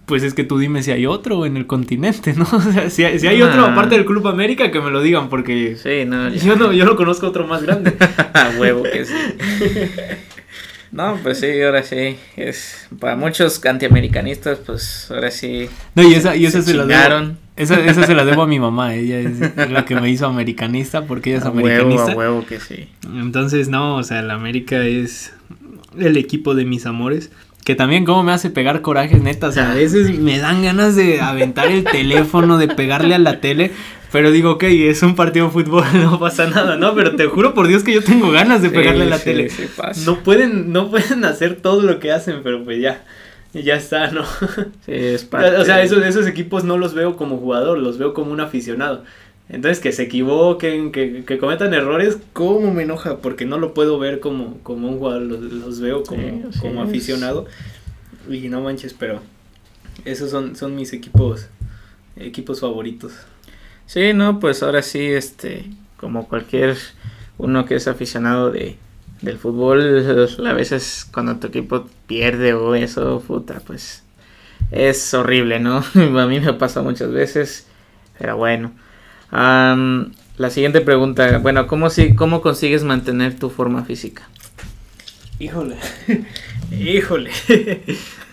pues 0.07 0.23
es 0.23 0.35
que 0.35 0.45
tú 0.45 0.59
dime 0.59 0.83
si 0.83 0.91
hay 0.91 1.07
otro 1.07 1.47
en 1.47 1.57
el 1.57 1.67
continente, 1.67 2.35
¿no? 2.35 2.47
O 2.53 2.61
sea, 2.61 2.91
si 2.91 3.05
hay, 3.05 3.19
si 3.19 3.27
hay 3.27 3.43
otro 3.43 3.67
ah. 3.67 3.73
aparte 3.73 3.95
del 3.95 4.05
Club 4.05 4.27
América, 4.29 4.71
que 4.71 4.81
me 4.81 4.91
lo 4.91 5.03
digan, 5.03 5.29
porque 5.29 5.77
sí, 5.77 6.05
no, 6.07 6.29
yo 6.35 6.57
no, 6.57 6.73
yo 6.73 6.85
no 6.85 6.97
conozco 6.97 7.27
otro 7.27 7.47
más 7.47 7.63
grande. 7.63 7.95
A 8.35 8.53
huevo 8.59 8.83
que 8.83 9.05
sí. 9.05 9.15
No, 10.93 11.19
pues 11.23 11.41
sí, 11.41 11.63
ahora 11.63 11.83
sí. 11.83 12.19
Es 12.37 12.87
para 13.01 13.17
muchos 13.17 13.65
antiamericanistas, 13.65 14.59
pues 14.59 15.11
ahora 15.11 15.31
sí. 15.31 15.69
No, 15.95 16.03
y 16.03 16.15
esa, 16.15 16.37
y 16.37 16.45
esa 16.45 16.61
se, 16.61 16.75
la 16.75 16.85
debo. 16.85 17.33
Esa, 17.57 17.81
esa 17.81 18.07
se 18.07 18.15
la 18.15 18.27
debo 18.27 18.43
a 18.43 18.47
mi 18.47 18.61
mamá. 18.61 18.95
Ella 18.95 19.19
es 19.19 19.71
la 19.71 19.87
que 19.87 19.97
me 19.97 20.11
hizo 20.11 20.27
americanista 20.27 21.07
porque 21.07 21.31
ella 21.31 21.39
es 21.39 21.47
americanista. 21.47 22.07
Huevo, 22.09 22.13
a 22.13 22.17
huevo 22.17 22.47
que 22.47 22.61
sí. 22.61 22.89
Entonces, 23.05 23.69
no, 23.69 23.97
o 23.97 24.03
sea, 24.03 24.21
el 24.21 24.31
América 24.31 24.85
es 24.85 25.33
el 25.99 26.19
equipo 26.19 26.55
de 26.55 26.67
mis 26.67 26.85
amores. 26.85 27.33
Que 27.65 27.75
también 27.75 28.05
como 28.05 28.25
me 28.25 28.33
hace 28.33 28.51
pegar 28.51 28.81
corajes, 28.83 29.23
neta. 29.23 29.49
O 29.49 29.53
sea, 29.53 29.71
a 29.71 29.75
veces 29.75 30.19
me 30.19 30.39
dan 30.39 30.63
ganas 30.63 30.97
de 30.97 31.21
aventar 31.21 31.71
el 31.71 31.85
teléfono, 31.85 32.59
de 32.59 32.69
pegarle 32.69 33.15
a 33.15 33.19
la 33.19 33.41
tele. 33.41 33.71
Pero 34.11 34.31
digo, 34.31 34.53
ok, 34.53 34.65
es 34.65 35.03
un 35.03 35.15
partido 35.17 35.47
de 35.47 35.53
fútbol, 35.53 35.85
no 35.95 36.19
pasa 36.19 36.47
nada, 36.47 36.77
¿no? 36.77 36.95
Pero 36.95 37.17
te 37.17 37.27
juro 37.27 37.55
por 37.55 37.67
Dios 37.67 37.83
que 37.83 37.95
yo 37.95 38.03
tengo 38.03 38.31
ganas 38.31 38.61
de 38.61 38.69
pegarle 38.69 39.05
a 39.05 39.09
la 39.09 39.19
tele. 39.19 39.51
no 40.05 40.19
pueden, 40.19 40.73
no 40.73 40.91
pueden 40.91 41.25
hacer 41.25 41.57
todo 41.57 41.83
lo 41.83 41.99
que 41.99 42.13
hacen, 42.13 42.41
pero 42.43 42.63
pues 42.63 42.81
ya. 42.81 43.03
Ya 43.55 43.75
está, 43.75 44.11
¿no? 44.11 44.25
Sí, 44.87 44.93
es 44.93 45.25
parte. 45.25 45.57
O 45.57 45.65
sea, 45.65 45.83
esos, 45.83 46.03
esos 46.05 46.27
equipos 46.27 46.65
no 46.65 46.79
los 46.79 46.95
veo 46.95 47.17
como 47.17 47.37
jugador, 47.37 47.77
los 47.79 47.99
veo 47.99 48.15
como 48.15 48.33
un 48.33 48.41
aficionado. 48.41 49.05
Entonces, 49.49 49.81
que 49.81 49.93
se 49.93 50.05
equivoquen, 50.05 50.93
que, 50.93 51.25
que, 51.25 51.39
cometan 51.39 51.75
errores, 51.75 52.19
¿cómo 52.33 52.73
me 52.73 52.85
enoja? 52.85 53.19
Porque 53.19 53.45
no 53.45 53.59
lo 53.59 53.75
puedo 53.75 53.99
ver 53.99 54.21
como, 54.21 54.59
como 54.63 54.89
un 54.89 54.99
jugador, 54.99 55.23
los, 55.23 55.81
veo 55.81 56.03
como, 56.05 56.51
como 56.61 56.83
aficionado. 56.83 57.47
Y 58.31 58.49
no 58.49 58.61
manches, 58.61 58.95
pero 58.95 59.21
esos 60.05 60.31
son, 60.31 60.57
son 60.57 60.77
mis 60.77 60.93
equipos, 60.93 61.49
equipos 62.17 62.61
favoritos. 62.61 63.13
Sí, 63.87 64.13
no, 64.15 64.39
pues 64.39 64.63
ahora 64.63 64.81
sí, 64.81 65.05
este, 65.05 65.67
como 65.97 66.29
cualquier 66.29 66.77
uno 67.37 67.67
que 67.67 67.75
es 67.75 67.89
aficionado 67.89 68.51
de, 68.53 68.77
del 69.23 69.39
fútbol, 69.39 70.39
a 70.47 70.53
veces 70.53 71.07
cuando 71.13 71.37
tu 71.37 71.49
equipo 71.49 71.87
pierde 72.07 72.55
o 72.55 72.75
eso, 72.77 73.21
puta, 73.27 73.61
pues 73.67 74.05
es 74.71 75.13
horrible, 75.13 75.59
¿no? 75.59 75.79
a 75.95 76.27
mí 76.27 76.41
me 76.41 76.55
pasa 76.55 76.81
muchas 76.81 77.11
veces, 77.11 77.67
pero 78.19 78.37
bueno 78.37 78.73
la 79.33 80.51
siguiente 80.51 80.81
pregunta, 80.83 81.39
bueno, 81.39 81.67
¿cómo, 81.67 81.91
si, 81.91 82.15
¿cómo 82.15 82.43
consigues 82.43 82.85
mantener 82.85 83.39
tu 83.39 83.51
forma 83.51 83.85
física? 83.85 84.29
Híjole, 85.39 85.77
híjole. 86.71 87.31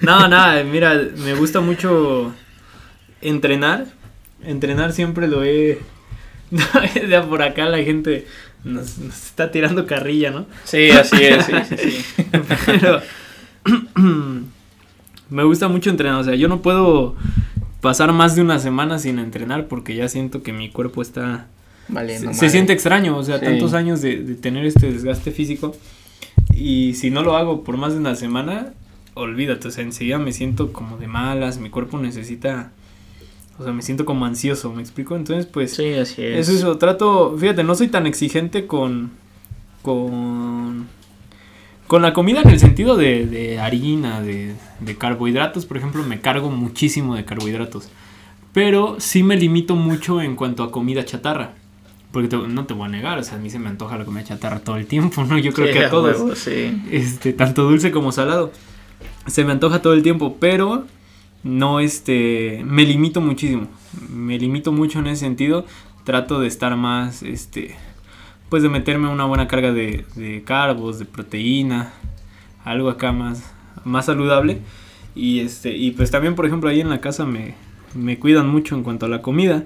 no, 0.01 0.27
nada, 0.27 0.63
mira, 0.63 1.01
me 1.17 1.33
gusta 1.33 1.61
mucho 1.61 2.33
entrenar. 3.21 3.85
Entrenar 4.43 4.93
siempre 4.93 5.27
lo 5.27 5.43
he... 5.43 5.79
de 7.07 7.21
por 7.29 7.43
acá 7.43 7.65
la 7.65 7.77
gente 7.77 8.25
nos, 8.63 8.97
está 8.97 9.51
tirando 9.51 9.85
carrilla, 9.85 10.31
¿no? 10.31 10.47
Sí, 10.63 10.89
así 10.89 11.23
es, 11.23 11.45
sí, 11.45 11.77
sí. 11.77 12.25
Pero 12.65 13.01
me 15.29 15.43
gusta 15.43 15.67
mucho 15.67 15.89
entrenar, 15.89 16.19
o 16.19 16.23
sea, 16.23 16.35
yo 16.35 16.47
no 16.47 16.61
puedo 16.61 17.15
pasar 17.81 18.13
más 18.13 18.35
de 18.35 18.41
una 18.41 18.59
semana 18.59 18.99
sin 18.99 19.19
entrenar 19.19 19.67
porque 19.67 19.95
ya 19.95 20.07
siento 20.07 20.43
que 20.43 20.53
mi 20.53 20.69
cuerpo 20.69 21.01
está... 21.01 21.47
se, 22.33 22.49
siente 22.49 22.73
extraño, 22.73 23.17
o 23.17 23.23
sea, 23.23 23.39
tantos 23.39 23.73
años 23.73 24.01
de, 24.01 24.17
tener 24.35 24.65
este 24.65 24.91
desgaste 24.91 25.31
físico 25.31 25.75
y 26.53 26.93
si 26.95 27.09
no 27.09 27.23
lo 27.23 27.37
hago 27.37 27.63
por 27.63 27.77
más 27.77 27.93
de 27.93 27.99
una 27.99 28.15
semana, 28.15 28.73
olvídate, 29.13 29.69
o 29.69 29.71
sea, 29.71 29.83
enseguida 29.83 30.17
me 30.19 30.33
siento 30.33 30.73
como 30.73 30.97
de 30.97 31.07
malas, 31.07 31.59
mi 31.59 31.69
cuerpo 31.69 31.97
necesita... 31.97 32.71
O 33.57 33.63
sea, 33.63 33.73
me 33.73 33.81
siento 33.81 34.05
como 34.05 34.25
ansioso, 34.25 34.71
¿me 34.71 34.81
explico? 34.81 35.17
Entonces, 35.17 35.45
pues... 35.45 35.73
Sí, 35.73 35.93
así 35.95 36.23
es. 36.23 36.47
Eso, 36.47 36.57
eso, 36.57 36.77
trato... 36.77 37.35
Fíjate, 37.37 37.65
no 37.65 37.75
soy 37.75 37.89
tan 37.89 38.07
exigente 38.07 38.67
con... 38.67 39.11
Con 39.81 40.87
Con 41.89 42.03
la 42.03 42.13
comida 42.13 42.41
en 42.43 42.49
el 42.51 42.59
sentido 42.59 42.95
de, 42.95 43.25
de 43.25 43.59
harina, 43.59 44.21
de, 44.21 44.53
de 44.79 44.95
carbohidratos, 44.95 45.65
por 45.65 45.75
ejemplo, 45.77 46.03
me 46.03 46.21
cargo 46.21 46.51
muchísimo 46.51 47.15
de 47.15 47.25
carbohidratos. 47.25 47.89
Pero 48.53 48.97
sí 48.99 49.23
me 49.23 49.35
limito 49.35 49.75
mucho 49.75 50.21
en 50.21 50.35
cuanto 50.35 50.61
a 50.63 50.71
comida 50.71 51.03
chatarra. 51.03 51.53
Porque 52.11 52.27
te- 52.27 52.37
no 52.37 52.65
te 52.67 52.75
voy 52.75 52.85
a 52.85 52.89
negar, 52.89 53.17
o 53.17 53.23
sea, 53.23 53.37
a 53.37 53.41
mí 53.41 53.49
se 53.49 53.57
me 53.57 53.69
antoja 53.69 53.97
la 53.97 54.05
comida 54.05 54.23
chatarra 54.23 54.59
todo 54.59 54.75
el 54.77 54.85
tiempo, 54.85 55.23
¿no? 55.23 55.39
Yo 55.39 55.51
creo 55.51 55.65
Sí, 55.67 55.73
que 55.73 55.85
a 55.85 55.89
todos. 55.89 56.15
huevo, 56.19 56.35
sí. 56.35 56.79
Este, 56.91 57.33
tanto 57.33 57.63
dulce 57.63 57.89
como 57.91 58.11
salado. 58.11 58.51
Se 59.25 59.43
me 59.43 59.51
antoja 59.51 59.81
todo 59.81 59.93
el 59.93 60.03
tiempo, 60.03 60.37
pero 60.39 60.85
no 61.43 61.79
este 61.79 62.61
me 62.65 62.83
limito 62.85 63.19
muchísimo. 63.19 63.67
Me 64.11 64.37
limito 64.37 64.71
mucho 64.71 64.99
en 64.99 65.07
ese 65.07 65.21
sentido. 65.21 65.65
Trato 66.03 66.39
de 66.39 66.47
estar 66.47 66.75
más 66.75 67.23
este 67.23 67.75
pues 68.49 68.63
de 68.63 68.69
meterme 68.69 69.07
una 69.09 69.25
buena 69.25 69.47
carga 69.47 69.71
de, 69.71 70.05
de 70.15 70.43
carbos, 70.43 70.99
de 70.99 71.05
proteína, 71.05 71.93
algo 72.65 72.89
acá 72.89 73.11
más 73.11 73.53
más 73.85 74.05
saludable 74.07 74.59
y 75.15 75.39
este 75.39 75.75
y 75.75 75.91
pues 75.91 76.11
también 76.11 76.35
por 76.35 76.45
ejemplo 76.45 76.69
ahí 76.69 76.81
en 76.81 76.89
la 76.89 76.99
casa 77.01 77.25
me 77.25 77.55
me 77.95 78.19
cuidan 78.19 78.47
mucho 78.49 78.75
en 78.75 78.83
cuanto 78.83 79.05
a 79.05 79.09
la 79.09 79.21
comida. 79.21 79.63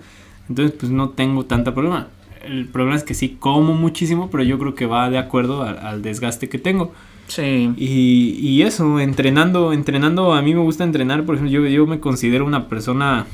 Entonces 0.50 0.76
pues 0.80 0.92
no 0.92 1.10
tengo 1.10 1.46
tanta 1.46 1.74
problema. 1.74 2.08
El 2.46 2.68
problema 2.68 2.96
es 2.98 3.04
que 3.04 3.14
sí 3.14 3.38
como 3.40 3.74
muchísimo, 3.74 4.30
pero 4.30 4.44
yo 4.44 4.60
creo 4.60 4.76
que 4.76 4.86
va 4.86 5.10
de 5.10 5.18
acuerdo 5.18 5.64
al- 5.64 5.78
al 5.80 6.02
desgaste 6.02 6.50
que 6.50 6.58
tengo. 6.60 6.94
Sí. 7.28 7.72
Y, 7.78 8.38
y 8.42 8.62
eso, 8.64 9.00
entrenando, 9.00 9.72
entrenando, 9.72 10.34
a 10.34 10.42
mí 10.42 10.54
me 10.54 10.60
gusta 10.62 10.84
entrenar, 10.84 11.24
por 11.26 11.36
ejemplo, 11.36 11.52
yo, 11.64 11.66
yo 11.68 11.88
me 11.88 12.02
considero 12.02 12.46
una 12.46 12.68
persona, 12.68 13.26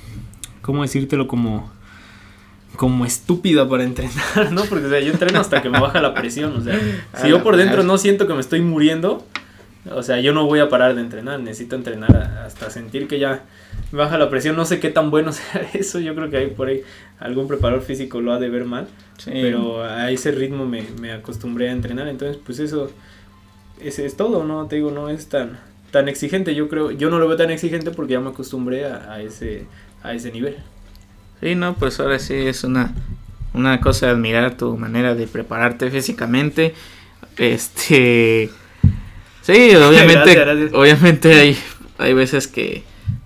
¿cómo 0.62 0.84
decírtelo? 0.84 1.28
Como, 1.28 1.72
como 2.80 3.05
estúpida 3.05 3.67
para 3.67 3.84
entrenar, 3.84 4.53
¿no? 4.53 4.63
Porque, 4.63 4.86
o 4.86 4.89
sea, 4.89 5.01
yo 5.01 5.11
entreno 5.11 5.41
hasta 5.41 5.61
que 5.61 5.69
me 5.69 5.82
baja 5.82 6.01
la 6.01 6.13
presión, 6.13 6.55
o 6.55 6.61
sea, 6.61 6.80
si 7.13 7.27
yo 7.27 7.39
la 7.39 7.43
por 7.43 7.57
dentro 7.57 7.80
madre. 7.80 7.88
no 7.88 7.97
siento 7.97 8.25
que 8.25 8.34
me 8.34 8.39
estoy 8.39 8.61
muriendo, 8.61 9.21
o 9.91 10.01
sea, 10.01 10.21
yo 10.21 10.32
no 10.32 10.45
voy 10.45 10.59
a 10.59 10.69
parar 10.69 10.95
de 10.95 11.01
entrenar, 11.01 11.41
necesito 11.41 11.75
entrenar 11.75 12.15
hasta 12.45 12.69
sentir 12.69 13.09
que 13.09 13.19
ya 13.19 13.43
me 13.91 13.97
baja 13.97 14.17
la 14.17 14.30
presión, 14.30 14.55
no 14.55 14.63
sé 14.63 14.80
qué 14.80 14.89
tan 14.89 15.11
bueno 15.11 15.32
sea 15.34 15.69
eso, 15.73 15.99
yo 15.99 16.15
creo 16.15 16.30
que 16.30 16.38
hay 16.38 16.47
por 16.51 16.69
ahí 16.69 16.84
algún 17.19 17.49
preparador 17.49 17.84
físico 17.84 18.21
lo 18.21 18.32
ha 18.32 18.39
de 18.39 18.49
ver 18.49 18.63
mal, 18.63 18.88
sí. 19.17 19.32
pero 19.34 19.84
a 19.84 20.09
ese 20.09 20.32
ritmo 20.32 20.65
me, 20.65 20.86
me 21.01 21.11
acostumbré 21.11 21.67
a 21.67 21.73
entrenar, 21.73 22.07
entonces 22.07 22.41
pues 22.45 22.59
eso 22.59 22.89
ese 23.82 24.05
es 24.05 24.15
todo, 24.15 24.45
no 24.45 24.67
te 24.67 24.77
digo, 24.77 24.89
no 24.89 25.09
es 25.09 25.27
tan 25.27 25.59
tan 25.91 26.07
exigente, 26.07 26.55
yo 26.55 26.69
creo, 26.69 26.91
yo 26.91 27.09
no 27.09 27.19
lo 27.19 27.27
veo 27.27 27.36
tan 27.36 27.51
exigente 27.51 27.91
porque 27.91 28.13
ya 28.13 28.21
me 28.21 28.30
acostumbré 28.30 28.86
a, 28.86 29.11
a 29.11 29.21
ese 29.21 29.65
a 30.01 30.13
ese 30.13 30.32
nivel. 30.32 30.55
Sí, 31.42 31.56
no, 31.56 31.76
pues 31.76 32.00
ahora 32.00 32.20
sí 32.20 32.34
es 32.34 32.64
una, 32.64 32.94
una 33.54 33.80
cosa 33.82 34.08
de 34.08 34.12
admirar 34.14 34.58
tu 34.58 34.78
manera 34.78 35.16
de 35.16 35.28
prepararte 35.28 35.90
físicamente. 35.90 36.74
Este. 37.38 38.50
Sí, 39.42 39.76
obviamente, 39.76 40.36
Gracias, 40.36 40.46
gracias. 40.46 40.74
obviamente 40.74 41.34
hay, 41.34 41.58
hay 41.98 42.14
veces 42.14 42.48
que, 42.48 42.84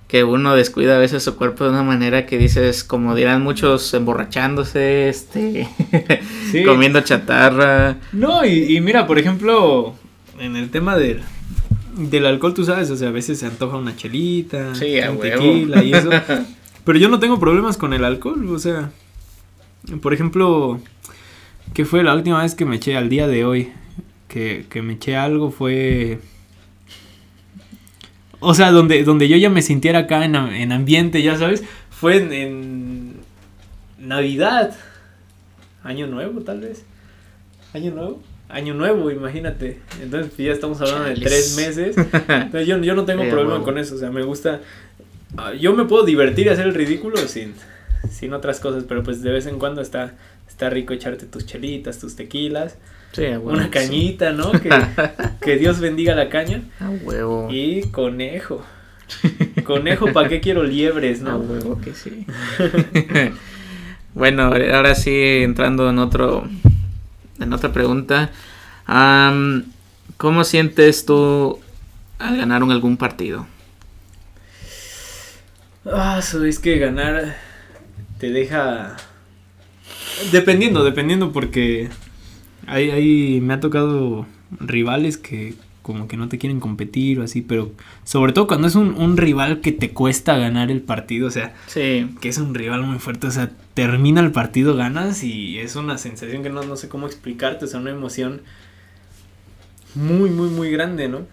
que 0.08 0.24
uno 0.24 0.56
descuida 0.56 0.96
a 0.96 1.00
veces 1.00 1.24
su 1.24 1.36
cuerpo 1.36 1.64
de 1.64 1.72
una 1.72 1.84
manera 1.84 2.26
que 2.28 2.38
dices, 2.38 2.84
como 2.84 3.16
dirán 3.16 3.42
muchos, 3.42 3.92
emborrachándose, 3.94 5.10
este, 5.10 5.68
Sí. 6.52 6.64
comiendo 6.64 7.02
chatarra. 7.02 7.98
No, 8.12 8.46
y, 8.46 8.76
y 8.78 8.82
mira, 8.82 9.08
por 9.08 9.18
ejemplo, 9.18 9.96
en 10.40 10.56
el 10.56 10.70
tema 10.70 10.96
del, 10.98 11.22
del 11.98 12.28
alcohol, 12.28 12.54
tú 12.54 12.64
sabes, 12.64 12.92
o 12.92 12.96
sea, 12.96 13.10
a 13.10 13.12
veces 13.12 13.40
se 13.40 13.48
antoja 13.48 13.76
una 13.78 13.96
chelita, 13.96 14.76
Sí, 14.76 14.98
un 15.10 15.20
tequila 15.20 15.84
y 15.84 15.94
eso. 15.94 16.12
Pero 16.86 17.00
yo 17.00 17.10
no 17.10 17.20
tengo 17.20 17.40
problemas 17.40 17.78
con 17.78 17.94
el 17.94 18.04
alcohol, 18.04 18.46
o 18.50 18.60
sea, 18.60 18.92
por 20.02 20.14
ejemplo, 20.14 20.80
¿qué 21.74 21.86
fue 21.86 22.04
la 22.04 22.14
última 22.14 22.42
vez 22.42 22.56
que 22.56 22.66
me 22.66 22.76
eché 22.76 22.98
al 22.98 23.10
día 23.10 23.28
de 23.28 23.46
hoy? 23.46 23.72
Que, 24.28 24.66
que 24.70 24.82
me 24.82 24.94
eché 24.94 25.16
algo 25.16 25.52
fue... 25.52 26.20
O 28.40 28.54
sea, 28.54 28.72
donde, 28.72 29.04
donde 29.04 29.30
yo 29.30 29.38
ya 29.38 29.50
me 29.50 29.62
sintiera 29.62 30.00
acá 30.00 30.26
en, 30.26 30.36
en 30.36 30.72
ambiente, 30.74 31.22
ya 31.24 31.38
sabes, 31.38 31.64
fue 31.90 32.18
en, 32.18 32.34
en 32.34 33.14
Navidad, 33.98 34.76
Año 35.84 36.08
Nuevo 36.08 36.42
tal 36.42 36.60
vez, 36.60 36.84
Año 37.74 37.92
Nuevo, 37.92 38.22
Año 38.50 38.74
Nuevo, 38.74 39.10
imagínate. 39.10 39.80
Entonces 40.02 40.34
pues, 40.36 40.46
ya 40.46 40.52
estamos 40.52 40.82
hablando 40.82 41.06
de 41.06 41.16
tres 41.16 41.56
meses. 41.56 41.96
Entonces 42.28 42.68
yo, 42.68 42.78
yo 42.80 42.96
no 42.96 43.06
tengo 43.06 43.24
problema 43.30 43.64
con 43.64 43.78
eso, 43.78 43.96
o 43.96 43.98
sea, 43.98 44.12
me 44.12 44.24
gusta... 44.24 44.60
ah, 45.38 45.54
Yo 45.54 45.74
me 45.74 45.86
puedo 45.86 46.04
divertir 46.06 46.48
y 46.48 46.50
hacer 46.50 46.68
el 46.68 46.74
ridículo 46.74 47.18
sin, 47.28 47.54
sin 48.10 48.34
otras 48.34 48.60
cosas, 48.60 48.84
pero 48.88 49.04
pues 49.04 49.22
de 49.22 49.32
vez 49.32 49.46
en 49.46 49.60
cuando 49.60 49.82
está, 49.82 50.14
está 50.48 50.70
rico 50.70 50.94
echarte 50.94 51.26
tus 51.26 51.46
chelitas, 51.46 52.00
tus 52.00 52.16
tequilas, 52.16 52.78
Sí, 53.14 53.26
a 53.26 53.38
huevo, 53.40 53.52
una 53.52 53.66
sí. 53.66 53.70
cañita, 53.70 54.32
¿no? 54.32 54.52
Que, 54.54 54.70
que 55.42 55.58
Dios 55.58 55.80
bendiga 55.80 56.16
la 56.16 56.30
caña. 56.30 56.62
A 56.80 56.90
huevo. 56.90 57.48
Y 57.52 57.84
conejo. 57.92 58.64
Conejo, 59.64 60.12
¿para 60.14 60.28
qué 60.30 60.40
quiero 60.42 60.64
liebres, 60.64 61.22
A 61.22 61.26
no? 61.26 61.38
huevo 61.38 61.80
que 61.80 61.94
sí. 61.94 62.26
bueno, 64.16 64.44
ahora 64.74 64.96
sí, 64.96 65.12
entrando 65.44 65.90
en 65.90 66.00
otro. 66.00 66.48
En 67.40 67.52
otra 67.54 67.72
pregunta. 67.72 68.32
Am, 68.86 69.66
¿Cómo 70.18 70.44
sientes 70.44 71.06
tú 71.06 71.60
al 72.20 72.38
ganar 72.38 72.64
un- 72.64 72.72
algún 72.72 72.98
partido? 72.98 73.46
Ah, 75.86 76.20
es 76.20 76.60
que 76.60 76.78
ganar 76.78 77.36
te 78.20 78.30
deja. 78.30 78.96
Dependiendo, 80.32 80.84
dependiendo, 80.84 81.32
porque 81.32 81.90
hay, 82.68 82.92
hay, 82.92 83.42
me 83.42 83.54
ha 83.54 83.60
tocado 83.60 84.26
rivales 84.60 85.18
que 85.18 85.56
como 85.82 86.08
que 86.08 86.16
no 86.16 86.30
te 86.30 86.38
quieren 86.38 86.62
competir 86.62 87.20
o 87.20 87.24
así, 87.24 87.42
pero 87.42 87.74
sobre 88.06 88.32
todo 88.32 88.48
cuando 88.48 88.68
es 88.68 88.76
un, 88.76 88.96
un 88.96 89.18
rival 89.18 89.60
que 89.60 89.74
te 89.74 89.92
cuesta 89.92 90.38
ganar 90.38 90.72
el 90.72 90.82
partido, 90.82 91.28
o 91.28 91.32
sea, 91.32 91.54
Sí, 91.68 92.10
que 92.22 92.30
es 92.30 92.38
un 92.38 92.56
rival 92.56 92.84
muy 92.84 93.00
fuerte, 93.00 93.28
o 93.28 93.32
sea, 93.32 93.52
termina 93.74 94.22
el 94.22 94.32
partido, 94.32 94.76
ganas 94.76 95.24
y 95.24 95.60
es 95.60 95.76
una 95.76 95.98
sensación 95.98 96.42
que 96.42 96.50
no, 96.50 96.64
no 96.64 96.78
sé 96.78 96.88
cómo 96.88 97.06
explicarte, 97.06 97.66
o 97.66 97.68
sea, 97.68 97.82
una 97.82 97.92
emoción 97.92 98.42
muy, 99.94 100.30
muy, 100.30 100.50
muy 100.50 100.72
grande, 100.72 101.10
¿no? 101.10 101.28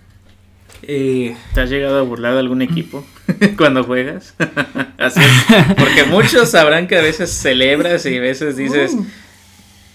Eh, 0.83 1.37
¿te 1.55 1.61
has 1.61 1.71
llegado 1.71 1.99
a 1.99 2.03
burlar 2.03 2.33
de 2.35 2.41
algún 2.41 2.63
equipo 2.63 3.05
cuando 3.57 3.85
juegas? 3.85 4.35
Así 4.99 5.21
es, 5.21 5.75
porque 5.77 6.05
muchos 6.05 6.51
sabrán 6.51 6.87
que 6.87 6.97
a 6.97 7.03
veces 7.03 7.31
celebras 7.31 8.05
y 8.07 8.17
a 8.17 8.21
veces 8.21 8.57
dices, 8.57 8.93
Uh. 8.95 9.07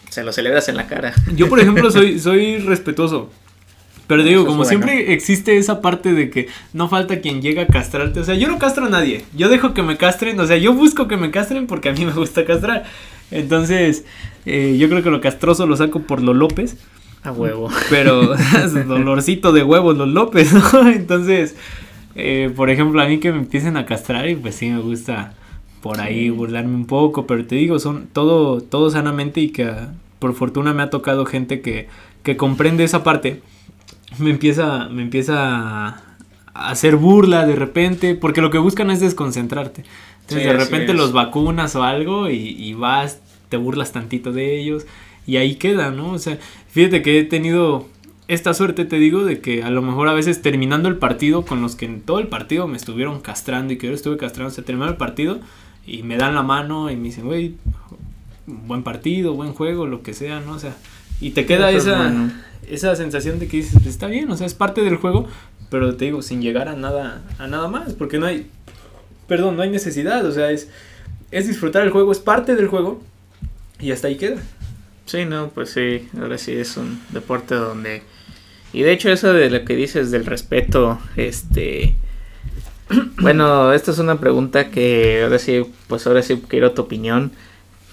se 0.10 0.24
lo 0.24 0.32
celebras 0.32 0.70
en 0.70 0.78
la 0.78 0.88
cara. 0.88 1.14
Yo, 1.36 1.50
por 1.50 1.60
ejemplo, 1.60 1.90
soy, 1.92 2.20
soy 2.20 2.58
respetuoso. 2.60 3.32
Pero 4.08 4.22
digo, 4.22 4.42
Eso 4.42 4.42
es 4.42 4.46
como 4.46 4.58
bueno. 4.58 4.70
siempre 4.70 5.14
existe 5.14 5.58
esa 5.58 5.82
parte 5.82 6.14
de 6.14 6.30
que 6.30 6.48
no 6.74 6.88
falta 6.88 7.22
quien 7.22 7.42
llega 7.42 7.64
a 7.64 7.68
castrarte. 7.68 8.20
O 8.20 8.24
sea, 8.24 8.36
yo 8.36 8.48
no 8.48 8.60
castro 8.60 8.86
a 8.86 8.90
nadie. 8.90 9.24
Yo 9.36 9.50
dejo 9.50 9.74
que 9.74 9.82
me 9.82 9.98
castren. 9.98 10.40
O 10.40 10.46
sea, 10.46 10.58
yo 10.58 10.74
busco 10.74 11.08
que 11.08 11.18
me 11.18 11.32
castren 11.32 11.66
porque 11.66 11.90
a 11.90 11.94
mí 11.94 12.06
me 12.06 12.12
gusta 12.14 12.46
castrar. 12.46 12.84
Entonces, 13.32 14.06
eh, 14.46 14.76
yo 14.78 14.90
creo 14.90 15.02
que 15.02 15.10
lo 15.10 15.22
castroso 15.22 15.66
lo 15.66 15.76
saco 15.76 16.02
por 16.04 16.22
los 16.22 16.36
López. 16.36 16.78
A 17.26 17.32
huevo. 17.32 17.69
Pero 17.89 18.36
dolorcito 18.88 19.51
de 19.51 19.63
huevos 19.63 19.97
los 19.97 20.07
López, 20.07 20.53
¿no? 20.53 20.88
Entonces, 20.88 21.55
eh, 22.15 22.51
por 22.55 22.69
ejemplo, 22.69 23.01
a 23.01 23.07
mí 23.07 23.19
que 23.19 23.32
me 23.32 23.39
empiecen 23.39 23.78
a 23.78 23.86
castrar 23.86 24.30
y 24.30 24.36
pues 24.36 24.55
sí 24.55 24.69
me 24.69 24.80
gusta 24.80 25.34
por 25.82 25.99
ahí 26.01 26.30
burlarme 26.30 26.76
un 26.76 26.86
poco, 26.86 27.28
pero 27.28 27.45
te 27.45 27.55
digo, 27.55 27.80
son 27.80 28.07
todo, 28.11 28.61
todo 28.61 28.89
sanamente 28.89 29.41
y 29.41 29.49
que 29.49 29.65
ah, 29.65 29.93
por 30.19 30.34
fortuna 30.34 30.73
me 30.73 30.84
ha 30.84 30.89
tocado 30.89 31.26
gente 31.26 31.61
que, 31.61 31.88
que 32.23 32.38
comprende 32.38 32.84
esa 32.84 33.03
parte. 33.03 33.41
Me 34.19 34.30
empieza, 34.30 34.88
me 34.89 35.01
empieza 35.01 35.88
a 35.88 36.01
hacer 36.53 36.95
burla 36.95 37.45
de 37.45 37.55
repente, 37.55 38.15
porque 38.15 38.41
lo 38.41 38.51
que 38.51 38.57
buscan 38.59 38.91
es 38.91 38.99
desconcentrarte. 38.99 39.84
Entonces 40.21 40.43
Sí, 40.43 40.47
de 40.47 40.57
repente 40.57 40.93
los 40.93 41.11
vacunas 41.11 41.76
o 41.76 41.84
algo 41.84 42.30
y, 42.30 42.36
y 42.36 42.73
vas, 42.73 43.19
te 43.49 43.57
burlas 43.57 43.91
tantito 43.91 44.32
de 44.32 44.59
ellos 44.59 44.86
y 45.26 45.38
ahí 45.38 45.55
queda, 45.55 45.91
¿no? 45.91 46.11
O 46.11 46.19
sea, 46.19 46.38
fíjate 46.69 47.01
que 47.01 47.19
he 47.19 47.23
tenido 47.23 47.88
esta 48.28 48.53
suerte, 48.53 48.86
te 48.86 48.97
digo, 48.97 49.23
de 49.23 49.39
que 49.39 49.63
a 49.63 49.69
lo 49.69 49.82
mejor 49.82 50.07
a 50.07 50.13
veces 50.13 50.41
terminando 50.41 50.89
el 50.89 50.97
partido 50.97 51.45
con 51.45 51.61
los 51.61 51.76
que 51.76 51.86
en 51.86 52.01
todo 52.01 52.19
el 52.19 52.28
partido 52.28 52.67
me 52.67 52.78
estuvieron 52.78 53.21
castrando 53.21 53.73
y 53.73 53.78
que 53.78 53.88
yo 53.88 53.93
estuve 53.93 54.17
castrando, 54.17 54.51
se 54.51 54.61
terminó 54.61 54.88
el 54.88 54.97
partido 54.97 55.39
y 55.86 56.03
me 56.03 56.17
dan 56.17 56.34
la 56.34 56.41
mano 56.41 56.89
y 56.89 56.95
me 56.95 57.03
dicen, 57.03 57.26
güey, 57.26 57.55
buen 58.47 58.84
partido, 58.84 59.34
buen 59.34 59.53
juego, 59.53 59.86
lo 59.86 60.01
que 60.01 60.13
sea, 60.13 60.39
¿no? 60.39 60.53
O 60.53 60.59
sea, 60.59 60.76
y 61.21 61.32
te 61.32 61.45
queda 61.45 61.71
esa, 61.71 61.97
bueno. 61.97 62.32
esa 62.67 62.95
sensación 62.95 63.39
de 63.39 63.47
que 63.47 63.57
dices, 63.57 63.73
pues 63.73 63.88
está 63.88 64.07
bien, 64.07 64.30
o 64.32 64.38
sea, 64.38 64.47
es 64.47 64.55
parte 64.55 64.82
del 64.82 64.97
juego, 64.97 65.28
pero 65.69 65.95
te 65.95 66.05
digo, 66.05 66.21
sin 66.21 66.41
llegar 66.41 66.67
a 66.67 66.76
nada, 66.76 67.23
a 67.38 67.47
nada 67.47 67.67
más, 67.67 67.93
porque 67.93 68.17
no 68.17 68.26
hay, 68.26 68.47
perdón, 69.28 69.55
no 69.55 69.61
hay 69.61 69.69
necesidad, 69.69 70.26
o 70.26 70.32
sea, 70.32 70.51
es, 70.51 70.69
es 71.32 71.47
disfrutar 71.47 71.84
el 71.84 71.91
juego, 71.91 72.11
es 72.11 72.19
parte 72.19 72.55
del 72.55 72.67
juego 72.67 73.01
y 73.80 73.91
hasta 73.91 74.07
ahí 74.07 74.15
queda. 74.15 74.41
Sí, 75.06 75.26
no, 75.26 75.49
pues 75.49 75.70
sí, 75.70 76.08
ahora 76.20 76.38
sí 76.38 76.53
es 76.53 76.78
un 76.78 76.99
deporte 77.10 77.56
donde... 77.56 78.01
Y 78.74 78.82
de 78.82 78.91
hecho 78.91 79.10
eso 79.10 79.32
de 79.34 79.49
lo 79.49 79.64
que 79.64 79.76
dices 79.76 80.12
del 80.12 80.26
respeto, 80.26 80.99
este... 81.16 81.95
Bueno, 83.22 83.74
esta 83.74 83.91
es 83.91 83.99
una 83.99 84.20
pregunta 84.20 84.70
que 84.70 85.22
ahora 85.24 85.39
sí, 85.39 85.66
pues 85.88 86.06
ahora 86.06 86.22
sí 86.22 86.41
quiero 86.47 86.72
tu 86.72 86.84
opinión. 86.84 87.32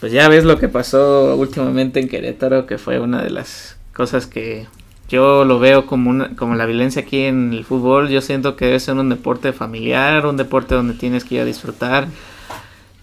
Pues 0.01 0.13
ya 0.13 0.29
ves 0.29 0.45
lo 0.45 0.59
que 0.59 0.69
pasó 0.69 1.37
últimamente 1.37 2.01
en 2.01 2.09
Querétaro, 2.09 2.67
que 2.67 2.77
fue 2.77 2.99
una 2.99 3.23
de 3.23 3.31
las 3.31 3.77
cosas 3.95 4.27
que 4.27 4.67
yo 5.09 5.45
lo 5.45 5.59
veo 5.59 5.87
como, 5.87 6.11
una, 6.11 6.35
como 6.37 6.55
la 6.57 6.67
violencia 6.67 7.03
aquí 7.03 7.21
en 7.21 7.53
el 7.53 7.65
fútbol. 7.65 8.09
Yo 8.09 8.21
siento 8.21 8.57
que 8.57 8.67
debe 8.67 8.81
ser 8.81 8.97
un 8.97 9.11
deporte 9.11 9.53
familiar, 9.53 10.27
un 10.27 10.37
deporte 10.37 10.75
donde 10.75 10.95
tienes 10.95 11.25
que 11.25 11.37
ir 11.37 11.41
a 11.43 11.45
disfrutar. 11.45 12.09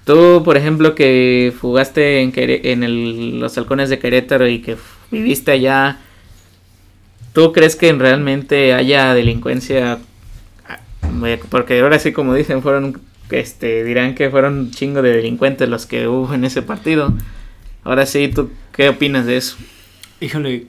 Tú, 0.10 0.42
por 0.44 0.58
ejemplo, 0.58 0.96
que 0.96 1.54
jugaste 1.62 2.22
en, 2.24 3.40
los 3.40 3.56
halcones 3.60 3.92
de 3.92 4.00
Querétaro 4.00 4.48
y 4.48 4.58
que 4.58 4.76
viviste 5.12 5.52
allá, 5.52 6.00
¿tú 7.32 7.54
crees 7.54 7.76
que 7.76 7.94
realmente 7.94 8.74
haya 8.74 9.14
delincuencia? 9.14 10.00
Porque 11.52 11.80
ahora 11.82 12.00
sí, 12.00 12.12
como 12.12 12.34
dicen, 12.34 12.64
fueron, 12.64 13.00
este, 13.30 13.84
dirán 13.84 14.16
que 14.16 14.32
fueron 14.32 14.58
un 14.58 14.72
chingo 14.72 15.04
de 15.04 15.16
delincuentes 15.16 15.70
los 15.70 15.86
que 15.86 16.08
hubo 16.08 16.34
en 16.34 16.44
ese 16.44 16.64
partido. 16.64 17.14
Ahora 17.84 18.08
sí, 18.08 18.30
¿tú 18.30 18.50
qué 18.76 18.90
opinas 18.90 19.28
de 19.28 19.38
eso? 19.38 19.58
Híjole, 20.22 20.66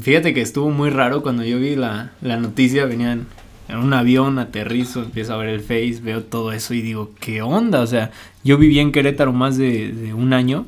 fíjate 0.00 0.34
que 0.34 0.40
estuvo 0.40 0.68
muy 0.70 0.90
raro 0.90 1.22
cuando 1.22 1.44
yo 1.44 1.60
vi 1.60 1.76
la 1.76 2.10
noticia, 2.22 2.86
venían 2.86 3.28
en 3.70 3.78
un 3.78 3.92
avión, 3.92 4.38
aterrizo, 4.38 5.02
empiezo 5.02 5.34
a 5.34 5.36
ver 5.36 5.48
el 5.48 5.60
Face, 5.60 6.00
veo 6.02 6.24
todo 6.24 6.52
eso 6.52 6.74
y 6.74 6.82
digo, 6.82 7.12
¿qué 7.20 7.40
onda? 7.42 7.80
O 7.80 7.86
sea, 7.86 8.10
yo 8.42 8.58
viví 8.58 8.80
en 8.80 8.92
Querétaro 8.92 9.32
más 9.32 9.56
de, 9.56 10.12
un 10.14 10.32
año 10.32 10.66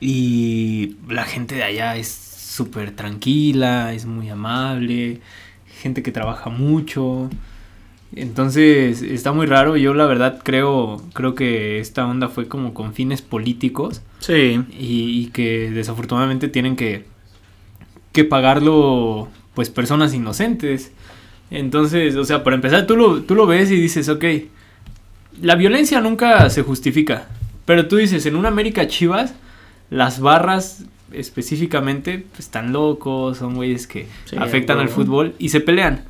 y 0.00 0.96
la 1.08 1.24
gente 1.24 1.54
de 1.54 1.62
allá 1.62 1.96
es 1.96 2.08
súper 2.08 2.90
tranquila, 2.90 3.92
es 3.92 4.04
muy 4.04 4.28
amable, 4.28 5.20
gente 5.80 6.02
que 6.02 6.10
trabaja 6.10 6.50
mucho. 6.50 7.30
Entonces 8.14 9.02
está 9.02 9.32
muy 9.32 9.46
raro. 9.46 9.76
Yo 9.76 9.94
la 9.94 10.06
verdad 10.06 10.40
creo, 10.42 11.02
creo 11.12 11.34
que 11.34 11.78
esta 11.80 12.06
onda 12.06 12.28
fue 12.28 12.48
como 12.48 12.74
con 12.74 12.94
fines 12.94 13.22
políticos. 13.22 14.02
Sí. 14.18 14.62
Y, 14.78 15.20
y 15.20 15.30
que 15.32 15.70
desafortunadamente 15.70 16.48
tienen 16.48 16.76
que, 16.76 17.04
que 18.12 18.24
pagarlo 18.24 19.28
pues 19.54 19.70
personas 19.70 20.14
inocentes. 20.14 20.92
Entonces, 21.50 22.16
o 22.16 22.24
sea, 22.24 22.42
para 22.42 22.56
empezar, 22.56 22.86
tú 22.86 22.96
lo, 22.96 23.22
tú 23.22 23.34
lo 23.34 23.46
ves 23.46 23.70
y 23.70 23.76
dices, 23.76 24.08
ok, 24.08 24.24
la 25.40 25.54
violencia 25.54 26.00
nunca 26.00 26.48
se 26.50 26.62
justifica. 26.62 27.28
Pero 27.64 27.88
tú 27.88 27.96
dices, 27.96 28.26
en 28.26 28.36
una 28.36 28.48
América 28.48 28.86
Chivas, 28.86 29.34
las 29.90 30.20
barras 30.20 30.84
específicamente 31.12 32.26
están 32.38 32.72
locos, 32.72 33.38
son 33.38 33.54
güeyes 33.54 33.86
que 33.86 34.08
afectan 34.38 34.78
al 34.78 34.88
fútbol 34.88 35.34
y 35.38 35.50
se 35.50 35.60
pelean. 35.60 36.04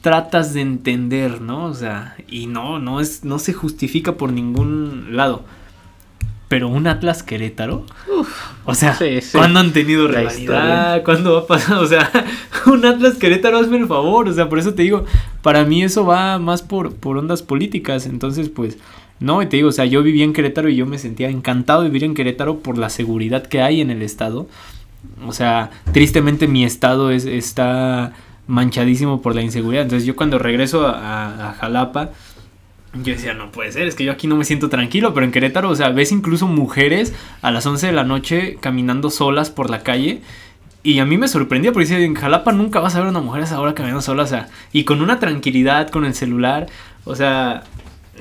Tratas 0.00 0.54
de 0.54 0.62
entender, 0.62 1.42
¿no? 1.42 1.66
O 1.66 1.74
sea, 1.74 2.16
y 2.26 2.46
no, 2.46 2.78
no 2.78 3.00
es, 3.00 3.24
no 3.24 3.38
se 3.38 3.52
justifica 3.52 4.16
por 4.16 4.32
ningún 4.32 5.16
lado. 5.16 5.44
Pero 6.50 6.66
un 6.66 6.88
Atlas 6.88 7.22
Querétaro. 7.22 7.86
o 8.64 8.74
sea, 8.74 8.98
¿cuándo 9.30 9.60
han 9.60 9.72
tenido 9.72 10.08
rivalidad? 10.08 11.04
¿Cuándo 11.04 11.38
ha 11.38 11.46
pasado? 11.46 11.80
O 11.84 11.86
sea, 11.86 12.10
un 12.66 12.84
Atlas 12.84 13.14
Querétaro, 13.14 13.56
hazme 13.56 13.76
el 13.76 13.86
favor. 13.86 14.28
O 14.28 14.32
sea, 14.32 14.48
por 14.48 14.58
eso 14.58 14.74
te 14.74 14.82
digo, 14.82 15.04
para 15.42 15.64
mí 15.64 15.84
eso 15.84 16.04
va 16.04 16.40
más 16.40 16.62
por, 16.62 16.92
por 16.96 17.18
ondas 17.18 17.42
políticas. 17.42 18.04
Entonces, 18.06 18.48
pues, 18.48 18.78
no, 19.20 19.46
te 19.46 19.58
digo, 19.58 19.68
o 19.68 19.72
sea, 19.72 19.84
yo 19.84 20.02
viví 20.02 20.24
en 20.24 20.32
Querétaro 20.32 20.68
y 20.68 20.74
yo 20.74 20.86
me 20.86 20.98
sentía 20.98 21.30
encantado 21.30 21.82
de 21.82 21.88
vivir 21.88 22.02
en 22.02 22.14
Querétaro 22.14 22.58
por 22.58 22.78
la 22.78 22.90
seguridad 22.90 23.46
que 23.46 23.62
hay 23.62 23.80
en 23.80 23.92
el 23.92 24.02
estado. 24.02 24.48
O 25.24 25.32
sea, 25.32 25.70
tristemente 25.92 26.48
mi 26.48 26.64
estado 26.64 27.12
es, 27.12 27.26
está 27.26 28.12
manchadísimo 28.48 29.22
por 29.22 29.36
la 29.36 29.42
inseguridad. 29.42 29.84
Entonces, 29.84 30.04
yo 30.04 30.16
cuando 30.16 30.40
regreso 30.40 30.84
a, 30.84 31.50
a 31.50 31.52
Jalapa 31.52 32.10
yo 32.94 33.14
decía, 33.14 33.34
no 33.34 33.52
puede 33.52 33.72
ser, 33.72 33.86
es 33.86 33.94
que 33.94 34.04
yo 34.04 34.12
aquí 34.12 34.26
no 34.26 34.36
me 34.36 34.44
siento 34.44 34.68
tranquilo, 34.68 35.14
pero 35.14 35.24
en 35.24 35.32
Querétaro, 35.32 35.70
o 35.70 35.76
sea, 35.76 35.90
ves 35.90 36.10
incluso 36.10 36.46
mujeres 36.46 37.14
a 37.40 37.50
las 37.50 37.64
11 37.64 37.86
de 37.86 37.92
la 37.92 38.04
noche 38.04 38.58
caminando 38.60 39.10
solas 39.10 39.50
por 39.50 39.70
la 39.70 39.82
calle. 39.82 40.22
Y 40.82 40.98
a 40.98 41.04
mí 41.04 41.18
me 41.18 41.28
sorprendía 41.28 41.72
porque 41.72 41.88
decía, 41.88 42.04
en 42.04 42.14
Jalapa 42.14 42.52
nunca 42.52 42.80
vas 42.80 42.96
a 42.96 43.00
ver 43.00 43.08
una 43.08 43.20
mujer 43.20 43.42
a 43.42 43.44
esa 43.44 43.60
hora 43.60 43.74
caminando 43.74 44.02
sola, 44.02 44.22
o 44.24 44.26
sea, 44.26 44.48
y 44.72 44.84
con 44.84 45.02
una 45.02 45.20
tranquilidad, 45.20 45.90
con 45.90 46.04
el 46.04 46.14
celular, 46.14 46.66
o 47.04 47.14
sea, 47.14 47.64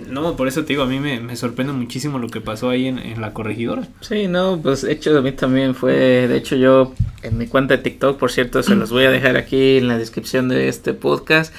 no, 0.07 0.35
por 0.35 0.47
eso 0.47 0.61
te 0.61 0.73
digo, 0.73 0.83
a 0.83 0.85
mí 0.85 0.99
me, 0.99 1.35
sorprende 1.35 1.73
muchísimo 1.73 2.19
lo 2.19 2.27
que 2.27 2.41
pasó 2.41 2.69
ahí 2.69 2.87
en, 2.87 2.99
en, 2.99 3.21
la 3.21 3.33
corregidora. 3.33 3.87
Sí, 4.01 4.27
no, 4.27 4.59
pues 4.61 4.81
de 4.81 4.91
hecho 4.91 5.17
a 5.17 5.21
mí 5.21 5.31
también 5.31 5.73
fue, 5.73 5.93
de 6.27 6.37
hecho 6.37 6.55
yo 6.55 6.93
en 7.23 7.37
mi 7.37 7.47
cuenta 7.47 7.77
de 7.77 7.83
TikTok, 7.83 8.19
por 8.19 8.31
cierto, 8.31 8.61
se 8.61 8.75
los 8.75 8.91
voy 8.91 9.05
a 9.05 9.11
dejar 9.11 9.37
aquí 9.37 9.77
en 9.77 9.87
la 9.87 9.97
descripción 9.97 10.49
de 10.49 10.67
este 10.67 10.93
podcast. 10.93 11.53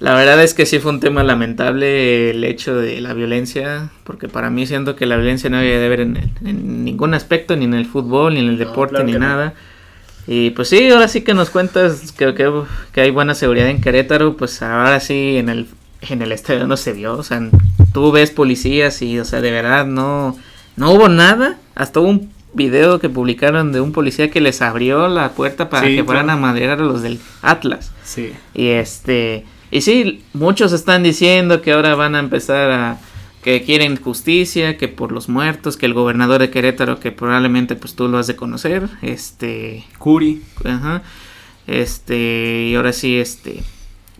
La 0.00 0.14
verdad 0.14 0.42
es 0.42 0.54
que 0.54 0.64
sí 0.64 0.78
fue 0.78 0.92
un 0.92 1.00
tema 1.00 1.22
lamentable 1.22 2.30
el 2.30 2.42
hecho 2.44 2.74
de 2.74 3.02
la 3.02 3.12
violencia, 3.12 3.90
porque 4.04 4.28
para 4.28 4.48
mí 4.48 4.66
siento 4.66 4.96
que 4.96 5.04
la 5.04 5.16
violencia 5.16 5.50
no 5.50 5.58
había 5.58 5.78
de 5.78 5.88
ver 5.90 6.00
en, 6.00 6.84
ningún 6.84 7.12
aspecto, 7.12 7.54
ni 7.54 7.66
en 7.66 7.74
el 7.74 7.84
fútbol, 7.84 8.32
ni 8.32 8.40
en 8.40 8.48
el 8.48 8.56
deporte, 8.56 9.04
ni 9.04 9.12
nada. 9.12 9.52
Y 10.26 10.50
pues 10.50 10.68
sí, 10.68 10.88
ahora 10.88 11.06
sí 11.06 11.20
que 11.20 11.34
nos 11.34 11.50
cuentas 11.50 12.12
que, 12.12 12.34
que, 12.34 12.50
que, 12.92 13.00
hay 13.02 13.10
buena 13.10 13.34
seguridad 13.34 13.68
en 13.68 13.82
Querétaro, 13.82 14.38
pues 14.38 14.62
ahora 14.62 15.00
sí 15.00 15.36
en 15.36 15.50
el, 15.50 15.66
en 16.00 16.22
el 16.22 16.32
estadio 16.32 16.66
no 16.66 16.78
se 16.78 16.94
vio, 16.94 17.18
o 17.18 17.22
sea, 17.22 17.50
tú 17.92 18.10
ves 18.10 18.30
policías 18.30 19.02
y, 19.02 19.18
o 19.18 19.26
sea, 19.26 19.42
de 19.42 19.50
verdad 19.50 19.84
no, 19.84 20.34
no 20.76 20.92
hubo 20.92 21.10
nada, 21.10 21.58
hasta 21.74 22.00
hubo 22.00 22.08
un 22.08 22.32
video 22.54 23.00
que 23.00 23.10
publicaron 23.10 23.70
de 23.70 23.82
un 23.82 23.92
policía 23.92 24.30
que 24.30 24.40
les 24.40 24.62
abrió 24.62 25.08
la 25.08 25.32
puerta 25.32 25.68
para 25.68 25.88
que 25.88 26.04
fueran 26.04 26.30
a 26.30 26.36
madrear 26.36 26.80
a 26.80 26.84
los 26.84 27.02
del 27.02 27.20
Atlas. 27.42 27.92
Sí. 28.02 28.32
Y 28.54 28.68
este... 28.68 29.44
Y 29.70 29.82
sí, 29.82 30.22
muchos 30.32 30.72
están 30.72 31.02
diciendo 31.02 31.62
que 31.62 31.72
ahora 31.72 31.94
van 31.94 32.14
a 32.14 32.18
empezar 32.18 32.70
a 32.70 33.00
que 33.42 33.62
quieren 33.62 33.96
justicia, 33.96 34.76
que 34.76 34.88
por 34.88 35.12
los 35.12 35.28
muertos, 35.28 35.76
que 35.76 35.86
el 35.86 35.94
gobernador 35.94 36.40
de 36.40 36.50
Querétaro, 36.50 37.00
que 37.00 37.12
probablemente 37.12 37.74
pues 37.74 37.94
tú 37.94 38.08
lo 38.08 38.18
has 38.18 38.26
de 38.26 38.36
conocer, 38.36 38.88
este 39.00 39.84
Curi, 39.98 40.42
ajá, 40.64 41.02
este 41.66 42.68
y 42.70 42.74
ahora 42.74 42.92
sí 42.92 43.16
este 43.16 43.62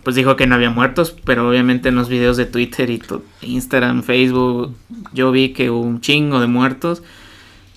pues 0.03 0.17
dijo 0.17 0.37
que 0.37 0.47
no 0.47 0.55
había 0.55 0.71
muertos, 0.71 1.15
pero 1.25 1.49
obviamente 1.49 1.91
en 1.91 1.95
los 1.95 2.09
videos 2.09 2.37
de 2.37 2.47
Twitter 2.47 2.89
y 2.89 3.03
Instagram, 3.43 4.03
Facebook, 4.03 4.75
yo 5.13 5.31
vi 5.31 5.51
que 5.51 5.71
hubo 5.71 5.81
un 5.81 6.01
chingo 6.01 6.41
de 6.41 6.47
muertos. 6.47 7.03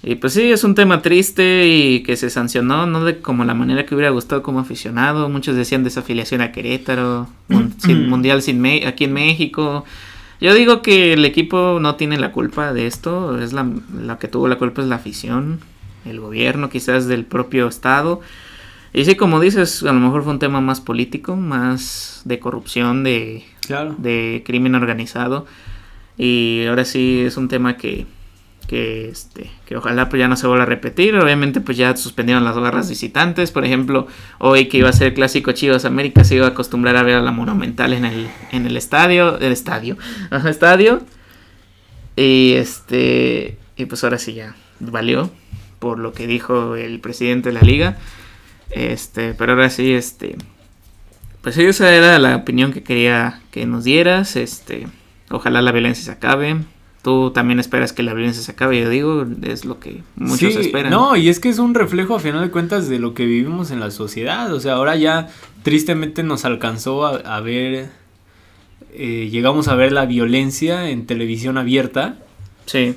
Y 0.06 0.16
pues 0.16 0.34
sí, 0.34 0.52
es 0.52 0.66
un 0.66 0.76
tema 0.76 1.02
triste 1.02 1.66
y 1.66 2.04
que 2.04 2.18
se 2.18 2.30
sancionó, 2.30 2.86
no 2.86 3.06
de 3.06 3.20
como 3.20 3.46
la 3.46 3.54
manera 3.54 3.86
que 3.86 3.96
hubiera 3.96 4.12
gustado 4.12 4.44
como 4.44 4.60
aficionado. 4.60 5.30
Muchos 5.30 5.56
decían 5.56 5.86
desafiliación 5.86 6.42
a 6.42 6.52
Querétaro, 6.52 7.30
mundial 7.88 8.42
sin 8.42 8.66
aquí 8.86 9.06
en 9.06 9.14
México. 9.14 9.86
Yo 10.42 10.54
digo 10.54 10.82
que 10.82 11.14
el 11.14 11.24
equipo 11.24 11.80
no 11.80 11.96
tiene 11.96 12.20
la 12.20 12.34
culpa 12.34 12.74
de 12.74 12.86
esto, 12.86 13.40
es 13.40 13.54
la, 13.54 13.66
la 13.98 14.20
que 14.20 14.28
tuvo 14.28 14.50
la 14.50 14.58
culpa 14.58 14.82
es 14.82 14.90
la 14.90 14.96
afición, 14.96 15.62
el 16.04 16.20
gobierno 16.20 16.70
quizás 16.70 17.08
del 17.08 17.24
propio 17.24 17.66
estado. 17.70 18.20
Y 18.92 19.06
sí, 19.06 19.16
como 19.16 19.40
dices, 19.40 19.84
a 19.84 19.94
lo 19.94 20.02
mejor 20.02 20.24
fue 20.24 20.34
un 20.34 20.40
tema 20.40 20.60
más 20.60 20.82
político, 20.82 21.38
más 21.38 22.24
de 22.26 22.40
corrupción, 22.40 23.06
de, 23.06 23.46
de 24.00 24.44
crimen 24.46 24.76
organizado. 24.76 25.46
Y 26.18 26.66
ahora 26.68 26.84
sí 26.84 27.22
es 27.22 27.38
un 27.38 27.48
tema 27.48 27.78
que 27.78 28.06
que 28.68 29.10
este 29.10 29.52
que 29.66 29.76
ojalá 29.76 30.10
pues 30.10 30.20
ya 30.20 30.28
no 30.28 30.36
se 30.36 30.48
vuelva 30.48 30.64
a 30.64 30.68
repetir. 30.68 31.16
Obviamente 31.16 31.62
pues 31.62 31.78
ya 31.78 31.96
suspendieron 31.96 32.44
las 32.44 32.56
barras 32.56 32.90
visitantes. 32.90 33.52
Por 33.52 33.66
ejemplo 33.66 34.08
hoy 34.40 34.68
que 34.68 34.78
iba 34.78 34.90
a 34.90 34.94
ser 34.94 35.08
el 35.08 35.14
clásico 35.14 35.52
Chivas 35.52 35.86
América 35.86 36.24
se 36.24 36.36
iba 36.36 36.46
a 36.46 36.50
acostumbrar 36.50 36.96
a 36.96 37.04
ver 37.04 37.16
a 37.16 37.22
la 37.22 37.32
Monumental 37.32 37.94
en 37.94 38.06
el 38.06 38.28
en 38.52 38.66
el 38.66 38.78
estadio 38.78 39.38
el 39.40 39.52
estadio 39.52 39.98
Ajá, 40.30 40.50
estadio. 40.50 41.02
Y 42.16 42.54
este 42.54 43.58
y 43.76 43.86
pues 43.86 44.04
ahora 44.04 44.18
sí 44.18 44.34
ya 44.34 44.56
valió 44.80 45.32
por 45.80 46.00
lo 46.00 46.14
que 46.14 46.28
dijo 46.28 46.76
el 46.76 47.00
presidente 47.00 47.50
de 47.50 47.54
la 47.54 47.62
liga. 47.62 47.98
Este 48.70 49.34
pero 49.34 49.54
ahora 49.54 49.70
sí 49.70 49.94
este 49.94 50.36
pues 51.42 51.58
esa 51.58 51.94
era 51.94 52.18
la 52.20 52.38
opinión 52.38 52.72
que 52.72 52.84
quería 52.84 53.42
que 53.52 53.66
nos 53.66 53.84
dieras. 53.84 54.36
Este 54.36 54.88
ojalá 55.30 55.62
la 55.62 55.72
violencia 55.72 56.06
se 56.06 56.12
acabe 56.12 56.58
tú 57.04 57.32
también 57.32 57.60
esperas 57.60 57.92
que 57.92 58.02
la 58.02 58.14
violencia 58.14 58.42
se 58.42 58.54
acabe, 58.54 58.80
yo 58.80 58.90
digo, 58.90 59.28
es 59.44 59.66
lo 59.66 59.80
que 59.80 60.02
muchos 60.16 60.56
esperan. 60.56 60.90
No, 60.90 61.18
y 61.18 61.28
es 61.28 61.42
que 61.42 61.50
es 61.50 61.60
un 61.60 61.76
reflejo 61.76 62.16
a 62.16 62.20
final 62.20 62.42
de 62.42 62.50
cuentas 62.50 62.88
de 62.88 62.98
lo 62.98 63.14
que 63.14 63.26
vivimos 63.26 63.72
en 63.72 63.82
la 63.82 63.92
sociedad, 63.92 64.52
o 64.54 64.60
sea, 64.62 64.76
ahora 64.76 64.96
ya 64.96 65.28
tristemente 65.64 66.24
nos 66.24 66.46
alcanzó 66.46 67.06
a, 67.06 67.40
ver, 67.42 67.90
eh, 68.94 69.30
llegamos 69.30 69.68
a 69.68 69.76
ver 69.76 69.92
la 69.92 70.06
violencia 70.06 70.90
en 70.90 71.06
televisión 71.06 71.58
abierta. 71.58 72.16
Sí. 72.66 72.96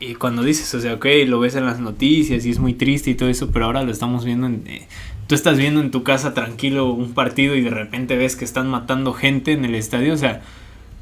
Y 0.00 0.16
cuando 0.16 0.42
dices, 0.42 0.74
o 0.74 0.80
sea, 0.80 0.94
ok, 0.94 1.06
lo 1.26 1.38
ves 1.38 1.54
en 1.54 1.64
las 1.64 1.78
noticias 1.78 2.44
y 2.44 2.50
es 2.50 2.58
muy 2.58 2.74
triste 2.74 3.10
y 3.10 3.14
todo 3.14 3.28
eso, 3.28 3.50
pero 3.52 3.66
ahora 3.66 3.84
lo 3.84 3.92
estamos 3.92 4.24
viendo 4.24 4.48
en... 4.48 4.64
Eh, 4.66 4.88
tú 5.28 5.36
estás 5.36 5.56
viendo 5.56 5.80
en 5.80 5.92
tu 5.92 6.02
casa 6.02 6.34
tranquilo 6.34 6.92
un 6.92 7.14
partido 7.14 7.54
y 7.54 7.62
de 7.62 7.70
repente 7.70 8.16
ves 8.16 8.34
que 8.34 8.44
están 8.44 8.68
matando 8.68 9.12
gente 9.12 9.52
en 9.52 9.64
el 9.64 9.76
estadio, 9.76 10.12
o 10.12 10.16
sea 10.16 10.42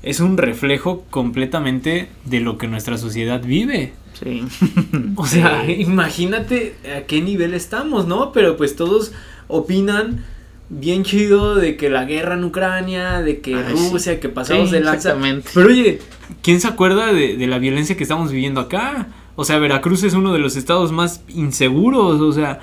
es 0.02 0.20
un 0.20 0.36
reflejo 0.36 1.04
completamente 1.10 2.08
de 2.24 2.40
lo 2.40 2.58
que 2.58 2.68
nuestra 2.68 2.98
sociedad 2.98 3.42
vive. 3.42 3.92
Sí. 4.20 4.42
o 5.16 5.26
sea, 5.26 5.70
imagínate 5.70 6.74
a 6.96 7.02
qué 7.02 7.20
nivel 7.20 7.54
estamos, 7.54 8.06
¿no? 8.06 8.32
Pero 8.32 8.56
pues 8.56 8.76
todos 8.76 9.12
opinan 9.48 10.24
bien 10.68 11.04
chido 11.04 11.54
de 11.54 11.76
que 11.76 11.90
la 11.90 12.04
guerra 12.04 12.34
en 12.34 12.44
Ucrania, 12.44 13.20
de 13.20 13.40
que 13.40 13.62
Rusia, 13.62 14.20
que 14.20 14.28
pasamos 14.28 14.70
de 14.70 14.80
lanza. 14.80 15.16
Pero 15.54 15.68
oye, 15.68 16.00
¿quién 16.42 16.60
se 16.60 16.68
acuerda 16.68 17.12
de, 17.12 17.36
de 17.36 17.46
la 17.46 17.58
violencia 17.58 17.96
que 17.96 18.02
estamos 18.02 18.32
viviendo 18.32 18.60
acá? 18.60 19.08
O 19.34 19.44
sea, 19.44 19.58
Veracruz 19.58 20.02
es 20.02 20.14
uno 20.14 20.32
de 20.32 20.38
los 20.38 20.56
estados 20.56 20.92
más 20.92 21.22
inseguros, 21.28 22.20
o 22.20 22.32
sea, 22.32 22.60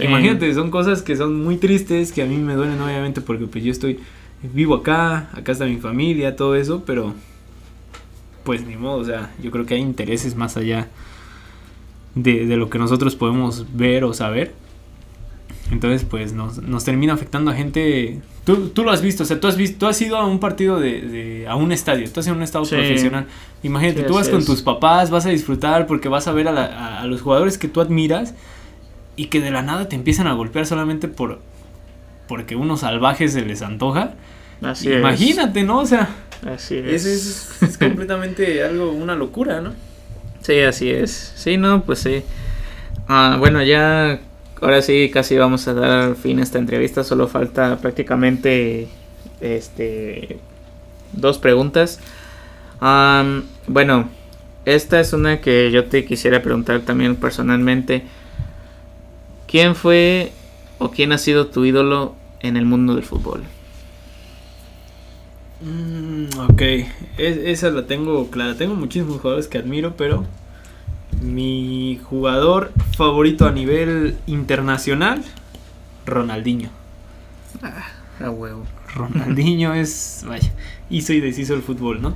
Imagínate, 0.00 0.52
son 0.54 0.70
cosas 0.70 1.02
que 1.02 1.16
son 1.16 1.42
muy 1.42 1.56
tristes, 1.56 2.12
que 2.12 2.22
a 2.22 2.26
mí 2.26 2.36
me 2.36 2.54
duelen 2.54 2.80
obviamente 2.80 3.20
porque 3.20 3.46
pues 3.46 3.64
yo 3.64 3.72
estoy 3.72 3.98
vivo 4.42 4.74
acá, 4.74 5.30
acá 5.34 5.52
está 5.52 5.64
mi 5.64 5.78
familia, 5.78 6.36
todo 6.36 6.54
eso, 6.54 6.84
pero 6.84 7.14
pues 8.44 8.64
ni 8.64 8.76
modo, 8.76 8.98
o 8.98 9.04
sea, 9.04 9.30
yo 9.42 9.50
creo 9.50 9.66
que 9.66 9.74
hay 9.74 9.80
intereses 9.80 10.34
más 10.34 10.56
allá 10.56 10.88
de, 12.14 12.46
de 12.46 12.56
lo 12.56 12.70
que 12.70 12.78
nosotros 12.78 13.14
podemos 13.14 13.66
ver 13.76 14.04
o 14.04 14.14
saber. 14.14 14.54
Entonces, 15.70 16.06
pues 16.08 16.32
nos, 16.32 16.62
nos 16.62 16.84
termina 16.84 17.12
afectando 17.12 17.50
a 17.50 17.54
gente. 17.54 18.20
Tú, 18.44 18.68
tú, 18.68 18.84
lo 18.84 18.90
has 18.90 19.02
visto, 19.02 19.24
o 19.24 19.26
sea, 19.26 19.38
tú 19.38 19.48
has 19.48 19.56
visto, 19.56 19.78
tú 19.80 19.86
has 19.86 20.00
ido 20.00 20.16
a 20.16 20.24
un 20.24 20.40
partido 20.40 20.80
de, 20.80 21.02
de 21.02 21.46
a 21.46 21.56
un 21.56 21.72
estadio, 21.72 22.10
tú 22.10 22.20
has 22.20 22.26
ido 22.26 22.34
a 22.34 22.38
un 22.38 22.42
estadio 22.42 22.66
profesional. 22.66 23.26
Imagínate, 23.62 24.04
tú 24.04 24.14
vas 24.14 24.30
con 24.30 24.42
tus 24.44 24.62
papás, 24.62 25.10
vas 25.10 25.26
a 25.26 25.28
disfrutar 25.28 25.86
porque 25.86 26.08
vas 26.08 26.26
a 26.26 26.32
ver 26.32 26.48
a, 26.48 26.52
la, 26.52 27.00
a, 27.00 27.06
los 27.06 27.20
jugadores 27.20 27.58
que 27.58 27.68
tú 27.68 27.82
admiras 27.82 28.34
y 29.16 29.26
que 29.26 29.42
de 29.42 29.50
la 29.50 29.60
nada 29.60 29.88
te 29.90 29.96
empiezan 29.96 30.26
a 30.26 30.32
golpear 30.32 30.64
solamente 30.64 31.08
por 31.08 31.40
porque 32.28 32.54
unos 32.54 32.80
salvajes 32.80 33.32
se 33.32 33.42
les 33.42 33.62
antoja. 33.62 34.12
Así 34.62 34.92
Imagínate, 34.92 35.64
¿no? 35.64 35.80
O 35.80 35.86
sea, 35.86 36.08
así 36.46 36.76
es. 36.76 37.04
Es, 37.04 37.62
es, 37.62 37.78
completamente 37.78 38.62
algo, 38.64 38.92
una 38.92 39.16
locura, 39.16 39.60
¿no? 39.60 39.72
Sí, 40.42 40.60
así 40.60 40.90
es. 40.90 41.32
Sí, 41.34 41.56
no, 41.56 41.82
pues 41.82 42.00
sí. 42.00 42.22
Ah, 43.08 43.36
bueno, 43.38 43.62
ya 43.62 44.20
ahora 44.60 44.82
sí 44.82 45.10
casi 45.12 45.36
vamos 45.36 45.66
a 45.68 45.74
dar 45.74 46.14
fin 46.14 46.38
a 46.38 46.42
esta 46.42 46.58
entrevista. 46.58 47.02
Solo 47.02 47.26
falta 47.28 47.78
prácticamente 47.78 48.88
este 49.40 50.38
dos 51.12 51.38
preguntas. 51.38 52.00
bueno, 53.66 54.08
esta 54.64 55.00
es 55.00 55.12
una 55.12 55.40
que 55.40 55.70
yo 55.70 55.86
te 55.86 56.04
quisiera 56.04 56.42
preguntar 56.42 56.80
también 56.80 57.16
personalmente. 57.16 58.02
¿Quién 59.46 59.74
fue 59.74 60.32
o 60.78 60.90
quién 60.90 61.12
ha 61.12 61.18
sido 61.18 61.48
tu 61.48 61.64
ídolo 61.64 62.14
en 62.40 62.56
el 62.56 62.64
mundo 62.64 62.94
del 62.94 63.04
fútbol? 63.04 63.42
Mm, 65.60 66.38
ok, 66.50 66.62
esa 67.18 67.70
la 67.70 67.86
tengo 67.86 68.30
clara. 68.30 68.56
Tengo 68.56 68.74
muchísimos 68.74 69.20
jugadores 69.20 69.48
que 69.48 69.58
admiro, 69.58 69.96
pero 69.96 70.24
mi 71.20 72.00
jugador 72.04 72.72
favorito 72.96 73.46
a 73.46 73.52
nivel 73.52 74.16
internacional, 74.26 75.22
Ronaldinho. 76.06 76.70
Ah, 77.62 77.88
a 78.20 78.30
huevo. 78.30 78.64
Ronaldinho 78.94 79.74
es, 79.74 80.24
vaya, 80.26 80.50
hizo 80.90 81.12
y 81.12 81.20
deshizo 81.20 81.54
el 81.54 81.62
fútbol, 81.62 82.00
¿no? 82.00 82.14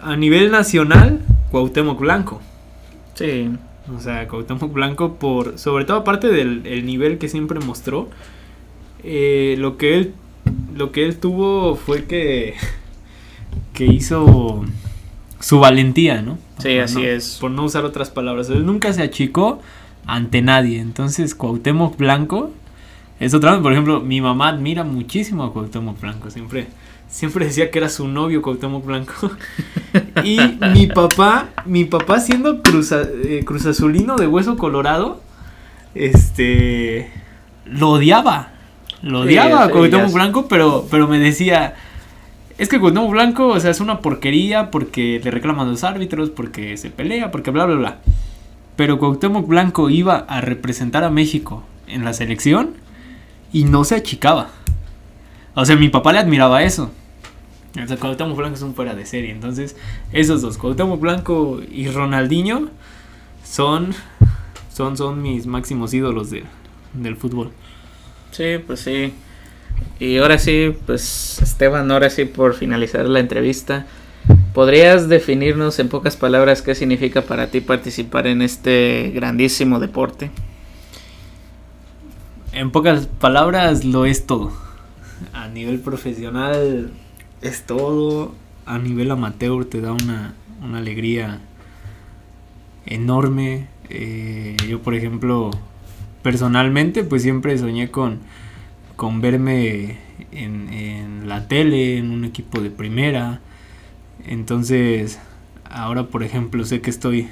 A 0.00 0.16
nivel 0.16 0.50
nacional, 0.50 1.20
Cuauhtémoc 1.50 1.98
Blanco. 1.98 2.40
Sí. 3.14 3.50
O 3.96 4.00
sea, 4.00 4.28
Cuauhtémoc 4.28 4.72
Blanco 4.72 5.14
por, 5.14 5.58
sobre 5.58 5.84
todo 5.84 5.98
aparte 5.98 6.28
del 6.28 6.84
nivel 6.84 7.18
que 7.18 7.28
siempre 7.28 7.60
mostró, 7.60 8.08
eh, 9.04 9.56
lo 9.58 9.76
que 9.76 9.96
él, 9.96 10.14
lo 10.76 10.92
que 10.92 11.04
él 11.04 11.16
tuvo 11.18 11.76
fue 11.76 12.04
que, 12.04 12.54
que 13.72 13.86
hizo 13.86 14.64
su 15.40 15.60
valentía, 15.60 16.22
¿no? 16.22 16.38
Sí, 16.58 16.78
así 16.78 17.04
es. 17.04 17.38
Por 17.40 17.50
no 17.50 17.64
usar 17.64 17.84
otras 17.84 18.10
palabras. 18.10 18.50
Él 18.50 18.66
nunca 18.66 18.92
se 18.92 19.02
achicó 19.02 19.60
ante 20.06 20.42
nadie. 20.42 20.80
Entonces, 20.80 21.34
Cuauhtémoc 21.34 21.96
Blanco 21.96 22.50
es 23.20 23.34
otra 23.34 23.60
Por 23.60 23.72
ejemplo, 23.72 24.00
mi 24.00 24.20
mamá 24.20 24.48
admira 24.48 24.84
muchísimo 24.84 25.44
a 25.44 25.52
Cuauhtémoc 25.52 26.00
Blanco. 26.00 26.30
Siempre, 26.30 26.66
siempre 27.08 27.46
decía 27.46 27.70
que 27.70 27.78
era 27.78 27.88
su 27.88 28.06
novio 28.08 28.42
Cuauhtémoc 28.42 28.84
Blanco. 28.84 29.30
y 30.24 30.38
mi 30.74 30.86
papá, 30.86 31.48
mi 31.64 31.84
papá 31.84 32.20
siendo 32.20 32.62
cruz, 32.62 32.92
eh, 32.92 33.42
cruzazulino 33.44 34.16
de 34.16 34.26
hueso 34.26 34.56
colorado, 34.56 35.20
este, 35.94 37.10
lo 37.64 37.90
odiaba. 37.90 38.52
Lo 39.02 39.20
odiaba 39.20 39.64
a 39.64 39.70
Cuauhtémoc 39.70 40.12
Blanco, 40.12 40.48
pero, 40.48 40.86
pero 40.90 41.08
me 41.08 41.18
decía 41.18 41.74
es 42.58 42.68
que 42.68 42.80
Cuauhtémoc 42.80 43.10
Blanco, 43.12 43.46
o 43.46 43.60
sea, 43.60 43.70
es 43.70 43.80
una 43.80 44.00
porquería 44.00 44.72
porque 44.72 45.20
le 45.22 45.30
reclaman 45.30 45.70
los 45.70 45.84
árbitros, 45.84 46.30
porque 46.30 46.76
se 46.76 46.90
pelea, 46.90 47.30
porque 47.30 47.52
bla, 47.52 47.66
bla, 47.66 47.76
bla. 47.76 47.98
Pero 48.74 48.98
Cuauhtémoc 48.98 49.46
Blanco 49.46 49.90
iba 49.90 50.16
a 50.16 50.40
representar 50.40 51.04
a 51.04 51.10
México 51.10 51.62
en 51.86 52.04
la 52.04 52.12
selección 52.12 52.74
y 53.52 53.62
no 53.62 53.84
se 53.84 53.94
achicaba. 53.94 54.48
O 55.60 55.64
sea, 55.64 55.74
mi 55.74 55.88
papá 55.88 56.12
le 56.12 56.20
admiraba 56.20 56.62
eso. 56.62 56.92
O 57.82 57.86
sea, 57.88 57.96
Cuauhtémoc 57.96 58.36
Blanco 58.36 58.54
es 58.54 58.62
un 58.62 58.76
fuera 58.76 58.94
de 58.94 59.04
serie. 59.04 59.32
Entonces, 59.32 59.74
esos 60.12 60.40
dos, 60.40 60.56
Cuauhtémoc 60.56 61.00
Blanco 61.00 61.60
y 61.68 61.88
Ronaldinho, 61.88 62.68
son, 63.42 63.92
son, 64.72 64.96
son 64.96 65.20
mis 65.20 65.46
máximos 65.46 65.92
ídolos 65.92 66.30
del 66.30 67.16
fútbol. 67.16 67.50
Sí, 68.30 68.58
pues 68.64 68.78
sí. 68.78 69.12
Y 69.98 70.18
ahora 70.18 70.38
sí, 70.38 70.76
pues 70.86 71.40
Esteban, 71.42 71.90
ahora 71.90 72.08
sí 72.08 72.24
por 72.24 72.54
finalizar 72.54 73.06
la 73.06 73.18
entrevista, 73.18 73.84
¿podrías 74.54 75.08
definirnos 75.08 75.80
en 75.80 75.88
pocas 75.88 76.16
palabras 76.16 76.62
qué 76.62 76.76
significa 76.76 77.22
para 77.22 77.48
ti 77.48 77.60
participar 77.60 78.28
en 78.28 78.42
este 78.42 79.10
grandísimo 79.12 79.80
deporte? 79.80 80.30
En 82.52 82.70
pocas 82.70 83.08
palabras 83.08 83.84
lo 83.84 84.06
es 84.06 84.24
todo. 84.24 84.67
A 85.32 85.48
nivel 85.48 85.80
profesional 85.80 86.90
es 87.42 87.64
todo. 87.64 88.34
A 88.66 88.78
nivel 88.78 89.10
amateur 89.10 89.64
te 89.64 89.80
da 89.80 89.92
una, 89.92 90.34
una 90.62 90.78
alegría 90.78 91.40
enorme. 92.86 93.66
Eh, 93.90 94.56
yo, 94.68 94.82
por 94.82 94.94
ejemplo, 94.94 95.50
personalmente, 96.22 97.04
pues 97.04 97.22
siempre 97.22 97.56
soñé 97.58 97.90
con 97.90 98.20
con 98.98 99.20
verme 99.20 99.96
en, 100.32 101.28
la 101.28 101.46
tele, 101.46 101.98
en 101.98 102.10
un 102.10 102.24
equipo 102.24 102.60
de 102.60 102.68
primera. 102.68 103.40
Entonces, 104.26 105.20
ahora 105.64 106.08
por 106.08 106.24
ejemplo 106.24 106.64
sé 106.64 106.80
que 106.80 106.90
estoy 106.90 107.28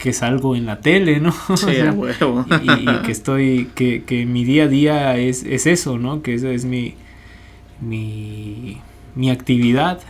que 0.00 0.12
salgo 0.12 0.56
en 0.56 0.66
la 0.66 0.80
tele, 0.80 1.20
¿no? 1.20 1.32
Sí, 1.56 1.66
huevo. 1.94 2.46
y, 2.62 2.86
que 3.04 3.12
estoy, 3.12 3.68
que, 3.74 4.02
que, 4.04 4.24
mi 4.26 4.44
día 4.44 4.64
a 4.64 4.68
día 4.68 5.16
es, 5.18 5.44
es 5.44 5.66
eso, 5.66 5.98
¿no? 5.98 6.22
Que 6.22 6.34
eso 6.34 6.48
es 6.48 6.64
mi, 6.64 6.94
mi, 7.80 8.78
mi 9.14 9.30
actividad. 9.30 10.00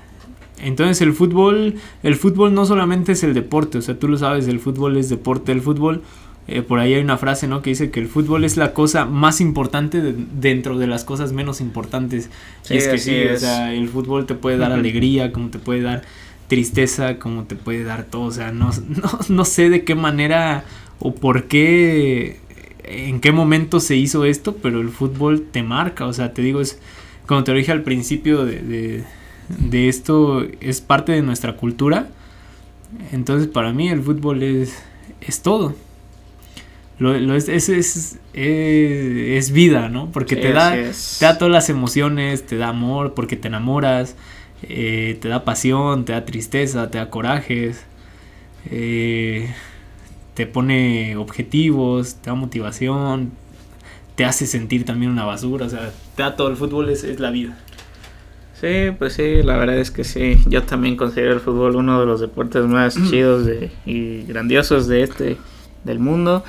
Entonces 0.62 1.01
el 1.01 1.12
fútbol, 1.12 1.74
el 2.03 2.14
fútbol 2.14 2.55
no 2.55 2.66
solamente 2.66 3.12
es 3.12 3.24
el 3.24 3.34
deporte, 3.34 3.78
o 3.78 3.82
sea, 3.82 3.99
tú 3.99 4.09
lo 4.09 4.18
sabes, 4.18 4.47
el 4.47 4.61
fútbol 4.61 4.97
es 4.97 5.09
deporte, 5.09 5.53
el 5.53 5.62
fútbol 5.62 6.03
eh, 6.47 6.62
por 6.62 6.78
ahí 6.80 6.95
hay 6.95 7.03
una 7.03 7.16
frase, 7.16 7.47
¿no? 7.47 7.62
Que 7.62 7.70
dice 7.70 7.91
que 7.91 8.01
el 8.01 8.09
fútbol 8.09 8.45
es 8.45 8.57
la 8.57 8.72
cosa 8.74 9.07
más 9.07 9.41
importante 9.41 10.01
dentro 10.03 10.78
de 10.78 10.86
las 10.86 11.05
cosas 11.05 11.32
menos 11.32 11.61
importantes. 11.61 12.30
y 12.68 12.76
es 12.76 12.88
que 12.88 12.99
sí, 12.99 13.24
o 13.24 13.36
sea, 13.38 13.72
el 13.72 13.88
fútbol 13.88 14.26
te 14.26 14.34
puede 14.34 14.59
dar 14.59 14.72
alegría, 14.72 15.32
como 15.32 15.49
te 15.49 15.59
puede 15.59 15.82
dar 15.82 16.03
tristeza, 16.51 17.18
como 17.18 17.44
te 17.44 17.55
puede 17.55 17.84
dar 17.84 18.05
todo. 18.05 18.24
O 18.24 18.30
sea, 18.32 18.53
no, 18.53 18.70
no, 19.28 19.44
sé 19.46 19.70
de 19.70 19.84
qué 19.84 19.94
manera 19.94 20.64
o 20.98 21.14
por 21.14 21.44
qué, 21.44 22.40
en 22.84 23.20
qué 23.20 23.32
momento 23.32 23.80
se 23.80 23.96
hizo 23.96 24.26
esto, 24.26 24.57
pero 24.57 24.80
el 24.82 24.90
fútbol 24.90 25.46
te 25.51 25.62
marca. 25.62 26.07
O 26.07 26.12
sea, 26.12 26.34
te 26.34 26.42
digo, 26.42 26.61
es 26.61 26.78
como 27.24 27.44
te 27.44 27.53
lo 27.53 27.59
dije 27.59 27.72
al 27.72 27.82
principio 27.82 28.44
de, 28.44 29.05
de 29.48 29.88
esto, 29.88 30.44
es 30.61 30.80
parte 30.80 31.12
de 31.12 31.22
nuestra 31.22 31.57
cultura. 31.57 32.09
Entonces, 33.12 33.46
para 33.48 33.72
mí 33.72 33.88
el 33.88 34.03
fútbol 34.03 34.42
es, 34.42 34.82
es 35.20 35.40
todo. 35.42 35.76
Lo, 36.98 37.34
es, 37.34 37.48
es, 37.48 38.18
es, 38.34 39.51
vida, 39.53 39.88
¿no? 39.88 40.11
Porque 40.12 40.36
te, 40.36 40.53
da, 40.53 40.72
te 40.74 41.24
da 41.24 41.38
todas 41.38 41.51
las 41.51 41.70
emociones, 41.70 42.44
te 42.44 42.59
da 42.59 42.68
amor, 42.68 43.14
porque 43.14 43.36
te 43.36 43.48
enamoras, 43.48 44.16
eh, 44.63 45.19
te 45.21 45.29
da 45.29 45.45
pasión, 45.45 46.05
te 46.05 46.13
da 46.13 46.25
tristeza, 46.25 46.91
te 46.91 46.99
da 46.99 47.11
corajes, 47.11 47.85
eh, 48.71 49.53
te 50.35 50.47
pone 50.47 51.17
objetivos, 51.17 52.17
te 52.17 52.31
da 52.31 52.35
motivación, 52.35 53.33
te 54.17 54.25
hace 54.25 54.47
sentir 54.47 54.85
también 54.85 55.11
una 55.13 55.25
basura, 55.25 55.67
o 55.67 55.69
sea, 55.71 55.93
te 56.15 56.23
da 56.23 56.37
todo, 56.37 56.49
el 56.49 56.57
fútbol 56.57 56.91
es, 56.91 57.21
la 57.21 57.31
vida. 57.31 57.57
Sí, 58.61 58.95
pues 58.99 59.15
sí, 59.15 59.43
la 59.43 59.57
verdad 59.57 59.79
es 59.79 59.91
que 59.91 60.05
sí. 60.05 60.39
Yo 60.47 60.63
también 60.65 60.97
considero 60.97 61.33
el 61.33 61.41
fútbol 61.41 61.77
uno 61.77 61.99
de 61.99 62.07
los 62.07 62.21
deportes 62.21 62.65
más 62.67 62.95
chidos 63.11 63.49
y 63.87 64.23
grandiosos 64.25 64.87
de 64.87 65.03
este, 65.03 65.39
del 65.85 65.99
mundo. 65.99 66.45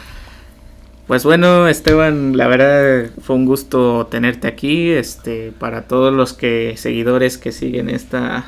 Pues 1.12 1.26
bueno, 1.26 1.68
Esteban, 1.68 2.38
la 2.38 2.48
verdad 2.48 3.12
fue 3.20 3.36
un 3.36 3.46
gusto 3.46 4.08
tenerte 4.10 4.48
aquí. 4.48 4.92
Este, 4.92 5.52
para 5.52 5.82
todos 5.82 6.14
los 6.14 6.32
que 6.32 6.76
seguidores 6.78 7.38
que 7.38 7.52
siguen 7.52 7.90
esta 7.90 8.46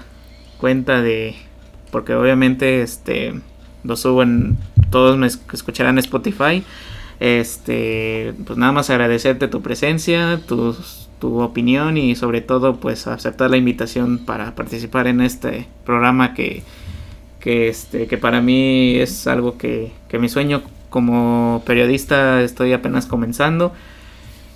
cuenta 0.59 1.01
de, 1.01 1.35
porque 1.91 2.13
obviamente 2.13 2.81
este 2.81 3.33
lo 3.83 3.97
suben, 3.97 4.55
todos 4.91 5.17
me 5.17 5.27
escucharán 5.27 5.97
Spotify. 5.97 6.63
Este, 7.19 8.33
pues 8.47 8.57
nada 8.57 8.71
más 8.71 8.89
agradecerte 8.89 9.49
tu 9.49 9.61
presencia, 9.61 10.39
tu, 10.47 10.73
tu 11.19 11.41
opinión 11.41 11.97
y 11.97 12.15
sobre 12.15 12.39
todo 12.39 12.77
pues 12.77 13.07
aceptar 13.07 13.49
la 13.49 13.57
invitación 13.57 14.19
para 14.19 14.55
participar 14.55 15.07
en 15.07 15.19
este 15.19 15.67
programa 15.85 16.33
que, 16.33 16.63
que 17.41 17.67
este, 17.67 18.07
que 18.07 18.17
para 18.17 18.39
mí 18.39 18.95
es 18.95 19.27
algo 19.27 19.57
que, 19.57 19.91
que 20.07 20.17
mi 20.17 20.29
sueño 20.29 20.63
como 20.93 21.63
periodista 21.65 22.43
estoy 22.43 22.71
apenas 22.71 23.07
comenzando 23.07 23.73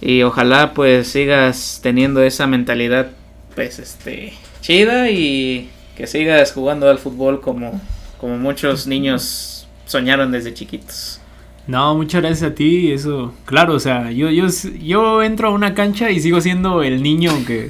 y 0.01 0.21
ojalá 0.21 0.75
pues 0.75 1.07
sigas 1.07 1.79
teniendo 1.81 2.21
esa 2.21 2.45
mentalidad 2.45 3.07
pues 3.55 3.79
este 3.79 4.33
chida 4.61 5.09
y 5.09 5.71
que 5.95 6.05
sigas 6.05 6.51
jugando 6.51 6.91
al 6.91 6.99
fútbol 6.99 7.41
como 7.41 7.81
como 8.19 8.38
muchos 8.38 8.85
niños 8.85 9.67
soñaron 9.88 10.31
desde 10.31 10.53
chiquitos. 10.53 11.19
No, 11.65 11.95
muchas 11.95 12.21
gracias 12.21 12.51
a 12.51 12.53
ti, 12.53 12.91
eso, 12.91 13.33
claro, 13.45 13.73
o 13.73 13.79
sea, 13.79 14.11
yo, 14.11 14.29
yo, 14.29 14.45
yo 14.79 15.23
entro 15.23 15.47
a 15.47 15.51
una 15.51 15.73
cancha 15.73 16.11
y 16.11 16.19
sigo 16.19 16.39
siendo 16.39 16.83
el 16.83 17.01
niño 17.01 17.31
que, 17.47 17.67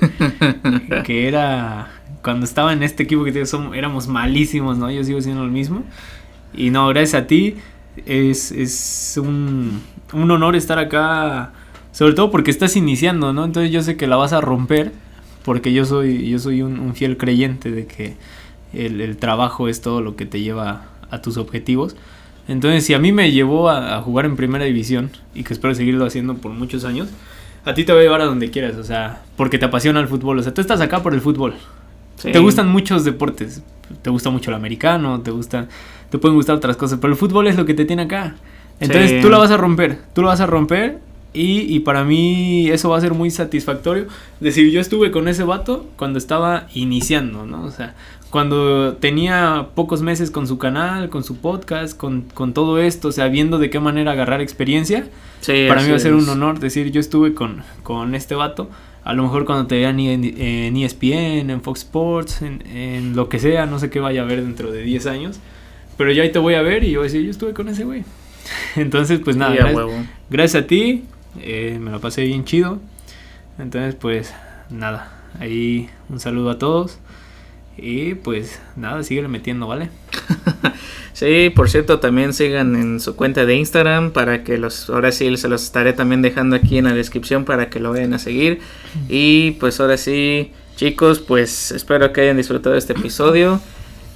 que 1.06 1.30
era 1.30 1.88
cuando 2.22 2.46
estaba 2.46 2.74
en 2.74 2.84
este 2.84 3.04
equipo 3.04 3.24
que 3.24 3.46
somos, 3.46 3.78
éramos 3.78 4.10
malísimos, 4.10 4.78
¿no? 4.78 4.92
Yo 4.92 5.04
sigo 5.06 5.22
siendo 5.22 5.44
el 5.46 5.52
mismo. 5.52 5.84
Y 6.54 6.70
no, 6.70 6.88
gracias 6.90 7.24
a 7.24 7.28
ti, 7.28 7.56
es, 8.06 8.52
es 8.52 9.20
un, 9.22 9.82
un 10.14 10.32
honor 10.32 10.56
estar 10.56 10.80
acá, 10.80 11.54
sobre 11.92 12.14
todo 12.14 12.32
porque 12.32 12.52
estás 12.52 12.76
iniciando, 12.76 13.34
¿no? 13.34 13.46
Entonces 13.46 13.72
yo 13.72 13.82
sé 13.82 13.98
que 13.98 14.08
la 14.08 14.16
vas 14.16 14.34
a 14.34 14.42
romper, 14.42 14.92
porque 15.44 15.74
yo 15.74 15.86
soy, 15.86 16.30
yo 16.30 16.40
soy 16.40 16.62
un, 16.62 16.94
fiel 16.96 17.18
creyente 17.18 17.72
de 17.72 17.88
que 17.88 18.16
el, 18.74 19.02
el 19.02 19.18
trabajo 19.18 19.68
es 19.68 19.82
todo 19.82 20.02
lo 20.02 20.16
que 20.16 20.26
te 20.26 20.42
lleva 20.42 20.86
a 21.10 21.22
tus 21.22 21.38
objetivos. 21.38 21.96
Entonces, 22.48 22.86
si 22.86 22.94
a 22.94 23.00
mí 23.00 23.12
me 23.12 23.32
llevó 23.32 23.70
a, 23.70 24.02
jugar 24.02 24.26
en 24.26 24.36
primera 24.36 24.66
división 24.66 25.12
y 25.36 25.44
que 25.44 25.54
espero 25.54 25.76
seguirlo 25.76 26.06
haciendo 26.06 26.36
por 26.36 26.52
muchos 26.52 26.86
años, 26.86 27.10
a 27.66 27.74
ti 27.74 27.84
te 27.84 27.92
va 27.92 28.00
a 28.00 28.02
llevar 28.02 28.22
a 28.22 28.26
donde 28.26 28.50
quieras, 28.50 28.78
o 28.78 28.84
sea, 28.84 29.24
porque 29.36 29.58
te 29.58 29.66
apasiona 29.66 30.00
el 30.00 30.08
fútbol, 30.08 30.40
o 30.40 30.44
sea, 30.44 30.54
tú 30.54 30.62
estás 30.62 30.80
acá 30.80 31.04
por 31.04 31.14
el 31.14 31.22
fútbol. 31.22 31.56
Te 32.22 32.40
gustan 32.40 32.70
muchos 32.70 33.04
deportes, 33.04 33.62
te 34.02 34.10
gusta 34.10 34.30
mucho 34.30 34.52
el 34.52 34.56
americano, 34.56 35.22
te 35.22 35.32
gusta, 35.32 35.68
te 36.10 36.18
pueden 36.18 36.36
gustar 36.36 36.56
otras 36.56 36.78
cosas, 36.78 37.00
pero 37.02 37.14
el 37.14 37.20
fútbol 37.20 37.48
es 37.48 37.56
lo 37.56 37.66
que 37.66 37.74
te 37.74 37.86
tiene 37.86 38.04
acá. 38.04 38.36
Entonces 38.80 39.22
tú 39.22 39.30
lo 39.30 39.40
vas 39.40 39.52
a 39.52 39.58
romper, 39.58 40.00
tú 40.14 40.22
lo 40.22 40.28
vas 40.28 40.40
a 40.40 40.46
romper 40.46 41.00
y, 41.34 41.62
y, 41.76 41.82
para 41.82 42.04
mí 42.04 42.70
eso 42.70 42.90
va 42.90 42.98
a 42.98 43.02
ser 43.02 43.14
muy 43.14 43.30
satisfactorio. 43.30 44.08
Decir, 44.40 44.72
yo 44.72 44.80
estuve 44.80 45.12
con 45.12 45.28
ese 45.28 45.44
vato 45.44 45.86
cuando 45.96 46.18
estaba 46.18 46.68
iniciando, 46.74 47.46
¿no? 47.46 47.64
O 47.64 47.72
sea, 47.72 47.96
cuando 48.30 48.94
tenía 48.94 49.68
pocos 49.76 50.02
meses 50.02 50.32
con 50.32 50.48
su 50.48 50.58
canal, 50.58 51.10
con 51.10 51.24
su 51.24 51.38
podcast, 51.38 51.98
con, 51.98 52.24
con 52.34 52.54
todo 52.54 52.80
esto, 52.80 53.10
o 53.10 53.12
sea, 53.12 53.28
viendo 53.28 53.58
de 53.58 53.70
qué 53.70 53.80
manera 53.80 54.12
agarrar 54.12 54.42
experiencia, 54.42 55.08
para 55.68 55.82
mí 55.82 55.90
va 55.90 55.96
a 55.96 56.00
ser 56.00 56.14
un 56.14 56.28
honor 56.28 56.60
decir, 56.60 56.92
yo 56.92 57.00
estuve 57.00 57.34
con, 57.34 57.64
con 57.84 58.16
este 58.16 58.36
vato. 58.36 58.70
A 59.08 59.14
lo 59.14 59.24
mejor 59.24 59.46
cuando 59.46 59.68
te 59.68 59.76
vean 59.76 60.02
en, 60.02 60.26
en 60.26 60.76
ESPN, 60.76 61.50
en 61.50 61.62
Fox 61.62 61.84
Sports, 61.84 62.42
en, 62.42 62.62
en, 62.68 63.16
lo 63.16 63.30
que 63.30 63.40
sea, 63.40 63.66
no 63.66 63.80
sé 63.80 63.90
qué 63.90 64.02
vaya 64.02 64.24
a 64.24 64.26
ver 64.26 64.44
dentro 64.44 64.70
de 64.70 64.84
10 64.84 65.06
años. 65.06 65.40
Pero 65.96 66.12
ya 66.12 66.24
ahí 66.24 66.32
te 66.34 66.40
voy 66.40 66.56
a 66.56 66.62
ver 66.62 66.84
y 66.84 66.92
yo 66.92 67.00
voy 67.00 67.08
a 67.08 67.10
decir, 67.10 67.24
yo 67.24 67.32
estuve 67.32 67.54
con 67.54 67.70
ese 67.70 67.86
güey. 67.86 68.04
Entonces, 68.76 69.22
pues 69.24 69.38
nada, 69.38 69.56
gracias, 70.30 70.66
a 70.66 70.68
ti, 70.68 71.06
eh, 71.40 71.78
me 71.80 71.90
lo 71.90 72.02
pasé 72.02 72.26
bien 72.26 72.44
chido. 72.44 72.82
Entonces, 73.58 73.96
pues 73.96 74.34
nada, 74.70 75.22
ahí 75.40 75.90
un 76.10 76.20
saludo 76.20 76.50
a 76.50 76.60
todos. 76.60 77.00
Y 77.78 78.16
pues 78.16 78.60
nada, 78.76 79.04
sigue 79.04 79.28
metiendo, 79.28 79.68
¿vale? 79.68 79.90
sí, 81.14 81.52
por 81.56 81.70
cierto, 81.70 82.00
también 82.00 82.34
sigan 82.34 82.76
en 82.76 83.00
su 83.00 83.16
cuenta 83.16 83.46
de 83.46 83.56
Instagram 83.56 84.12
para 84.12 84.44
que 84.44 84.58
los, 84.58 84.90
ahora 84.90 85.12
sí 85.12 85.38
se 85.38 85.48
los 85.48 85.64
estaré 85.64 85.94
también 85.94 86.22
dejando 86.22 86.56
aquí 86.56 86.78
en 86.78 86.86
la 86.86 86.94
descripción 86.94 87.46
para 87.46 87.70
que 87.70 87.80
lo 87.80 87.92
vayan 87.92 88.14
a 88.14 88.20
seguir. 88.20 88.60
Y 89.10 89.52
pues 89.52 89.80
ahora 89.80 89.98
sí, 89.98 90.52
chicos, 90.76 91.20
pues 91.20 91.72
espero 91.72 92.12
que 92.14 92.22
hayan 92.22 92.38
disfrutado 92.38 92.76
este 92.76 92.94
episodio. 92.94 93.62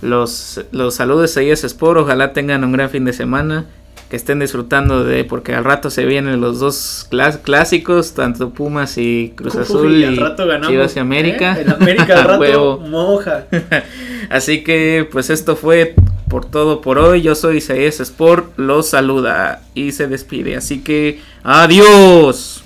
Los, 0.01 0.66
los 0.72 0.95
saludos 0.95 1.38
a 1.38 1.43
es 1.43 1.64
Sport, 1.64 1.99
ojalá 1.99 2.34
tengan 2.34 2.64
un 2.64 2.72
gran 2.72 2.89
fin 2.89 3.05
de 3.05 3.14
semana 3.14 3.68
que 4.12 4.18
estén 4.18 4.39
disfrutando 4.39 5.05
de, 5.05 5.24
porque 5.24 5.55
al 5.55 5.64
rato 5.64 5.89
se 5.89 6.03
vienen 6.03 6.41
los 6.41 6.59
dos 6.59 7.07
clásicos, 7.43 8.14
tanto 8.14 8.49
Pumas 8.49 8.97
y 8.97 9.32
Cruz 9.38 9.55
Azul 9.55 10.03
y, 10.03 10.20
Chivas 10.68 10.97
y 10.97 10.99
América. 10.99 11.57
¿eh? 11.57 11.66
América 11.80 12.16
al 12.20 12.26
rato 12.26 12.84
moja. 12.89 13.45
Así 14.30 14.66
que 14.66 15.07
pues 15.09 15.30
esto 15.30 15.55
fue 15.55 15.95
por 16.28 16.43
todo 16.43 16.82
por 16.82 16.99
hoy. 16.99 17.22
Yo 17.22 17.36
soy 17.36 17.57
Isaías 17.57 18.01
Sport, 18.01 18.59
los 18.59 18.89
saluda 18.89 19.62
y 19.76 19.93
se 19.93 20.07
despide. 20.07 20.57
Así 20.57 20.82
que 20.82 21.22
adiós. 21.43 22.66